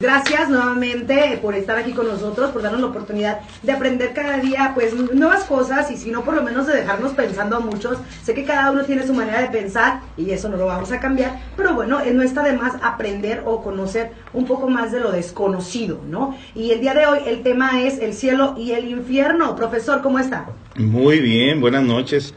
Gracias 0.00 0.48
nuevamente 0.48 1.40
por 1.42 1.56
estar 1.56 1.76
aquí 1.76 1.90
con 1.90 2.06
nosotros, 2.06 2.52
por 2.52 2.62
darnos 2.62 2.80
la 2.80 2.86
oportunidad 2.86 3.40
de 3.64 3.72
aprender 3.72 4.14
cada 4.14 4.38
día 4.38 4.70
pues 4.72 4.94
nuevas 4.94 5.42
cosas 5.42 5.90
y 5.90 5.96
si 5.96 6.12
no 6.12 6.22
por 6.22 6.34
lo 6.34 6.44
menos 6.44 6.68
de 6.68 6.76
dejarnos 6.76 7.14
pensando 7.14 7.56
a 7.56 7.58
muchos. 7.58 7.98
Sé 8.22 8.32
que 8.32 8.44
cada 8.44 8.70
uno 8.70 8.84
tiene 8.84 9.04
su 9.04 9.12
manera 9.12 9.40
de 9.40 9.48
pensar 9.48 10.02
y 10.16 10.30
eso 10.30 10.48
no 10.50 10.56
lo 10.56 10.66
vamos 10.66 10.92
a 10.92 11.00
cambiar, 11.00 11.40
pero 11.56 11.74
bueno, 11.74 11.98
no 12.14 12.22
está 12.22 12.44
de 12.44 12.52
más 12.52 12.74
aprender 12.80 13.42
o 13.44 13.60
conocer 13.60 14.12
un 14.32 14.46
poco 14.46 14.70
más 14.70 14.92
de 14.92 15.00
lo 15.00 15.10
desconocido, 15.10 16.00
¿no? 16.08 16.36
Y 16.54 16.70
el 16.70 16.80
día 16.80 16.94
de 16.94 17.04
hoy 17.04 17.18
el 17.26 17.42
tema 17.42 17.82
es 17.82 17.98
el 17.98 18.14
cielo 18.14 18.54
y 18.56 18.70
el 18.74 18.88
infierno. 18.88 19.56
Profesor, 19.56 20.00
¿cómo 20.00 20.20
está? 20.20 20.46
Muy 20.76 21.18
bien, 21.18 21.60
buenas 21.60 21.82
noches. 21.82 22.34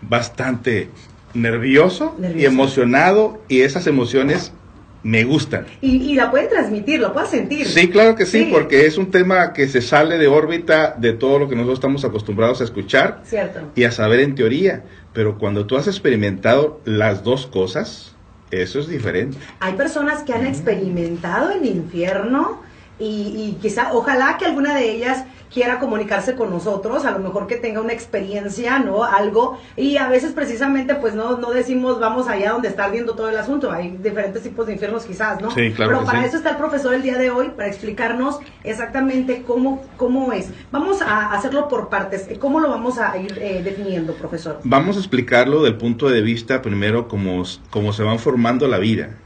Bastante 0.00 0.88
nervioso, 1.34 2.14
nervioso. 2.18 2.40
y 2.40 2.46
emocionado 2.46 3.38
y 3.48 3.60
esas 3.60 3.86
emociones 3.86 4.54
me 5.02 5.24
gustan. 5.24 5.66
Y, 5.80 6.14
la 6.14 6.30
pueden 6.30 6.48
transmitir, 6.48 7.00
lo 7.00 7.12
pueden 7.12 7.30
sentir. 7.30 7.66
Sí, 7.66 7.88
claro 7.88 8.14
que 8.14 8.26
sí, 8.26 8.48
porque 8.50 8.86
es 8.86 8.98
un 8.98 9.10
tema 9.10 9.52
que 9.52 9.68
se 9.68 9.80
sale 9.80 10.18
de 10.18 10.28
órbita 10.28 10.94
de 10.98 11.12
todo 11.12 11.38
lo 11.38 11.48
que 11.48 11.54
nosotros 11.54 11.78
estamos 11.78 12.04
acostumbrados 12.04 12.60
a 12.60 12.64
escuchar 12.64 13.22
Cierto. 13.24 13.60
y 13.74 13.84
a 13.84 13.92
saber 13.92 14.20
en 14.20 14.34
teoría. 14.34 14.84
Pero 15.12 15.38
cuando 15.38 15.66
tú 15.66 15.76
has 15.76 15.86
experimentado 15.86 16.80
las 16.84 17.24
dos 17.24 17.46
cosas, 17.46 18.14
eso 18.50 18.78
es 18.80 18.88
diferente. 18.88 19.38
Hay 19.60 19.74
personas 19.74 20.22
que 20.22 20.32
han 20.32 20.46
experimentado 20.46 21.50
el 21.50 21.64
infierno 21.64 22.62
y, 23.00 23.56
y 23.56 23.58
quizá, 23.60 23.92
ojalá 23.92 24.36
que 24.38 24.44
alguna 24.44 24.74
de 24.74 24.92
ellas 24.92 25.24
quiera 25.52 25.78
comunicarse 25.78 26.36
con 26.36 26.50
nosotros, 26.50 27.04
a 27.04 27.10
lo 27.10 27.18
mejor 27.18 27.46
que 27.46 27.56
tenga 27.56 27.80
una 27.80 27.92
experiencia, 27.92 28.78
¿no? 28.78 29.04
Algo, 29.04 29.58
y 29.76 29.96
a 29.96 30.08
veces 30.08 30.32
precisamente 30.32 30.94
pues 30.94 31.14
no, 31.14 31.38
no 31.38 31.50
decimos 31.50 31.98
vamos 31.98 32.28
allá 32.28 32.52
donde 32.52 32.68
está 32.68 32.84
ardiendo 32.84 33.14
todo 33.14 33.28
el 33.28 33.36
asunto, 33.36 33.70
hay 33.70 33.90
diferentes 34.02 34.42
tipos 34.42 34.66
de 34.66 34.74
infiernos 34.74 35.04
quizás, 35.04 35.40
¿no? 35.40 35.50
Sí, 35.50 35.72
claro. 35.72 35.92
Pero 35.92 36.04
para 36.04 36.24
eso 36.24 36.36
está 36.36 36.50
el 36.50 36.56
profesor 36.56 36.94
el 36.94 37.02
día 37.02 37.18
de 37.18 37.30
hoy, 37.30 37.50
para 37.50 37.68
explicarnos 37.68 38.38
exactamente 38.62 39.42
cómo, 39.46 39.84
cómo 39.96 40.32
es. 40.32 40.50
Vamos 40.70 41.02
a 41.02 41.32
hacerlo 41.32 41.68
por 41.68 41.88
partes, 41.88 42.28
¿cómo 42.38 42.60
lo 42.60 42.70
vamos 42.70 42.98
a 42.98 43.16
ir 43.18 43.36
eh, 43.40 43.62
definiendo, 43.64 44.14
profesor? 44.14 44.60
Vamos 44.64 44.96
a 44.96 45.00
explicarlo 45.00 45.62
del 45.62 45.76
punto 45.76 46.08
de 46.08 46.22
vista 46.22 46.62
primero 46.62 47.08
cómo, 47.08 47.42
cómo 47.70 47.92
se 47.92 48.02
van 48.02 48.18
formando 48.18 48.68
la 48.68 48.78
vida. 48.78 49.16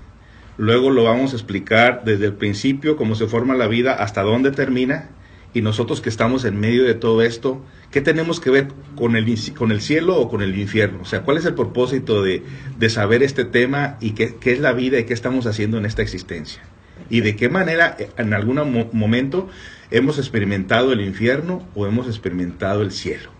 Luego 0.57 0.91
lo 0.91 1.05
vamos 1.05 1.33
a 1.33 1.37
explicar 1.37 2.03
desde 2.05 2.27
el 2.27 2.35
principio, 2.35 2.97
cómo 2.97 3.15
se 3.15 3.27
forma 3.27 3.55
la 3.55 3.67
vida, 3.67 3.95
hasta 3.95 4.23
dónde 4.23 4.51
termina 4.51 5.11
y 5.55 5.63
nosotros 5.63 6.01
que 6.01 6.09
estamos 6.09 6.45
en 6.45 6.59
medio 6.59 6.83
de 6.83 6.95
todo 6.95 7.23
esto, 7.23 7.65
¿qué 7.93 8.01
tenemos 8.01 8.41
que 8.41 8.51
ver 8.51 8.69
con 8.97 9.15
el, 9.15 9.39
con 9.57 9.71
el 9.71 9.81
cielo 9.81 10.17
o 10.17 10.29
con 10.29 10.43
el 10.43 10.59
infierno? 10.59 10.99
O 11.03 11.05
sea, 11.05 11.23
¿cuál 11.23 11.39
es 11.39 11.45
el 11.45 11.55
propósito 11.55 12.25
de, 12.25 12.43
saber 12.89 13.23
este 13.23 13.45
tema 13.45 13.97
y 14.01 14.11
qué, 14.11 14.35
qué, 14.35 14.53
es 14.53 14.59
la 14.59 14.73
vida 14.73 14.99
y 14.99 15.05
qué 15.05 15.15
estamos 15.15 15.47
haciendo 15.47 15.79
en 15.79 15.87
esta 15.87 16.03
existencia? 16.03 16.61
Y 17.09 17.21
de 17.21 17.37
qué 17.37 17.49
manera 17.49 17.97
eh, 17.99 18.11
en 18.19 18.35
algún 18.35 18.89
momento 18.93 19.49
hemos 19.93 20.19
experimentado 20.19 20.93
el 20.93 21.01
infierno 21.01 21.67
o 21.77 21.87
hemos 21.87 22.09
experimentado 22.09 22.83
el 22.83 22.91
cielo. 22.91 23.31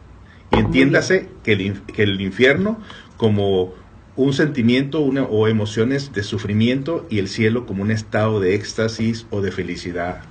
Y 0.53 0.61
entiéndase 0.61 1.29
que 1.43 1.53
el, 1.53 1.83
que 1.83 2.05
el 2.05 2.21
infierno 2.21 2.79
como 3.17 3.75
un 4.17 4.33
sentimiento 4.33 5.01
una, 5.01 5.25
o 5.25 5.49
emociones 5.49 6.13
de 6.13 6.23
sufrimiento 6.23 7.07
y 7.11 7.19
el 7.19 7.29
cielo 7.29 7.67
como 7.67 7.83
un 7.83 7.91
estado 7.91 8.41
de 8.41 8.55
éxtasis 8.55 9.27
o 9.31 9.41
de 9.41 9.51
felicidad 9.51 10.23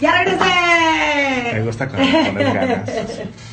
¡Ya 0.00 0.12
regresé! 0.12 1.54
Me 1.54 1.62
gusta 1.62 1.88
poner 1.88 2.54
ganas. 2.54 2.90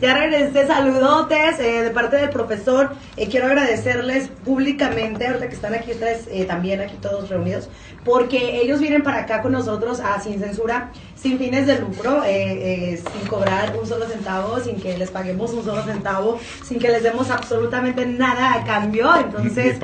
Ya 0.00 0.14
regresé, 0.14 0.66
saludotes 0.66 1.58
eh, 1.58 1.82
de 1.82 1.90
parte 1.90 2.16
del 2.16 2.28
profesor. 2.28 2.90
Eh, 3.16 3.28
quiero 3.30 3.46
agradecerles 3.46 4.28
públicamente, 4.44 5.26
ahorita 5.26 5.48
que 5.48 5.54
están 5.54 5.74
aquí 5.74 5.92
ustedes 5.92 6.28
eh, 6.30 6.44
también, 6.44 6.82
aquí 6.82 6.96
todos 7.00 7.30
reunidos, 7.30 7.70
porque 8.04 8.60
ellos 8.60 8.78
vienen 8.80 9.02
para 9.02 9.22
acá 9.22 9.40
con 9.40 9.52
nosotros 9.52 10.00
a 10.00 10.20
Sin 10.20 10.38
Censura, 10.38 10.90
sin 11.14 11.38
fines 11.38 11.66
de 11.66 11.78
lucro, 11.78 12.22
sin 12.24 13.28
cobrar 13.28 13.74
un 13.80 13.86
solo 13.86 14.06
centavo, 14.06 14.60
sin 14.60 14.76
que 14.76 14.98
les 14.98 15.10
paguemos 15.10 15.52
un 15.52 15.64
solo 15.64 15.82
centavo, 15.82 16.38
sin 16.62 16.78
que 16.78 16.88
les 16.88 17.02
demos 17.02 17.30
absolutamente 17.30 18.04
nada 18.04 18.52
a 18.52 18.64
cambio. 18.64 19.10
Entonces, 19.16 19.78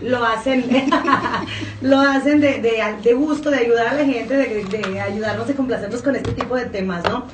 lo 0.00 0.24
hacen, 0.24 0.64
lo 1.82 2.00
hacen 2.00 2.40
de, 2.40 2.60
de, 2.60 3.12
gusto, 3.12 3.50
de 3.50 3.58
ayudar 3.58 3.88
a 3.88 3.94
la 3.94 4.04
gente, 4.04 4.34
de, 4.34 4.64
de 4.64 5.00
ayudarnos 5.00 5.48
y 5.50 5.52
complacernos 5.52 6.00
con 6.00 6.16
este 6.16 6.32
tipo 6.32 6.56
de 6.56 6.64
temas, 6.64 7.04
¿no? 7.04 7.26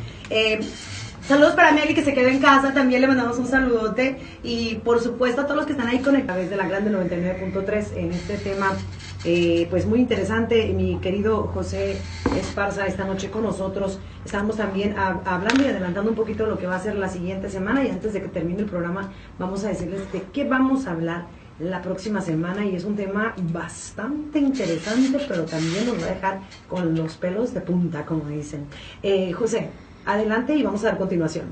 Saludos 1.26 1.54
para 1.54 1.72
Meli 1.72 1.92
que 1.92 2.04
se 2.04 2.14
quedó 2.14 2.28
en 2.28 2.38
casa, 2.38 2.72
también 2.72 3.00
le 3.00 3.08
mandamos 3.08 3.36
un 3.38 3.48
saludote 3.48 4.16
y 4.44 4.76
por 4.76 5.00
supuesto 5.00 5.40
a 5.40 5.44
todos 5.44 5.56
los 5.56 5.66
que 5.66 5.72
están 5.72 5.88
ahí 5.88 5.98
conectados 5.98 6.42
desde 6.42 6.56
la 6.56 6.68
Grande 6.68 6.92
99.3 6.92 7.96
en 7.96 8.12
este 8.12 8.36
tema 8.36 8.76
eh, 9.24 9.66
pues 9.68 9.86
muy 9.86 9.98
interesante. 9.98 10.72
Mi 10.72 10.98
querido 10.98 11.48
José 11.48 11.96
Esparza 12.38 12.86
esta 12.86 13.04
noche 13.04 13.28
con 13.28 13.42
nosotros. 13.42 13.98
Estamos 14.24 14.56
también 14.56 14.94
hablando 14.96 15.64
y 15.64 15.66
adelantando 15.66 16.10
un 16.10 16.16
poquito 16.16 16.46
lo 16.46 16.58
que 16.58 16.68
va 16.68 16.76
a 16.76 16.80
ser 16.80 16.94
la 16.94 17.08
siguiente 17.08 17.50
semana 17.50 17.84
y 17.84 17.90
antes 17.90 18.12
de 18.12 18.22
que 18.22 18.28
termine 18.28 18.60
el 18.60 18.66
programa 18.66 19.10
vamos 19.36 19.64
a 19.64 19.68
decirles 19.68 20.12
de 20.12 20.22
qué 20.32 20.44
vamos 20.44 20.86
a 20.86 20.92
hablar 20.92 21.26
la 21.58 21.82
próxima 21.82 22.20
semana 22.20 22.64
y 22.64 22.76
es 22.76 22.84
un 22.84 22.94
tema 22.94 23.34
bastante 23.52 24.38
interesante 24.38 25.18
pero 25.26 25.44
también 25.44 25.86
nos 25.86 26.00
va 26.00 26.06
a 26.06 26.14
dejar 26.14 26.40
con 26.68 26.94
los 26.94 27.16
pelos 27.16 27.52
de 27.52 27.62
punta 27.62 28.04
como 28.04 28.28
dicen. 28.28 28.66
Eh, 29.02 29.32
José, 29.32 29.70
adelante 30.06 30.56
y 30.56 30.62
vamos 30.62 30.82
a 30.84 30.88
dar 30.88 30.98
continuación. 30.98 31.46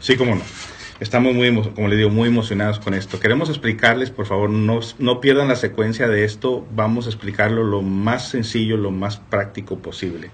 Sí, 0.00 0.16
cómo 0.16 0.34
no. 0.34 0.42
Estamos 1.00 1.32
muy, 1.34 1.54
como 1.74 1.86
le 1.86 1.96
digo, 1.96 2.10
muy 2.10 2.28
emocionados 2.28 2.80
con 2.80 2.92
esto. 2.92 3.20
Queremos 3.20 3.48
explicarles, 3.48 4.10
por 4.10 4.26
favor, 4.26 4.50
no, 4.50 4.80
no 4.98 5.20
pierdan 5.20 5.46
la 5.46 5.54
secuencia 5.54 6.08
de 6.08 6.24
esto. 6.24 6.66
Vamos 6.74 7.06
a 7.06 7.10
explicarlo 7.10 7.62
lo 7.62 7.82
más 7.82 8.30
sencillo, 8.30 8.76
lo 8.76 8.90
más 8.90 9.18
práctico 9.18 9.78
posible. 9.78 10.30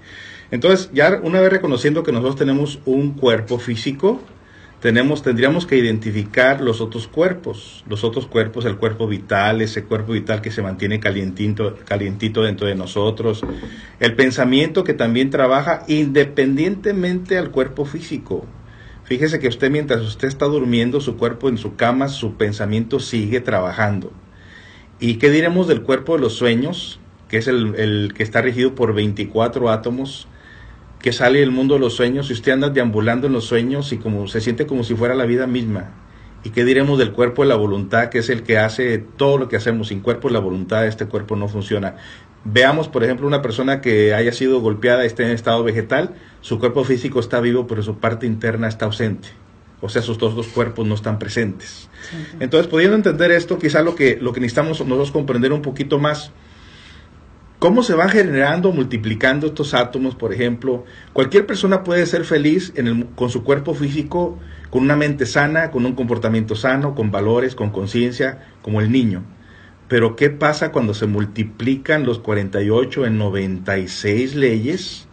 Entonces, 0.50 0.90
ya 0.94 1.20
una 1.22 1.40
vez 1.40 1.50
reconociendo 1.50 2.02
que 2.02 2.12
nosotros 2.12 2.36
tenemos 2.36 2.78
un 2.86 3.12
cuerpo 3.12 3.58
físico, 3.58 4.22
tenemos, 4.84 5.22
tendríamos 5.22 5.64
que 5.64 5.78
identificar 5.78 6.60
los 6.60 6.82
otros 6.82 7.08
cuerpos, 7.08 7.82
los 7.88 8.04
otros 8.04 8.26
cuerpos, 8.26 8.66
el 8.66 8.76
cuerpo 8.76 9.08
vital, 9.08 9.62
ese 9.62 9.84
cuerpo 9.84 10.12
vital 10.12 10.42
que 10.42 10.50
se 10.50 10.60
mantiene 10.60 11.00
calientito, 11.00 11.74
calientito 11.86 12.42
dentro 12.42 12.66
de 12.66 12.74
nosotros, 12.74 13.40
el 13.98 14.14
pensamiento 14.14 14.84
que 14.84 14.92
también 14.92 15.30
trabaja 15.30 15.84
independientemente 15.88 17.38
al 17.38 17.50
cuerpo 17.50 17.86
físico. 17.86 18.44
Fíjese 19.04 19.38
que 19.38 19.48
usted 19.48 19.70
mientras 19.70 20.02
usted 20.02 20.28
está 20.28 20.44
durmiendo, 20.44 21.00
su 21.00 21.16
cuerpo 21.16 21.48
en 21.48 21.56
su 21.56 21.76
cama, 21.76 22.08
su 22.08 22.34
pensamiento 22.34 23.00
sigue 23.00 23.40
trabajando. 23.40 24.12
¿Y 25.00 25.14
qué 25.14 25.30
diremos 25.30 25.66
del 25.66 25.80
cuerpo 25.80 26.16
de 26.16 26.20
los 26.20 26.34
sueños, 26.34 27.00
que 27.30 27.38
es 27.38 27.48
el, 27.48 27.74
el 27.76 28.12
que 28.14 28.22
está 28.22 28.42
regido 28.42 28.74
por 28.74 28.92
24 28.92 29.70
átomos? 29.70 30.28
Que 31.04 31.12
sale 31.12 31.40
del 31.40 31.50
mundo 31.50 31.74
de 31.74 31.80
los 31.80 31.92
sueños 31.92 32.30
y 32.30 32.32
usted 32.32 32.52
anda 32.52 32.70
deambulando 32.70 33.26
en 33.26 33.34
los 33.34 33.44
sueños 33.44 33.92
y 33.92 33.98
como 33.98 34.26
se 34.26 34.40
siente 34.40 34.64
como 34.64 34.84
si 34.84 34.94
fuera 34.94 35.14
la 35.14 35.26
vida 35.26 35.46
misma. 35.46 35.90
¿Y 36.44 36.48
qué 36.48 36.64
diremos 36.64 36.98
del 36.98 37.12
cuerpo 37.12 37.42
de 37.42 37.50
la 37.50 37.56
voluntad, 37.56 38.08
que 38.08 38.20
es 38.20 38.30
el 38.30 38.42
que 38.42 38.56
hace 38.56 38.96
todo 38.96 39.36
lo 39.36 39.46
que 39.46 39.56
hacemos? 39.56 39.88
Sin 39.88 40.00
cuerpo 40.00 40.30
la 40.30 40.38
voluntad, 40.38 40.86
este 40.86 41.04
cuerpo 41.04 41.36
no 41.36 41.46
funciona. 41.46 41.96
Veamos, 42.44 42.88
por 42.88 43.04
ejemplo, 43.04 43.26
una 43.26 43.42
persona 43.42 43.82
que 43.82 44.14
haya 44.14 44.32
sido 44.32 44.62
golpeada, 44.62 45.04
esté 45.04 45.24
en 45.24 45.32
estado 45.32 45.62
vegetal, 45.62 46.14
su 46.40 46.58
cuerpo 46.58 46.84
físico 46.84 47.20
está 47.20 47.38
vivo, 47.38 47.66
pero 47.66 47.82
su 47.82 47.98
parte 47.98 48.24
interna 48.24 48.66
está 48.66 48.86
ausente. 48.86 49.28
O 49.82 49.90
sea, 49.90 50.00
sus 50.00 50.16
dos, 50.16 50.34
dos 50.34 50.46
cuerpos 50.46 50.86
no 50.86 50.94
están 50.94 51.18
presentes. 51.18 51.90
Entonces, 52.40 52.66
pudiendo 52.66 52.96
entender 52.96 53.30
esto, 53.30 53.58
quizá 53.58 53.82
lo 53.82 53.94
que, 53.94 54.16
lo 54.18 54.32
que 54.32 54.40
necesitamos 54.40 54.80
nosotros 54.80 55.10
comprender 55.10 55.52
un 55.52 55.60
poquito 55.60 55.98
más 55.98 56.32
¿Cómo 57.64 57.82
se 57.82 57.94
van 57.94 58.10
generando, 58.10 58.72
multiplicando 58.72 59.46
estos 59.46 59.72
átomos? 59.72 60.14
Por 60.14 60.34
ejemplo, 60.34 60.84
cualquier 61.14 61.46
persona 61.46 61.82
puede 61.82 62.04
ser 62.04 62.26
feliz 62.26 62.74
con 63.14 63.30
su 63.30 63.42
cuerpo 63.42 63.72
físico, 63.72 64.38
con 64.68 64.82
una 64.82 64.96
mente 64.96 65.24
sana, 65.24 65.70
con 65.70 65.86
un 65.86 65.94
comportamiento 65.94 66.56
sano, 66.56 66.94
con 66.94 67.10
valores, 67.10 67.54
con 67.54 67.70
conciencia, 67.70 68.44
como 68.60 68.82
el 68.82 68.92
niño. 68.92 69.22
Pero 69.88 70.14
¿qué 70.14 70.28
pasa 70.28 70.72
cuando 70.72 70.92
se 70.92 71.06
multiplican 71.06 72.04
los 72.04 72.18
48 72.18 73.06
en 73.06 73.16
96 73.16 74.34
leyes? 74.34 75.08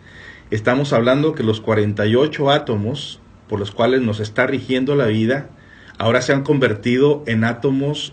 Estamos 0.49 0.91
hablando 0.91 1.35
que 1.35 1.43
los 1.43 1.61
48 1.61 2.51
átomos 2.51 3.21
por 3.47 3.59
los 3.59 3.71
cuales 3.71 4.01
nos 4.01 4.19
está 4.19 4.45
rigiendo 4.45 4.97
la 4.97 5.05
vida, 5.05 5.51
ahora 5.97 6.21
se 6.21 6.33
han 6.33 6.43
convertido 6.43 7.23
en 7.27 7.45
átomos 7.45 8.11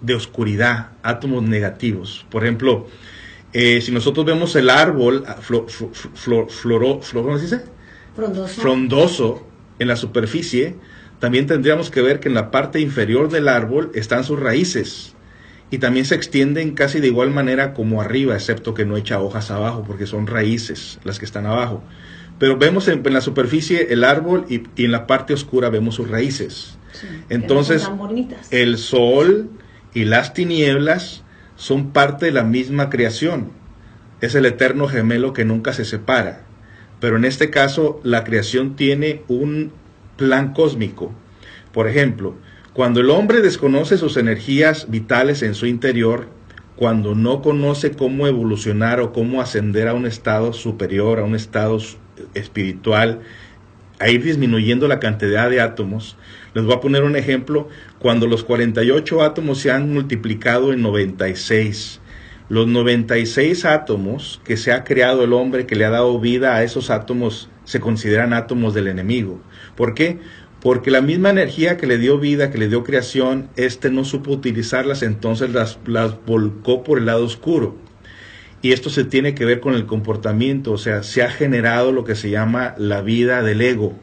de 0.00 0.16
oscuridad, 0.16 0.88
átomos 1.04 1.44
negativos. 1.44 2.26
Por 2.28 2.42
ejemplo, 2.42 2.88
eh, 3.60 3.80
si 3.80 3.90
nosotros 3.90 4.24
vemos 4.24 4.54
el 4.54 4.70
árbol 4.70 5.24
ah, 5.26 5.38
frondoso 8.46 9.48
en 9.80 9.88
la 9.88 9.96
superficie, 9.96 10.76
también 11.18 11.48
tendríamos 11.48 11.90
que 11.90 12.00
ver 12.00 12.20
que 12.20 12.28
en 12.28 12.34
la 12.34 12.52
parte 12.52 12.78
inferior 12.78 13.28
del 13.28 13.48
árbol 13.48 13.90
están 13.94 14.22
sus 14.22 14.38
raíces 14.38 15.16
y 15.72 15.78
también 15.78 16.06
se 16.06 16.14
extienden 16.14 16.76
casi 16.76 17.00
de 17.00 17.08
igual 17.08 17.32
manera 17.32 17.74
como 17.74 18.00
arriba, 18.00 18.36
excepto 18.36 18.74
que 18.74 18.84
no 18.84 18.96
echa 18.96 19.18
hojas 19.18 19.50
abajo, 19.50 19.82
porque 19.84 20.06
son 20.06 20.28
raíces 20.28 21.00
las 21.02 21.18
que 21.18 21.24
están 21.24 21.44
abajo. 21.44 21.82
Pero 22.38 22.58
vemos 22.58 22.86
en, 22.86 23.02
la 23.12 23.20
superficie 23.20 23.92
el 23.92 24.04
árbol 24.04 24.46
y, 24.48 24.62
en 24.80 24.92
la 24.92 25.08
parte 25.08 25.34
oscura 25.34 25.68
vemos 25.68 25.96
sus 25.96 26.08
raíces. 26.08 26.78
Entonces, 27.28 27.90
el 28.52 28.78
sol 28.78 29.50
y 29.94 30.04
las 30.04 30.32
tinieblas 30.32 31.24
son 31.58 31.90
parte 31.90 32.26
de 32.26 32.32
la 32.32 32.44
misma 32.44 32.88
creación. 32.88 33.50
Es 34.20 34.36
el 34.36 34.46
eterno 34.46 34.86
gemelo 34.86 35.32
que 35.32 35.44
nunca 35.44 35.72
se 35.72 35.84
separa. 35.84 36.42
Pero 37.00 37.16
en 37.16 37.24
este 37.24 37.50
caso, 37.50 38.00
la 38.04 38.22
creación 38.24 38.76
tiene 38.76 39.22
un 39.26 39.72
plan 40.16 40.54
cósmico. 40.54 41.12
Por 41.72 41.88
ejemplo, 41.88 42.36
cuando 42.72 43.00
el 43.00 43.10
hombre 43.10 43.42
desconoce 43.42 43.98
sus 43.98 44.16
energías 44.16 44.88
vitales 44.88 45.42
en 45.42 45.54
su 45.54 45.66
interior, 45.66 46.28
cuando 46.76 47.16
no 47.16 47.42
conoce 47.42 47.90
cómo 47.90 48.28
evolucionar 48.28 49.00
o 49.00 49.12
cómo 49.12 49.40
ascender 49.42 49.88
a 49.88 49.94
un 49.94 50.06
estado 50.06 50.52
superior, 50.52 51.18
a 51.18 51.24
un 51.24 51.34
estado 51.34 51.78
espiritual, 52.34 53.20
a 53.98 54.10
ir 54.10 54.22
disminuyendo 54.22 54.86
la 54.86 55.00
cantidad 55.00 55.50
de 55.50 55.60
átomos. 55.60 56.16
Les 56.54 56.64
voy 56.64 56.74
a 56.74 56.80
poner 56.80 57.02
un 57.04 57.16
ejemplo. 57.16 57.68
Cuando 57.98 58.26
los 58.26 58.44
48 58.44 59.22
átomos 59.22 59.58
se 59.58 59.70
han 59.70 59.92
multiplicado 59.92 60.72
en 60.72 60.82
96, 60.82 62.00
los 62.48 62.66
96 62.66 63.64
átomos 63.64 64.40
que 64.44 64.56
se 64.56 64.72
ha 64.72 64.84
creado 64.84 65.24
el 65.24 65.32
hombre, 65.32 65.66
que 65.66 65.76
le 65.76 65.84
ha 65.84 65.90
dado 65.90 66.18
vida 66.18 66.54
a 66.54 66.62
esos 66.62 66.90
átomos, 66.90 67.50
se 67.64 67.80
consideran 67.80 68.32
átomos 68.32 68.72
del 68.72 68.88
enemigo. 68.88 69.40
¿Por 69.76 69.94
qué? 69.94 70.18
Porque 70.60 70.90
la 70.90 71.02
misma 71.02 71.30
energía 71.30 71.76
que 71.76 71.86
le 71.86 71.98
dio 71.98 72.18
vida, 72.18 72.50
que 72.50 72.58
le 72.58 72.68
dio 72.68 72.82
creación, 72.82 73.48
este 73.56 73.90
no 73.90 74.04
supo 74.04 74.32
utilizarlas, 74.32 75.02
entonces 75.02 75.50
las, 75.50 75.78
las 75.86 76.24
volcó 76.24 76.82
por 76.82 76.98
el 76.98 77.06
lado 77.06 77.24
oscuro. 77.24 77.76
Y 78.60 78.72
esto 78.72 78.90
se 78.90 79.04
tiene 79.04 79.34
que 79.34 79.44
ver 79.44 79.60
con 79.60 79.74
el 79.74 79.86
comportamiento, 79.86 80.72
o 80.72 80.78
sea, 80.78 81.04
se 81.04 81.22
ha 81.22 81.30
generado 81.30 81.92
lo 81.92 82.04
que 82.04 82.16
se 82.16 82.30
llama 82.30 82.74
la 82.76 83.02
vida 83.02 83.42
del 83.42 83.60
ego. 83.60 83.94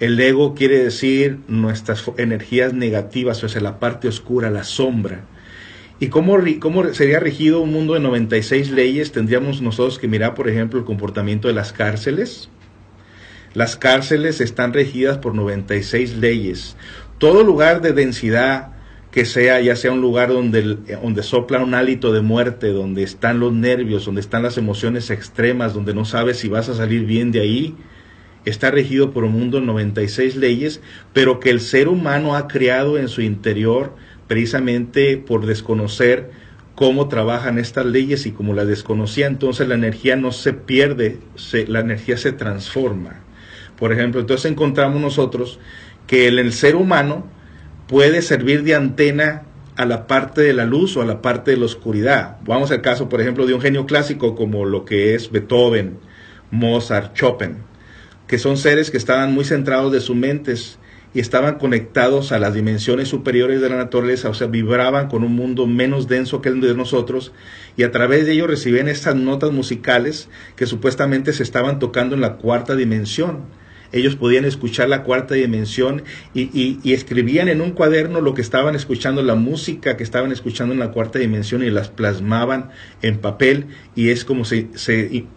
El 0.00 0.18
ego 0.18 0.54
quiere 0.54 0.82
decir 0.82 1.38
nuestras 1.46 2.04
energías 2.16 2.72
negativas, 2.72 3.42
o 3.44 3.48
sea, 3.48 3.62
la 3.62 3.78
parte 3.78 4.08
oscura, 4.08 4.50
la 4.50 4.64
sombra. 4.64 5.24
¿Y 6.00 6.08
cómo, 6.08 6.36
cómo 6.58 6.92
sería 6.92 7.20
regido 7.20 7.60
un 7.60 7.72
mundo 7.72 7.94
de 7.94 8.00
96 8.00 8.72
leyes? 8.72 9.12
Tendríamos 9.12 9.62
nosotros 9.62 9.98
que 9.98 10.08
mirar, 10.08 10.34
por 10.34 10.48
ejemplo, 10.48 10.80
el 10.80 10.84
comportamiento 10.84 11.46
de 11.46 11.54
las 11.54 11.72
cárceles. 11.72 12.48
Las 13.54 13.76
cárceles 13.76 14.40
están 14.40 14.72
regidas 14.72 15.18
por 15.18 15.34
96 15.34 16.16
leyes. 16.16 16.76
Todo 17.18 17.44
lugar 17.44 17.80
de 17.80 17.92
densidad 17.92 18.72
que 19.12 19.24
sea 19.24 19.60
ya 19.60 19.76
sea 19.76 19.92
un 19.92 20.00
lugar 20.00 20.30
donde, 20.30 20.74
donde 21.00 21.22
sopla 21.22 21.62
un 21.62 21.74
hálito 21.74 22.12
de 22.12 22.20
muerte, 22.20 22.72
donde 22.72 23.04
están 23.04 23.38
los 23.38 23.52
nervios, 23.52 24.06
donde 24.06 24.20
están 24.20 24.42
las 24.42 24.58
emociones 24.58 25.08
extremas, 25.10 25.72
donde 25.72 25.94
no 25.94 26.04
sabes 26.04 26.38
si 26.38 26.48
vas 26.48 26.68
a 26.68 26.74
salir 26.74 27.04
bien 27.06 27.30
de 27.30 27.38
ahí, 27.38 27.76
está 28.44 28.70
regido 28.70 29.12
por 29.12 29.24
un 29.24 29.32
mundo 29.32 29.60
de 29.60 29.66
96 29.66 30.36
leyes, 30.36 30.80
pero 31.12 31.40
que 31.40 31.50
el 31.50 31.60
ser 31.60 31.88
humano 31.88 32.36
ha 32.36 32.48
creado 32.48 32.98
en 32.98 33.08
su 33.08 33.22
interior 33.22 33.94
precisamente 34.26 35.16
por 35.16 35.46
desconocer 35.46 36.30
cómo 36.74 37.08
trabajan 37.08 37.58
estas 37.58 37.86
leyes 37.86 38.26
y 38.26 38.32
como 38.32 38.52
las 38.52 38.66
desconocía, 38.66 39.26
entonces 39.26 39.68
la 39.68 39.74
energía 39.74 40.16
no 40.16 40.32
se 40.32 40.52
pierde, 40.52 41.18
la 41.68 41.80
energía 41.80 42.16
se 42.16 42.32
transforma. 42.32 43.20
Por 43.78 43.92
ejemplo, 43.92 44.20
entonces 44.20 44.50
encontramos 44.50 45.00
nosotros 45.00 45.60
que 46.06 46.28
en 46.28 46.38
el 46.38 46.52
ser 46.52 46.76
humano 46.76 47.26
puede 47.86 48.22
servir 48.22 48.62
de 48.64 48.74
antena 48.74 49.42
a 49.76 49.84
la 49.84 50.06
parte 50.06 50.40
de 50.40 50.52
la 50.52 50.64
luz 50.64 50.96
o 50.96 51.02
a 51.02 51.04
la 51.04 51.20
parte 51.20 51.50
de 51.50 51.56
la 51.56 51.66
oscuridad. 51.66 52.38
Vamos 52.44 52.70
al 52.70 52.80
caso, 52.80 53.08
por 53.08 53.20
ejemplo, 53.20 53.46
de 53.46 53.54
un 53.54 53.60
genio 53.60 53.86
clásico 53.86 54.34
como 54.34 54.64
lo 54.64 54.84
que 54.84 55.14
es 55.14 55.30
Beethoven, 55.30 55.98
Mozart, 56.50 57.14
Chopin, 57.14 57.56
que 58.26 58.38
son 58.38 58.56
seres 58.56 58.90
que 58.90 58.96
estaban 58.96 59.32
muy 59.32 59.44
centrados 59.44 59.92
de 59.92 60.00
sus 60.00 60.16
mentes 60.16 60.78
y 61.14 61.20
estaban 61.20 61.58
conectados 61.58 62.32
a 62.32 62.40
las 62.40 62.54
dimensiones 62.54 63.08
superiores 63.08 63.60
de 63.60 63.68
la 63.68 63.76
naturaleza, 63.76 64.28
o 64.28 64.34
sea, 64.34 64.48
vibraban 64.48 65.08
con 65.08 65.22
un 65.22 65.34
mundo 65.34 65.66
menos 65.66 66.08
denso 66.08 66.42
que 66.42 66.48
el 66.48 66.60
de 66.60 66.74
nosotros, 66.74 67.32
y 67.76 67.84
a 67.84 67.92
través 67.92 68.26
de 68.26 68.32
ello 68.32 68.48
recibían 68.48 68.88
estas 68.88 69.14
notas 69.14 69.52
musicales 69.52 70.28
que 70.56 70.66
supuestamente 70.66 71.32
se 71.32 71.44
estaban 71.44 71.78
tocando 71.78 72.16
en 72.16 72.20
la 72.20 72.34
cuarta 72.34 72.74
dimensión 72.74 73.42
ellos 73.92 74.16
podían 74.16 74.44
escuchar 74.44 74.88
la 74.88 75.02
cuarta 75.02 75.34
dimensión 75.34 76.02
y, 76.34 76.92
escribían 76.92 77.48
en 77.48 77.60
un 77.60 77.72
cuaderno 77.72 78.20
lo 78.20 78.34
que 78.34 78.42
estaban 78.42 78.74
escuchando, 78.74 79.22
la 79.22 79.34
música 79.34 79.96
que 79.96 80.02
estaban 80.02 80.32
escuchando 80.32 80.74
en 80.74 80.80
la 80.80 80.90
cuarta 80.90 81.18
dimensión 81.18 81.62
y 81.62 81.70
las 81.70 81.88
plasmaban 81.88 82.70
en 83.02 83.18
papel 83.18 83.66
y 83.94 84.10
es 84.10 84.24
como 84.24 84.44
se, 84.44 84.68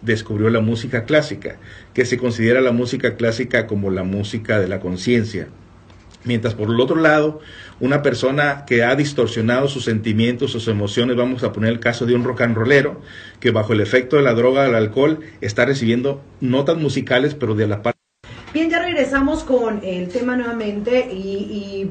descubrió 0.02 0.50
la 0.50 0.60
música 0.60 1.04
clásica, 1.04 1.56
que 1.94 2.04
se 2.04 2.18
considera 2.18 2.60
la 2.60 2.72
música 2.72 3.16
clásica 3.16 3.66
como 3.66 3.90
la 3.90 4.02
música 4.02 4.58
de 4.58 4.68
la 4.68 4.80
conciencia. 4.80 5.48
Mientras 6.24 6.54
por 6.54 6.68
el 6.68 6.80
otro 6.80 6.96
lado, 6.96 7.40
una 7.80 8.02
persona 8.02 8.64
que 8.66 8.82
ha 8.82 8.96
distorsionado 8.96 9.68
sus 9.68 9.84
sentimientos, 9.84 10.50
sus 10.50 10.66
emociones, 10.66 11.16
vamos 11.16 11.44
a 11.44 11.52
poner 11.52 11.70
el 11.70 11.80
caso 11.80 12.06
de 12.06 12.14
un 12.14 12.24
rock 12.24 12.40
and 12.40 12.56
rollero, 12.56 13.00
que 13.38 13.52
bajo 13.52 13.72
el 13.72 13.80
efecto 13.80 14.16
de 14.16 14.22
la 14.22 14.34
droga, 14.34 14.64
del 14.64 14.74
alcohol, 14.74 15.20
está 15.40 15.64
recibiendo 15.64 16.20
notas 16.40 16.76
musicales, 16.76 17.34
pero 17.34 17.54
de 17.54 17.68
la 17.68 17.82
parte 17.82 17.97
Bien, 18.52 18.70
ya 18.70 18.82
regresamos 18.82 19.44
con 19.44 19.80
el 19.84 20.08
tema 20.08 20.34
nuevamente 20.34 21.08
y, 21.12 21.90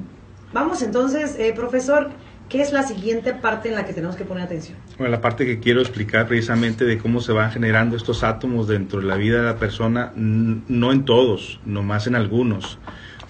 vamos 0.54 0.82
entonces, 0.82 1.36
eh, 1.38 1.54
profesor, 1.56 2.10
¿qué 2.50 2.62
es 2.62 2.72
la 2.72 2.82
siguiente 2.82 3.34
parte 3.34 3.70
en 3.70 3.76
la 3.76 3.86
que 3.86 3.94
tenemos 3.94 4.16
que 4.16 4.26
poner 4.26 4.44
atención? 4.44 4.78
Bueno, 4.98 5.12
la 5.12 5.22
parte 5.22 5.46
que 5.46 5.60
quiero 5.60 5.82
explicar 5.82 6.28
precisamente 6.28 6.86
de 6.86 6.98
cómo 6.98 7.22
se 7.22 7.32
van 7.32 7.52
generando 7.52 7.96
estos 7.96 8.24
átomos 8.24 8.68
dentro 8.68 9.00
de 9.02 9.06
la 9.06 9.18
vida 9.18 9.38
de 9.38 9.46
la 9.46 9.58
persona, 9.58 10.12
no 10.16 10.92
en 10.92 11.06
todos, 11.06 11.60
nomás 11.64 12.08
en 12.08 12.16
algunos, 12.16 12.80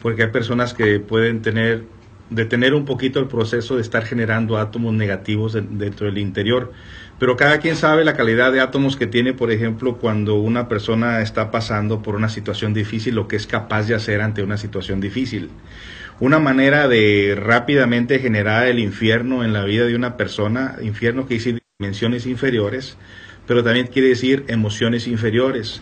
porque 0.01 0.23
hay 0.23 0.29
personas 0.29 0.73
que 0.73 0.99
pueden 1.01 1.41
tener 1.41 1.83
detener 2.29 2.73
un 2.73 2.85
poquito 2.85 3.19
el 3.19 3.27
proceso 3.27 3.75
de 3.75 3.81
estar 3.81 4.03
generando 4.03 4.57
átomos 4.57 4.93
negativos 4.93 5.53
dentro 5.53 6.07
del 6.07 6.17
interior. 6.17 6.73
Pero 7.19 7.35
cada 7.35 7.59
quien 7.59 7.75
sabe 7.75 8.05
la 8.05 8.15
calidad 8.15 8.51
de 8.51 8.59
átomos 8.59 8.95
que 8.95 9.07
tiene, 9.07 9.33
por 9.33 9.51
ejemplo, 9.51 9.97
cuando 9.97 10.35
una 10.35 10.67
persona 10.67 11.21
está 11.21 11.49
pasando 11.49 12.03
por 12.03 12.15
una 12.15 12.29
situación 12.29 12.75
difícil, 12.75 13.15
lo 13.15 13.27
que 13.27 13.35
es 13.35 13.47
capaz 13.47 13.87
de 13.87 13.95
hacer 13.95 14.21
ante 14.21 14.43
una 14.43 14.57
situación 14.57 15.01
difícil. 15.01 15.49
Una 16.19 16.37
manera 16.37 16.87
de 16.87 17.35
rápidamente 17.35 18.19
generar 18.19 18.67
el 18.67 18.77
infierno 18.77 19.43
en 19.43 19.51
la 19.51 19.63
vida 19.63 19.85
de 19.85 19.95
una 19.95 20.15
persona, 20.15 20.75
infierno 20.81 21.27
que 21.27 21.35
dice 21.35 21.57
dimensiones 21.79 22.27
inferiores, 22.27 22.97
pero 23.47 23.63
también 23.63 23.87
quiere 23.87 24.09
decir 24.09 24.45
emociones 24.47 25.07
inferiores. 25.07 25.81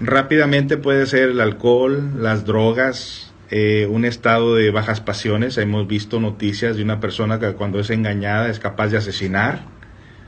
Rápidamente 0.00 0.78
puede 0.78 1.04
ser 1.04 1.30
el 1.30 1.40
alcohol, 1.40 2.10
las 2.22 2.46
drogas, 2.46 3.34
eh, 3.50 3.86
un 3.90 4.06
estado 4.06 4.54
de 4.54 4.70
bajas 4.70 5.02
pasiones. 5.02 5.58
Hemos 5.58 5.86
visto 5.86 6.20
noticias 6.20 6.76
de 6.76 6.82
una 6.82 7.00
persona 7.00 7.38
que 7.38 7.52
cuando 7.52 7.80
es 7.80 7.90
engañada 7.90 8.48
es 8.48 8.60
capaz 8.60 8.88
de 8.88 8.96
asesinar 8.96 9.79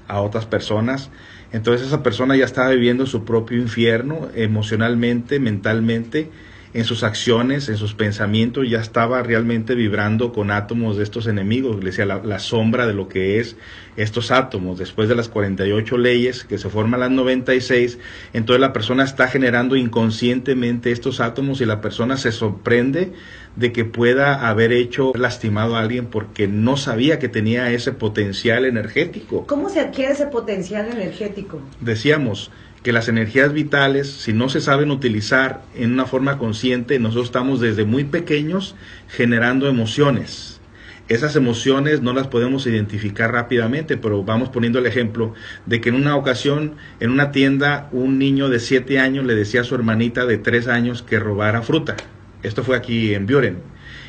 a 0.09 0.21
otras 0.21 0.47
personas. 0.47 1.11
Entonces 1.52 1.87
esa 1.87 2.02
persona 2.02 2.37
ya 2.37 2.44
está 2.44 2.68
viviendo 2.68 3.06
su 3.06 3.25
propio 3.25 3.59
infierno 3.59 4.28
emocionalmente, 4.35 5.38
mentalmente, 5.38 6.30
en 6.75 6.85
sus 6.85 7.02
acciones, 7.02 7.69
en 7.69 7.76
sus 7.76 7.95
pensamientos, 7.95 8.69
ya 8.69 8.81
estaba 8.81 9.23
realmente 9.23 9.75
vibrando 9.75 10.33
con 10.33 10.50
átomos 10.50 10.97
de 10.97 11.02
estos 11.02 11.26
enemigos, 11.26 11.76
le 11.79 11.91
decía 11.91 12.07
la, 12.07 12.38
sombra 12.38 12.87
de 12.87 12.95
lo 12.95 13.09
que 13.09 13.38
es 13.38 13.57
estos 13.97 14.31
átomos. 14.31 14.79
Después 14.79 15.09
de 15.09 15.14
las 15.14 15.29
48 15.29 15.99
leyes 15.99 16.45
que 16.45 16.57
se 16.57 16.71
forman 16.71 17.00
las 17.00 17.11
96, 17.11 17.99
entonces 18.33 18.61
la 18.61 18.73
persona 18.73 19.05
está 19.05 19.29
generando 19.29 19.76
inconscientemente 19.76 20.93
estos 20.93 21.21
átomos 21.21 21.61
y 21.61 21.67
la 21.67 21.81
persona 21.83 22.17
se 22.17 22.33
sorprende 22.33 23.12
de 23.57 23.73
que 23.73 23.85
pueda 23.85 24.49
haber 24.49 24.73
hecho 24.73 25.12
lastimado 25.14 25.76
a 25.76 25.81
alguien 25.81 26.07
porque 26.07 26.49
no 26.49 26.79
sabía 26.79 27.19
que 27.19 27.29
tenía 27.29 27.71
ese 27.71 27.93
potencial 27.93 28.64
energético. 28.64 29.47
¿Cómo 29.47 29.69
se 29.69 29.81
adquiere 29.81 30.12
ese 30.12 30.26
potencial 30.26 30.91
energético? 30.91 31.61
Decíamos, 31.81 32.50
que 32.83 32.93
las 32.93 33.09
energías 33.09 33.53
vitales, 33.53 34.11
si 34.11 34.33
no 34.33 34.49
se 34.49 34.61
saben 34.61 34.91
utilizar 34.91 35.62
en 35.75 35.93
una 35.93 36.07
forma 36.07 36.39
consciente, 36.39 36.99
nosotros 36.99 37.27
estamos 37.27 37.61
desde 37.61 37.85
muy 37.85 38.05
pequeños 38.05 38.75
generando 39.09 39.69
emociones. 39.69 40.61
Esas 41.09 41.37
emociones 41.37 42.01
no 42.01 42.12
las 42.12 42.29
podemos 42.29 42.67
identificar 42.67 43.33
rápidamente, 43.33 43.97
pero 43.97 44.25
vamos 44.25 44.49
poniendo 44.49 44.79
el 44.79 44.87
ejemplo 44.87 45.35
de 45.67 45.81
que 45.81 45.91
en 45.91 45.97
una 45.97 46.17
ocasión, 46.17 46.77
en 47.01 47.11
una 47.11 47.33
tienda, 47.33 47.89
un 47.93 48.19
niño 48.19 48.49
de 48.49 48.61
7 48.61 48.99
años 48.99 49.27
le 49.27 49.35
decía 49.35 49.61
a 49.61 49.65
su 49.65 49.75
hermanita 49.75 50.27
de 50.27 50.39
3 50.39 50.69
años 50.69 51.03
que 51.03 51.19
robara 51.19 51.62
fruta. 51.62 51.97
Esto 52.43 52.65
fue 52.65 52.77
aquí 52.77 53.15
en 53.15 53.27
Buren. 53.27 53.59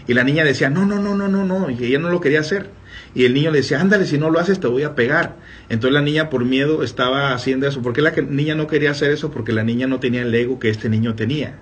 Y 0.07 0.13
la 0.13 0.23
niña 0.23 0.43
decía, 0.43 0.69
no, 0.69 0.85
no, 0.85 0.99
no, 0.99 1.15
no, 1.15 1.27
no, 1.27 1.45
no, 1.45 1.69
y 1.69 1.83
ella 1.83 1.99
no 1.99 2.09
lo 2.09 2.21
quería 2.21 2.39
hacer. 2.39 2.69
Y 3.15 3.25
el 3.25 3.33
niño 3.33 3.51
le 3.51 3.59
decía, 3.59 3.79
ándale, 3.79 4.05
si 4.05 4.17
no 4.17 4.29
lo 4.29 4.39
haces 4.39 4.59
te 4.59 4.67
voy 4.67 4.83
a 4.83 4.95
pegar. 4.95 5.37
Entonces 5.69 5.93
la 5.93 6.01
niña 6.01 6.29
por 6.29 6.45
miedo 6.45 6.83
estaba 6.83 7.33
haciendo 7.33 7.67
eso. 7.67 7.81
¿Por 7.81 7.93
qué 7.93 8.01
la 8.01 8.11
niña 8.11 8.55
no 8.55 8.67
quería 8.67 8.91
hacer 8.91 9.11
eso? 9.11 9.31
Porque 9.31 9.51
la 9.53 9.63
niña 9.63 9.87
no 9.87 9.99
tenía 9.99 10.21
el 10.21 10.33
ego 10.33 10.59
que 10.59 10.69
este 10.69 10.89
niño 10.89 11.15
tenía. 11.15 11.59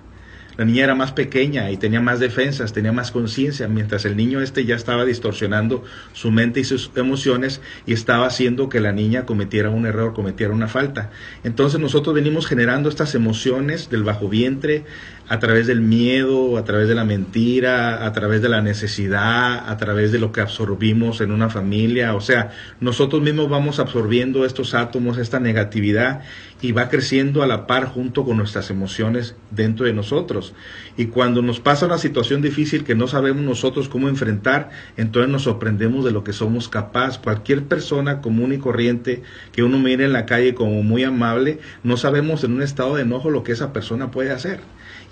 La 0.56 0.66
niña 0.66 0.84
era 0.84 0.94
más 0.94 1.12
pequeña 1.12 1.70
y 1.70 1.78
tenía 1.78 2.02
más 2.02 2.20
defensas, 2.20 2.74
tenía 2.74 2.92
más 2.92 3.10
conciencia, 3.10 3.68
mientras 3.68 4.04
el 4.04 4.18
niño 4.18 4.42
este 4.42 4.66
ya 4.66 4.74
estaba 4.74 5.06
distorsionando 5.06 5.82
su 6.12 6.30
mente 6.30 6.60
y 6.60 6.64
sus 6.64 6.90
emociones 6.94 7.62
y 7.86 7.94
estaba 7.94 8.26
haciendo 8.26 8.68
que 8.68 8.80
la 8.80 8.92
niña 8.92 9.24
cometiera 9.24 9.70
un 9.70 9.86
error, 9.86 10.12
cometiera 10.12 10.52
una 10.52 10.68
falta. 10.68 11.10
Entonces 11.42 11.80
nosotros 11.80 12.14
venimos 12.14 12.46
generando 12.46 12.90
estas 12.90 13.14
emociones 13.14 13.88
del 13.88 14.02
bajo 14.02 14.28
vientre 14.28 14.84
a 15.28 15.38
través 15.38 15.66
del 15.66 15.80
miedo, 15.80 16.56
a 16.58 16.64
través 16.64 16.88
de 16.88 16.94
la 16.94 17.04
mentira, 17.04 18.04
a 18.04 18.12
través 18.12 18.42
de 18.42 18.48
la 18.48 18.60
necesidad, 18.60 19.68
a 19.68 19.76
través 19.76 20.12
de 20.12 20.18
lo 20.18 20.32
que 20.32 20.40
absorbimos 20.40 21.20
en 21.20 21.30
una 21.30 21.48
familia. 21.48 22.14
O 22.14 22.20
sea, 22.20 22.50
nosotros 22.80 23.22
mismos 23.22 23.48
vamos 23.48 23.78
absorbiendo 23.78 24.44
estos 24.44 24.74
átomos, 24.74 25.18
esta 25.18 25.40
negatividad 25.40 26.22
y 26.60 26.72
va 26.72 26.88
creciendo 26.88 27.42
a 27.42 27.46
la 27.46 27.66
par 27.66 27.86
junto 27.86 28.24
con 28.24 28.36
nuestras 28.36 28.70
emociones 28.70 29.34
dentro 29.50 29.86
de 29.86 29.92
nosotros. 29.92 30.54
Y 30.96 31.06
cuando 31.06 31.42
nos 31.42 31.60
pasa 31.60 31.86
una 31.86 31.98
situación 31.98 32.40
difícil 32.40 32.84
que 32.84 32.94
no 32.94 33.08
sabemos 33.08 33.42
nosotros 33.42 33.88
cómo 33.88 34.08
enfrentar, 34.08 34.70
entonces 34.96 35.30
nos 35.30 35.42
sorprendemos 35.42 36.04
de 36.04 36.12
lo 36.12 36.22
que 36.22 36.32
somos 36.32 36.68
capaces. 36.68 37.18
Cualquier 37.18 37.64
persona 37.64 38.20
común 38.20 38.52
y 38.52 38.58
corriente 38.58 39.22
que 39.52 39.62
uno 39.62 39.78
mire 39.78 40.04
en 40.04 40.12
la 40.12 40.26
calle 40.26 40.54
como 40.54 40.82
muy 40.82 41.04
amable, 41.04 41.58
no 41.82 41.96
sabemos 41.96 42.44
en 42.44 42.52
un 42.52 42.62
estado 42.62 42.96
de 42.96 43.02
enojo 43.02 43.30
lo 43.30 43.42
que 43.42 43.52
esa 43.52 43.72
persona 43.72 44.10
puede 44.10 44.30
hacer. 44.30 44.60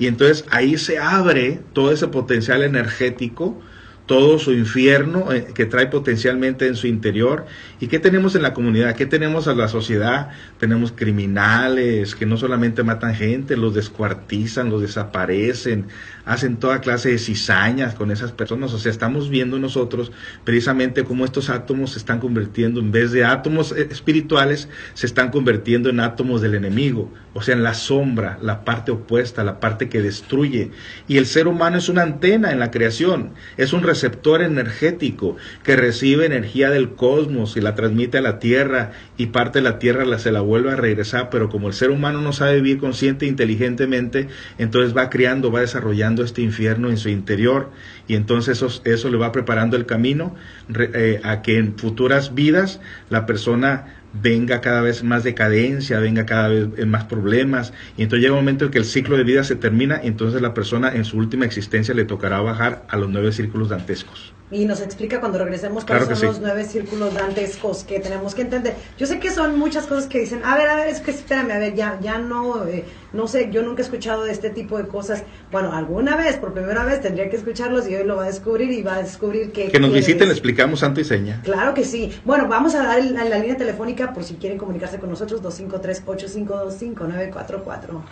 Y 0.01 0.07
entonces 0.07 0.47
ahí 0.51 0.79
se 0.79 0.99
abre 0.99 1.61
todo 1.75 1.93
ese 1.93 2.09
potencial 2.09 2.63
energético 2.63 3.61
todo 4.11 4.41
su 4.41 4.53
infierno 4.53 5.33
eh, 5.33 5.53
que 5.55 5.67
trae 5.67 5.87
potencialmente 5.87 6.67
en 6.67 6.75
su 6.75 6.89
interior. 6.89 7.47
¿Y 7.79 7.87
qué 7.87 8.01
tenemos 8.01 8.35
en 8.35 8.43
la 8.43 8.53
comunidad? 8.53 8.97
¿Qué 8.97 9.07
tenemos 9.07 9.47
en 9.47 9.57
la 9.57 9.69
sociedad? 9.69 10.31
Tenemos 10.59 10.91
criminales 10.91 12.17
que 12.17 12.27
no 12.27 12.37
solamente 12.37 12.83
matan 12.83 13.15
gente, 13.15 13.57
los 13.57 13.73
descuartizan, 13.73 14.69
los 14.69 14.83
desaparecen, 14.83 15.87
hacen 16.25 16.57
toda 16.57 16.81
clase 16.81 17.11
de 17.11 17.19
cizañas 17.19 17.95
con 17.95 18.11
esas 18.11 18.33
personas. 18.33 18.73
O 18.73 18.81
sea, 18.81 18.91
estamos 18.91 19.31
viendo 19.31 19.61
nosotros 19.61 20.11
precisamente 20.43 21.05
cómo 21.05 21.25
estos 21.25 21.49
átomos 21.49 21.93
se 21.93 22.01
están 22.01 22.19
convirtiendo, 22.19 22.81
en 22.81 22.91
vez 22.91 23.13
de 23.13 23.25
átomos 23.25 23.71
eh, 23.71 23.87
espirituales, 23.93 24.69
se 24.95 25.07
están 25.07 25.31
convirtiendo 25.31 25.89
en 25.89 26.01
átomos 26.01 26.43
del 26.43 26.57
enemigo. 26.57 27.13
O 27.33 27.43
sea, 27.43 27.55
en 27.55 27.63
la 27.63 27.75
sombra, 27.75 28.39
la 28.43 28.65
parte 28.65 28.91
opuesta, 28.91 29.45
la 29.45 29.61
parte 29.61 29.89
que 29.89 30.03
destruye. 30.03 30.73
Y 31.07 31.17
el 31.19 31.27
ser 31.27 31.47
humano 31.47 31.79
es 31.79 31.89
una 31.89 32.03
antena 32.03 32.51
en 32.51 32.59
la 32.59 32.73
creación, 32.73 33.35
es 33.57 33.73
un 33.73 33.85
receptor 34.01 34.41
energético 34.41 35.37
que 35.63 35.77
recibe 35.77 36.25
energía 36.25 36.71
del 36.71 36.95
cosmos 36.95 37.59
y 37.59 37.61
la 37.61 37.75
transmite 37.75 38.17
a 38.17 38.23
la 38.23 38.39
Tierra 38.39 38.93
y 39.19 39.27
parte 39.27 39.59
de 39.59 39.63
la 39.63 39.79
Tierra 39.79 40.07
la, 40.07 40.19
se 40.19 40.33
la 40.33 40.41
vuelve 40.41 40.73
a 40.73 40.77
regresar. 40.77 41.29
Pero 41.29 41.51
como 41.51 41.69
el 41.69 41.75
ser 41.75 41.91
humano 41.91 42.23
no 42.23 42.33
sabe 42.33 42.55
vivir 42.57 42.79
consciente 42.79 43.27
e 43.27 43.29
inteligentemente, 43.29 44.29
entonces 44.57 44.97
va 44.97 45.11
creando, 45.11 45.53
va 45.53 45.61
desarrollando 45.61 46.25
este 46.25 46.41
infierno 46.41 46.89
en 46.89 46.97
su 46.97 47.11
interior 47.11 47.71
y 48.09 48.15
entonces 48.15 48.63
eso, 48.63 48.81
eso 48.85 49.11
le 49.11 49.19
va 49.19 49.33
preparando 49.33 49.77
el 49.77 49.85
camino 49.85 50.35
eh, 50.75 51.21
a 51.23 51.43
que 51.43 51.59
en 51.59 51.77
futuras 51.77 52.35
vidas 52.35 52.81
la 53.11 53.27
persona 53.27 54.00
venga 54.13 54.61
cada 54.61 54.83
vez 54.83 55.03
más 55.05 55.25
decadencia, 55.25 56.01
venga 56.01 56.27
cada 56.27 56.49
vez 56.49 56.87
más 56.87 57.05
problemas, 57.05 57.73
y 57.97 58.03
entonces 58.03 58.23
llega 58.23 58.35
un 58.35 58.41
momento 58.41 58.67
en 58.67 58.71
que 58.71 58.79
el 58.79 58.85
ciclo 58.85 59.17
de 59.17 59.25
vida 59.25 59.45
se 59.45 59.57
termina, 59.57 60.01
y 60.03 60.09
entonces 60.09 60.43
la 60.43 60.55
persona 60.55 60.95
en 60.95 61.05
su 61.05 61.19
última 61.19 61.45
existencia 61.45 61.95
le 61.95 62.05
tocará 62.05 62.41
bajar 62.41 62.85
a 62.89 62.97
los 62.97 63.09
nueve 63.09 63.33
círculos 63.33 63.69
dantescos 63.69 64.35
y 64.51 64.65
nos 64.65 64.81
explica 64.81 65.21
cuando 65.21 65.39
regresemos 65.39 65.85
cuáles 65.85 66.19
son 66.19 66.29
los 66.29 66.41
nueve 66.41 66.65
círculos 66.65 67.13
dantescos 67.15 67.85
que 67.85 68.01
tenemos 68.01 68.35
que 68.35 68.43
entender. 68.43 68.75
Yo 68.99 69.07
sé 69.07 69.21
que 69.21 69.31
son 69.31 69.57
muchas 69.59 69.87
cosas 69.87 70.07
que 70.07 70.21
dicen, 70.21 70.43
a 70.45 70.57
ver, 70.57 70.69
a 70.69 70.77
ver, 70.77 70.89
es 70.89 71.01
que 71.01 71.13
espérame, 71.13 71.53
a 71.53 71.59
ver, 71.59 71.75
ya, 71.75 71.99
ya 72.01 72.19
no, 72.19 72.67
eh, 72.67 72.85
no 73.13 73.29
sé, 73.29 73.51
yo 73.53 73.63
nunca 73.63 73.83
he 73.83 73.85
escuchado 73.85 74.25
de 74.25 74.33
este 74.33 74.51
tipo 74.51 74.77
de 74.79 74.89
cosas. 74.89 75.23
Bueno, 75.53 75.73
alguna 75.73 76.17
vez, 76.17 76.37
por 76.37 76.53
primera 76.53 76.85
vez, 76.85 77.01
tendría 77.01 77.31
que 77.31 77.37
escucharlos 77.37 77.89
y 77.89 77.95
hoy 77.95 78.03
lo 78.05 78.17
va 78.17 78.25
a 78.25 78.27
descubrir 78.27 78.73
y 78.73 78.83
va 78.83 78.97
a 78.97 79.03
descubrir 79.03 79.53
que... 79.53 79.69
Que 79.69 79.79
nos 79.79 79.93
visiten, 79.93 80.27
le 80.29 80.35
explicamos 80.35 80.81
santo 80.81 81.01
y 81.01 81.05
seña. 81.05 81.41
Claro 81.43 81.75
que 81.75 81.85
sí. 81.85 82.11
Bueno, 82.25 82.49
vamos 82.49 82.75
a 82.75 82.83
dar 82.83 83.05
la, 83.05 83.23
la 83.25 83.39
línea 83.39 83.57
telefónica 83.57 84.13
por 84.13 84.25
si 84.25 84.35
quieren 84.35 84.59
comunicarse 84.59 84.99
con 84.99 85.11
nosotros, 85.11 85.41
253-852-5944. 85.43 88.03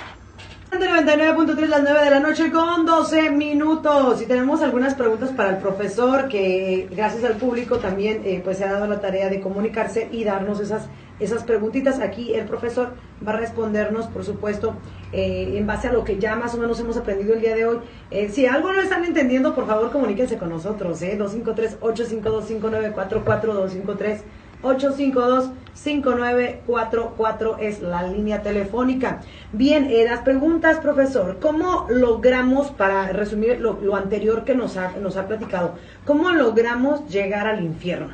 99.3 0.70 1.66
las 1.66 1.82
9 1.82 2.04
de 2.04 2.10
la 2.10 2.20
noche 2.20 2.52
con 2.52 2.84
12 2.84 3.30
minutos. 3.30 4.20
Y 4.20 4.26
tenemos 4.26 4.60
algunas 4.60 4.94
preguntas 4.94 5.30
para 5.30 5.50
el 5.50 5.56
profesor 5.56 6.28
que 6.28 6.88
gracias 6.90 7.24
al 7.24 7.36
público 7.36 7.78
también 7.78 8.22
eh, 8.24 8.40
pues 8.44 8.58
se 8.58 8.64
ha 8.64 8.72
dado 8.72 8.86
la 8.86 9.00
tarea 9.00 9.30
de 9.30 9.40
comunicarse 9.40 10.08
y 10.12 10.24
darnos 10.24 10.60
esas 10.60 10.88
esas 11.20 11.42
preguntitas. 11.42 12.00
Aquí 12.00 12.34
el 12.34 12.46
profesor 12.46 12.92
va 13.26 13.32
a 13.32 13.36
respondernos 13.36 14.06
por 14.06 14.24
supuesto 14.24 14.76
eh, 15.12 15.54
en 15.56 15.66
base 15.66 15.88
a 15.88 15.92
lo 15.92 16.04
que 16.04 16.18
ya 16.18 16.36
más 16.36 16.54
o 16.54 16.58
menos 16.58 16.78
hemos 16.80 16.96
aprendido 16.96 17.34
el 17.34 17.40
día 17.40 17.54
de 17.54 17.66
hoy. 17.66 17.78
Eh, 18.10 18.28
si 18.28 18.46
algo 18.46 18.72
no 18.72 18.80
están 18.80 19.04
entendiendo 19.04 19.54
por 19.54 19.66
favor 19.66 19.90
comuníquense 19.90 20.38
con 20.38 20.50
nosotros 20.50 21.00
eh 21.02 21.16
253 21.16 21.78
852 21.80 22.44
5944 22.46 23.54
253 23.54 24.22
852-5944 24.62 27.58
es 27.60 27.80
la 27.80 28.06
línea 28.06 28.42
telefónica. 28.42 29.22
Bien, 29.52 29.88
eh, 29.90 30.04
las 30.04 30.20
preguntas, 30.20 30.78
profesor. 30.78 31.38
¿Cómo 31.40 31.86
logramos, 31.88 32.70
para 32.70 33.10
resumir 33.12 33.60
lo, 33.60 33.94
anterior 33.94 34.44
que 34.44 34.54
nos 34.54 34.76
ha, 34.76 34.92
nos 35.00 35.16
ha 35.16 35.26
platicado, 35.28 35.78
cómo 36.04 36.32
logramos 36.32 37.08
llegar 37.08 37.46
al 37.46 37.64
infierno? 37.64 38.12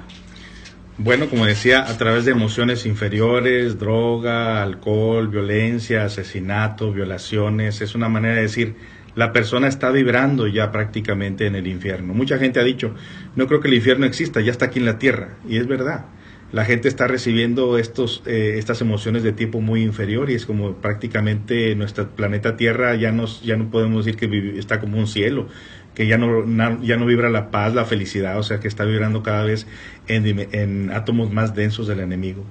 Bueno, 0.96 1.28
como 1.28 1.44
decía, 1.44 1.88
a 1.88 1.96
través 1.96 2.24
de 2.24 2.30
emociones 2.30 2.86
inferiores, 2.86 3.80
droga, 3.80 4.62
alcohol, 4.62 5.26
violencia, 5.26 6.04
asesinato, 6.04 6.92
violaciones, 6.92 7.80
es 7.80 7.96
una 7.96 8.08
manera 8.08 8.36
de 8.36 8.42
decir, 8.42 8.76
la 9.16 9.32
persona 9.32 9.66
está 9.66 9.90
vibrando 9.90 10.46
ya 10.46 10.70
prácticamente 10.70 11.46
en 11.46 11.56
el 11.56 11.66
infierno. 11.66 12.14
Mucha 12.14 12.38
gente 12.38 12.60
ha 12.60 12.64
dicho, 12.64 12.94
no 13.34 13.48
creo 13.48 13.60
que 13.60 13.66
el 13.66 13.74
infierno 13.74 14.06
exista, 14.06 14.40
ya 14.40 14.52
está 14.52 14.66
aquí 14.66 14.78
en 14.78 14.84
la 14.84 15.00
tierra, 15.00 15.30
y 15.48 15.56
es 15.56 15.66
verdad 15.66 16.04
la 16.52 16.64
gente 16.64 16.88
está 16.88 17.08
recibiendo 17.08 17.78
estos, 17.78 18.22
eh, 18.26 18.54
estas 18.58 18.80
emociones 18.80 19.22
de 19.22 19.32
tipo 19.32 19.60
muy 19.60 19.82
inferior 19.82 20.30
y 20.30 20.34
es 20.34 20.46
como 20.46 20.74
prácticamente 20.74 21.74
nuestro 21.74 22.08
planeta 22.08 22.56
Tierra 22.56 22.94
ya, 22.94 23.10
nos, 23.10 23.42
ya 23.42 23.56
no 23.56 23.70
podemos 23.70 24.04
decir 24.04 24.18
que 24.18 24.58
está 24.58 24.80
como 24.80 24.98
un 24.98 25.06
cielo, 25.06 25.48
que 25.94 26.06
ya 26.06 26.16
no, 26.16 26.44
ya 26.82 26.96
no 26.96 27.06
vibra 27.06 27.28
la 27.28 27.50
paz, 27.50 27.74
la 27.74 27.84
felicidad, 27.84 28.38
o 28.38 28.42
sea 28.42 28.60
que 28.60 28.68
está 28.68 28.84
vibrando 28.84 29.22
cada 29.22 29.44
vez 29.44 29.66
en, 30.06 30.90
átomos 30.92 31.32
más 31.32 31.54
densos 31.54 31.88
del 31.88 32.00
enemigo. 32.00 32.44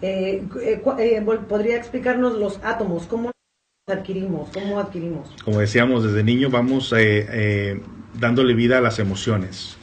Eh, 0.00 0.42
eh, 0.62 1.22
¿Podría 1.48 1.76
explicarnos 1.76 2.38
los 2.38 2.60
átomos? 2.62 3.06
¿Cómo 3.06 3.30
adquirimos? 3.86 4.48
¿Cómo 4.54 4.80
adquirimos? 4.80 5.34
Como 5.44 5.60
decíamos, 5.60 6.02
desde 6.04 6.22
niño 6.24 6.48
vamos 6.50 6.94
dándole 8.18 8.54
vida 8.54 8.78
a 8.78 8.80
las 8.80 8.98
emociones, 8.98 9.76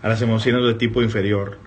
a 0.00 0.08
las 0.08 0.22
emociones 0.22 0.64
de 0.64 0.74
tipo 0.74 1.02
inferior 1.02 1.58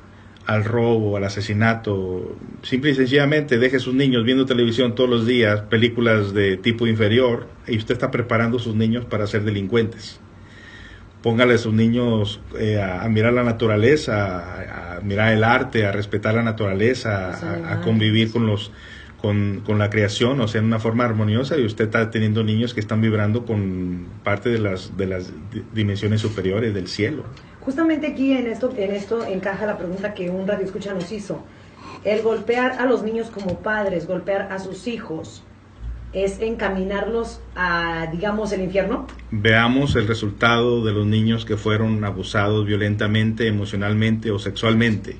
al 0.46 0.64
robo, 0.64 1.18
al 1.18 1.24
asesinato, 1.24 2.38
simple 2.62 2.92
y 2.92 2.96
sencillamente 2.96 3.58
deje 3.58 3.78
a 3.78 3.80
sus 3.80 3.94
niños 3.94 4.24
viendo 4.24 4.46
televisión 4.46 4.94
todos 4.94 5.10
los 5.10 5.26
días, 5.26 5.62
películas 5.62 6.34
de 6.34 6.58
tipo 6.58 6.86
inferior, 6.88 7.48
y 7.68 7.78
usted 7.78 7.94
está 7.94 8.12
preparando 8.12 8.58
a 8.58 8.60
sus 8.60 8.76
niños 8.76 9.06
para 9.06 9.26
ser 9.26 9.44
delincuentes. 9.44 10.20
Póngale 11.24 11.56
a 11.56 11.58
sus 11.58 11.74
niños 11.74 12.40
eh, 12.60 12.80
a, 12.80 13.08
mirar 13.10 13.34
la 13.34 13.44
naturaleza, 13.44 14.98
a, 14.98 15.02
mirar 15.02 15.34
el 15.34 15.44
arte, 15.44 15.88
a 15.88 15.92
respetar 15.92 16.36
la 16.36 16.44
naturaleza, 16.44 17.72
a, 17.72 17.82
convivir 17.82 18.32
con 18.32 18.46
los 18.46 18.72
con, 19.20 19.62
con, 19.66 19.80
la 19.80 19.90
creación, 19.90 20.40
o 20.40 20.48
sea, 20.48 20.60
en 20.60 20.68
una 20.68 20.78
forma 20.78 21.04
armoniosa, 21.04 21.58
y 21.58 21.66
usted 21.66 21.86
está 21.86 22.12
teniendo 22.12 22.44
niños 22.44 22.76
que 22.76 22.80
están 22.80 23.02
vibrando 23.02 23.44
con 23.44 24.06
parte 24.24 24.50
de 24.50 24.60
las, 24.60 24.96
de 24.98 25.08
las 25.08 25.34
dimensiones 25.74 26.22
superiores 26.22 26.76
del 26.76 26.88
cielo. 26.88 27.24
Justamente 27.66 28.08
aquí 28.08 28.32
en 28.32 28.48
esto, 28.48 28.72
en 28.78 28.94
esto 28.94 29.26
encaja 29.26 29.66
la 29.66 29.78
pregunta 29.78 30.14
que 30.14 30.30
un 30.30 30.48
radio 30.48 30.66
escucha 30.66 30.94
nos 30.94 31.12
hizo. 31.12 31.44
El 32.04 32.22
golpear 32.22 32.74
a 32.74 32.86
los 32.86 33.02
niños 33.02 33.32
como 33.32 33.60
padres, 33.60 34.06
golpear 34.06 34.52
a 34.52 34.60
sus 34.60 34.86
hijos, 34.88 35.44
es 36.14 36.40
encaminarlos 36.40 37.42
a, 37.56 38.08
digamos, 38.12 38.52
el 38.54 38.62
infierno? 38.62 39.06
Veamos 39.32 39.96
el 39.96 40.08
resultado 40.08 40.86
de 40.86 40.94
los 40.94 41.06
niños 41.06 41.44
que 41.44 41.58
fueron 41.58 42.04
abusados 42.06 42.66
violentamente, 42.66 43.48
emocionalmente 43.48 44.32
o 44.32 44.40
sexualmente. 44.40 45.18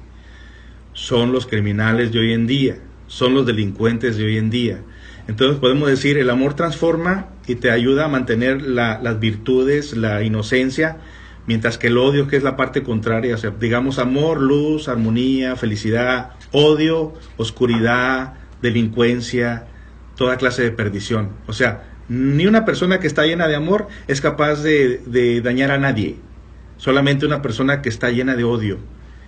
Son 0.94 1.34
los 1.34 1.48
criminales 1.48 2.14
de 2.14 2.20
hoy 2.20 2.34
en 2.34 2.48
día, 2.48 2.78
son 3.08 3.34
los 3.34 3.46
delincuentes 3.46 4.16
de 4.16 4.24
hoy 4.24 4.38
en 4.38 4.50
día. 4.50 4.82
Entonces 5.28 5.60
podemos 5.60 5.90
decir, 5.90 6.18
el 6.18 6.30
amor 6.30 6.54
transforma 6.54 7.28
y 7.46 7.56
te 7.56 7.72
ayuda 7.72 8.06
a 8.06 8.08
mantener 8.08 8.62
las 8.62 9.20
virtudes, 9.20 9.98
la 9.98 10.24
inocencia, 10.24 10.98
mientras 11.48 11.78
que 11.78 11.88
el 11.88 11.98
odio, 11.98 12.28
que 12.28 12.38
es 12.38 12.44
la 12.44 12.56
parte 12.56 12.84
contraria, 12.84 13.36
o 13.36 13.38
sea, 13.38 13.52
digamos 13.52 14.00
amor, 14.00 14.42
luz, 14.42 14.88
armonía, 14.88 15.56
felicidad, 15.56 16.32
odio, 16.52 17.14
oscuridad, 17.38 18.34
delincuencia, 18.62 19.68
toda 20.16 20.38
clase 20.38 20.64
de 20.64 20.72
perdición. 20.72 21.30
O 21.48 21.54
sea, 21.54 21.84
ni 22.08 22.48
una 22.48 22.66
persona 22.66 23.00
que 23.00 23.08
está 23.08 23.26
llena 23.26 23.48
de 23.48 23.56
amor 23.56 23.88
es 24.08 24.22
capaz 24.22 24.62
de, 24.62 25.42
dañar 25.44 25.72
a 25.72 25.78
nadie. 25.78 26.18
Solamente 26.78 27.26
una 27.26 27.42
persona 27.42 27.82
que 27.82 27.90
está 27.90 28.10
llena 28.10 28.36
de 28.36 28.44
odio, 28.44 28.80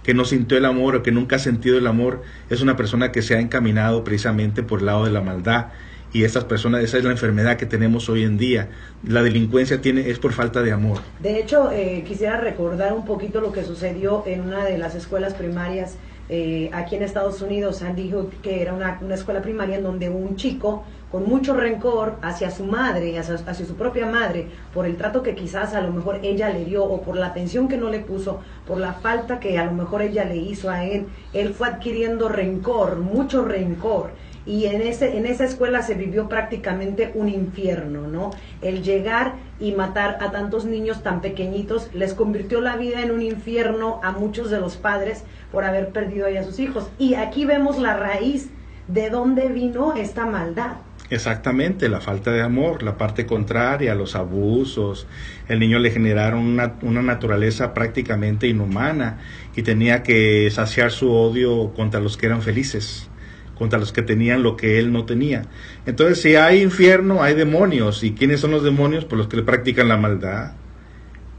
que 0.03 0.13
no 0.13 0.25
sintió 0.25 0.57
el 0.57 0.65
amor 0.65 0.95
o 0.95 1.03
que 1.03 1.11
nunca 1.11 1.37
ha 1.37 1.39
sentido 1.39 1.77
el 1.77 1.87
amor, 1.87 2.23
es 2.49 2.61
una 2.61 2.75
persona 2.75 3.11
que 3.11 3.21
se 3.21 3.35
ha 3.35 3.39
encaminado 3.39 4.03
precisamente 4.03 4.63
por 4.63 4.79
el 4.79 4.87
lado 4.87 5.05
de 5.05 5.11
la 5.11 5.21
maldad. 5.21 5.67
Y 6.13 6.23
estas 6.23 6.45
personas, 6.45 6.83
esa 6.83 6.97
es 6.97 7.03
la 7.03 7.11
enfermedad 7.11 7.57
que 7.57 7.65
tenemos 7.65 8.09
hoy 8.09 8.23
en 8.23 8.37
día. 8.37 8.69
La 9.05 9.21
delincuencia 9.21 9.81
tiene, 9.81 10.09
es 10.09 10.19
por 10.19 10.31
falta 10.31 10.61
de 10.61 10.71
amor. 10.71 10.99
De 11.19 11.39
hecho, 11.39 11.69
eh, 11.71 12.03
quisiera 12.07 12.39
recordar 12.39 12.93
un 12.93 13.05
poquito 13.05 13.41
lo 13.41 13.51
que 13.51 13.63
sucedió 13.63 14.23
en 14.25 14.41
una 14.41 14.63
de 14.63 14.77
las 14.77 14.95
escuelas 14.95 15.33
primarias 15.33 15.97
eh, 16.29 16.69
aquí 16.73 16.95
en 16.95 17.03
Estados 17.03 17.41
Unidos, 17.41 17.77
Sandy 17.77 18.11
Hook, 18.11 18.41
que 18.41 18.61
era 18.61 18.73
una, 18.73 18.99
escuela 19.13 19.41
primaria 19.41 19.77
en 19.77 19.83
donde 19.83 20.09
un 20.09 20.35
chico 20.35 20.83
con 21.09 21.23
mucho 21.25 21.53
rencor 21.53 22.17
hacia 22.21 22.51
su 22.51 22.65
madre, 22.65 23.17
hacia, 23.17 23.35
hacia, 23.35 23.65
su 23.65 23.75
propia 23.75 24.05
madre, 24.05 24.47
por 24.73 24.85
el 24.85 24.97
trato 24.97 25.23
que 25.23 25.35
quizás 25.35 25.73
a 25.73 25.79
lo 25.79 25.93
mejor 25.93 26.19
ella 26.23 26.49
le 26.49 26.65
dio 26.65 26.83
o 26.83 27.01
por 27.01 27.15
la 27.15 27.27
atención 27.27 27.69
que 27.69 27.77
no 27.77 27.89
le 27.89 27.99
puso, 27.99 28.41
por 28.65 28.77
la 28.77 28.91
falta 28.91 29.39
que 29.39 29.57
a 29.57 29.63
lo 29.63 29.71
mejor 29.71 30.01
ella 30.01 30.25
le 30.25 30.35
hizo 30.35 30.69
a 30.69 30.83
él, 30.83 31.05
él 31.31 31.53
fue 31.53 31.69
adquiriendo 31.69 32.27
rencor, 32.27 32.97
mucho 32.97 33.45
rencor 33.45 34.11
y 34.47 34.65
en, 34.65 34.81
ese, 34.81 35.17
en 35.17 35.25
esa 35.25 35.43
escuela 35.43 35.81
se 35.81 35.93
vivió 35.93 36.29
prácticamente 36.29 37.11
un 37.15 37.27
infierno, 37.27 38.07
¿no? 38.07 38.31
El 38.61 38.81
llegar 38.81 39.33
y 39.59 39.73
matar 39.73 40.17
a 40.21 40.31
tantos 40.31 40.63
niños 40.63 41.03
tan 41.03 41.19
pequeñitos 41.19 41.89
les 41.93 42.13
convirtió 42.13 42.61
la 42.61 42.77
vida 42.77 43.03
en 43.03 43.11
un 43.11 43.21
infierno 43.21 43.99
a 44.03 44.11
muchos 44.11 44.49
de 44.49 44.61
los 44.61 44.77
padres 44.77 45.25
por 45.51 45.65
haber 45.65 45.89
perdido 45.89 46.27
a 46.27 46.43
sus 46.43 46.59
hijos. 46.59 46.89
Y 46.97 47.15
aquí 47.15 47.45
vemos 47.45 47.77
la 47.77 47.97
raíz 47.97 48.49
de 48.87 49.09
dónde 49.09 49.49
vino 49.49 49.93
esta 49.95 50.25
maldad. 50.25 50.77
Exactamente, 51.09 51.89
la 51.89 51.99
falta 51.99 52.31
de 52.31 52.41
amor, 52.41 52.83
la 52.83 52.97
parte 52.97 53.25
contraria, 53.25 53.95
los 53.95 54.15
abusos. 54.15 55.07
El 55.49 55.59
niño 55.59 55.79
le 55.79 55.91
generaron 55.91 56.39
una, 56.39 56.75
una, 56.81 57.01
naturaleza 57.01 57.73
prácticamente 57.73 58.47
inhumana 58.47 59.19
y 59.55 59.63
tenía 59.63 60.03
que 60.03 60.49
saciar 60.51 60.91
su 60.91 61.11
odio 61.11 61.73
contra 61.73 61.99
los 61.99 62.17
que 62.17 62.25
eran 62.25 62.41
felices 62.41 63.09
contra 63.57 63.79
los 63.79 63.91
que 63.91 64.01
tenían 64.01 64.43
lo 64.43 64.55
que 64.55 64.79
él 64.79 64.91
no 64.91 65.05
tenía. 65.05 65.43
Entonces, 65.85 66.21
si 66.21 66.35
hay 66.35 66.61
infierno, 66.61 67.23
hay 67.23 67.33
demonios. 67.33 68.03
¿Y 68.03 68.13
quiénes 68.13 68.39
son 68.39 68.51
los 68.51 68.63
demonios? 68.63 69.05
Pues 69.05 69.17
los 69.17 69.27
que 69.27 69.41
practican 69.41 69.87
la 69.87 69.97
maldad. 69.97 70.53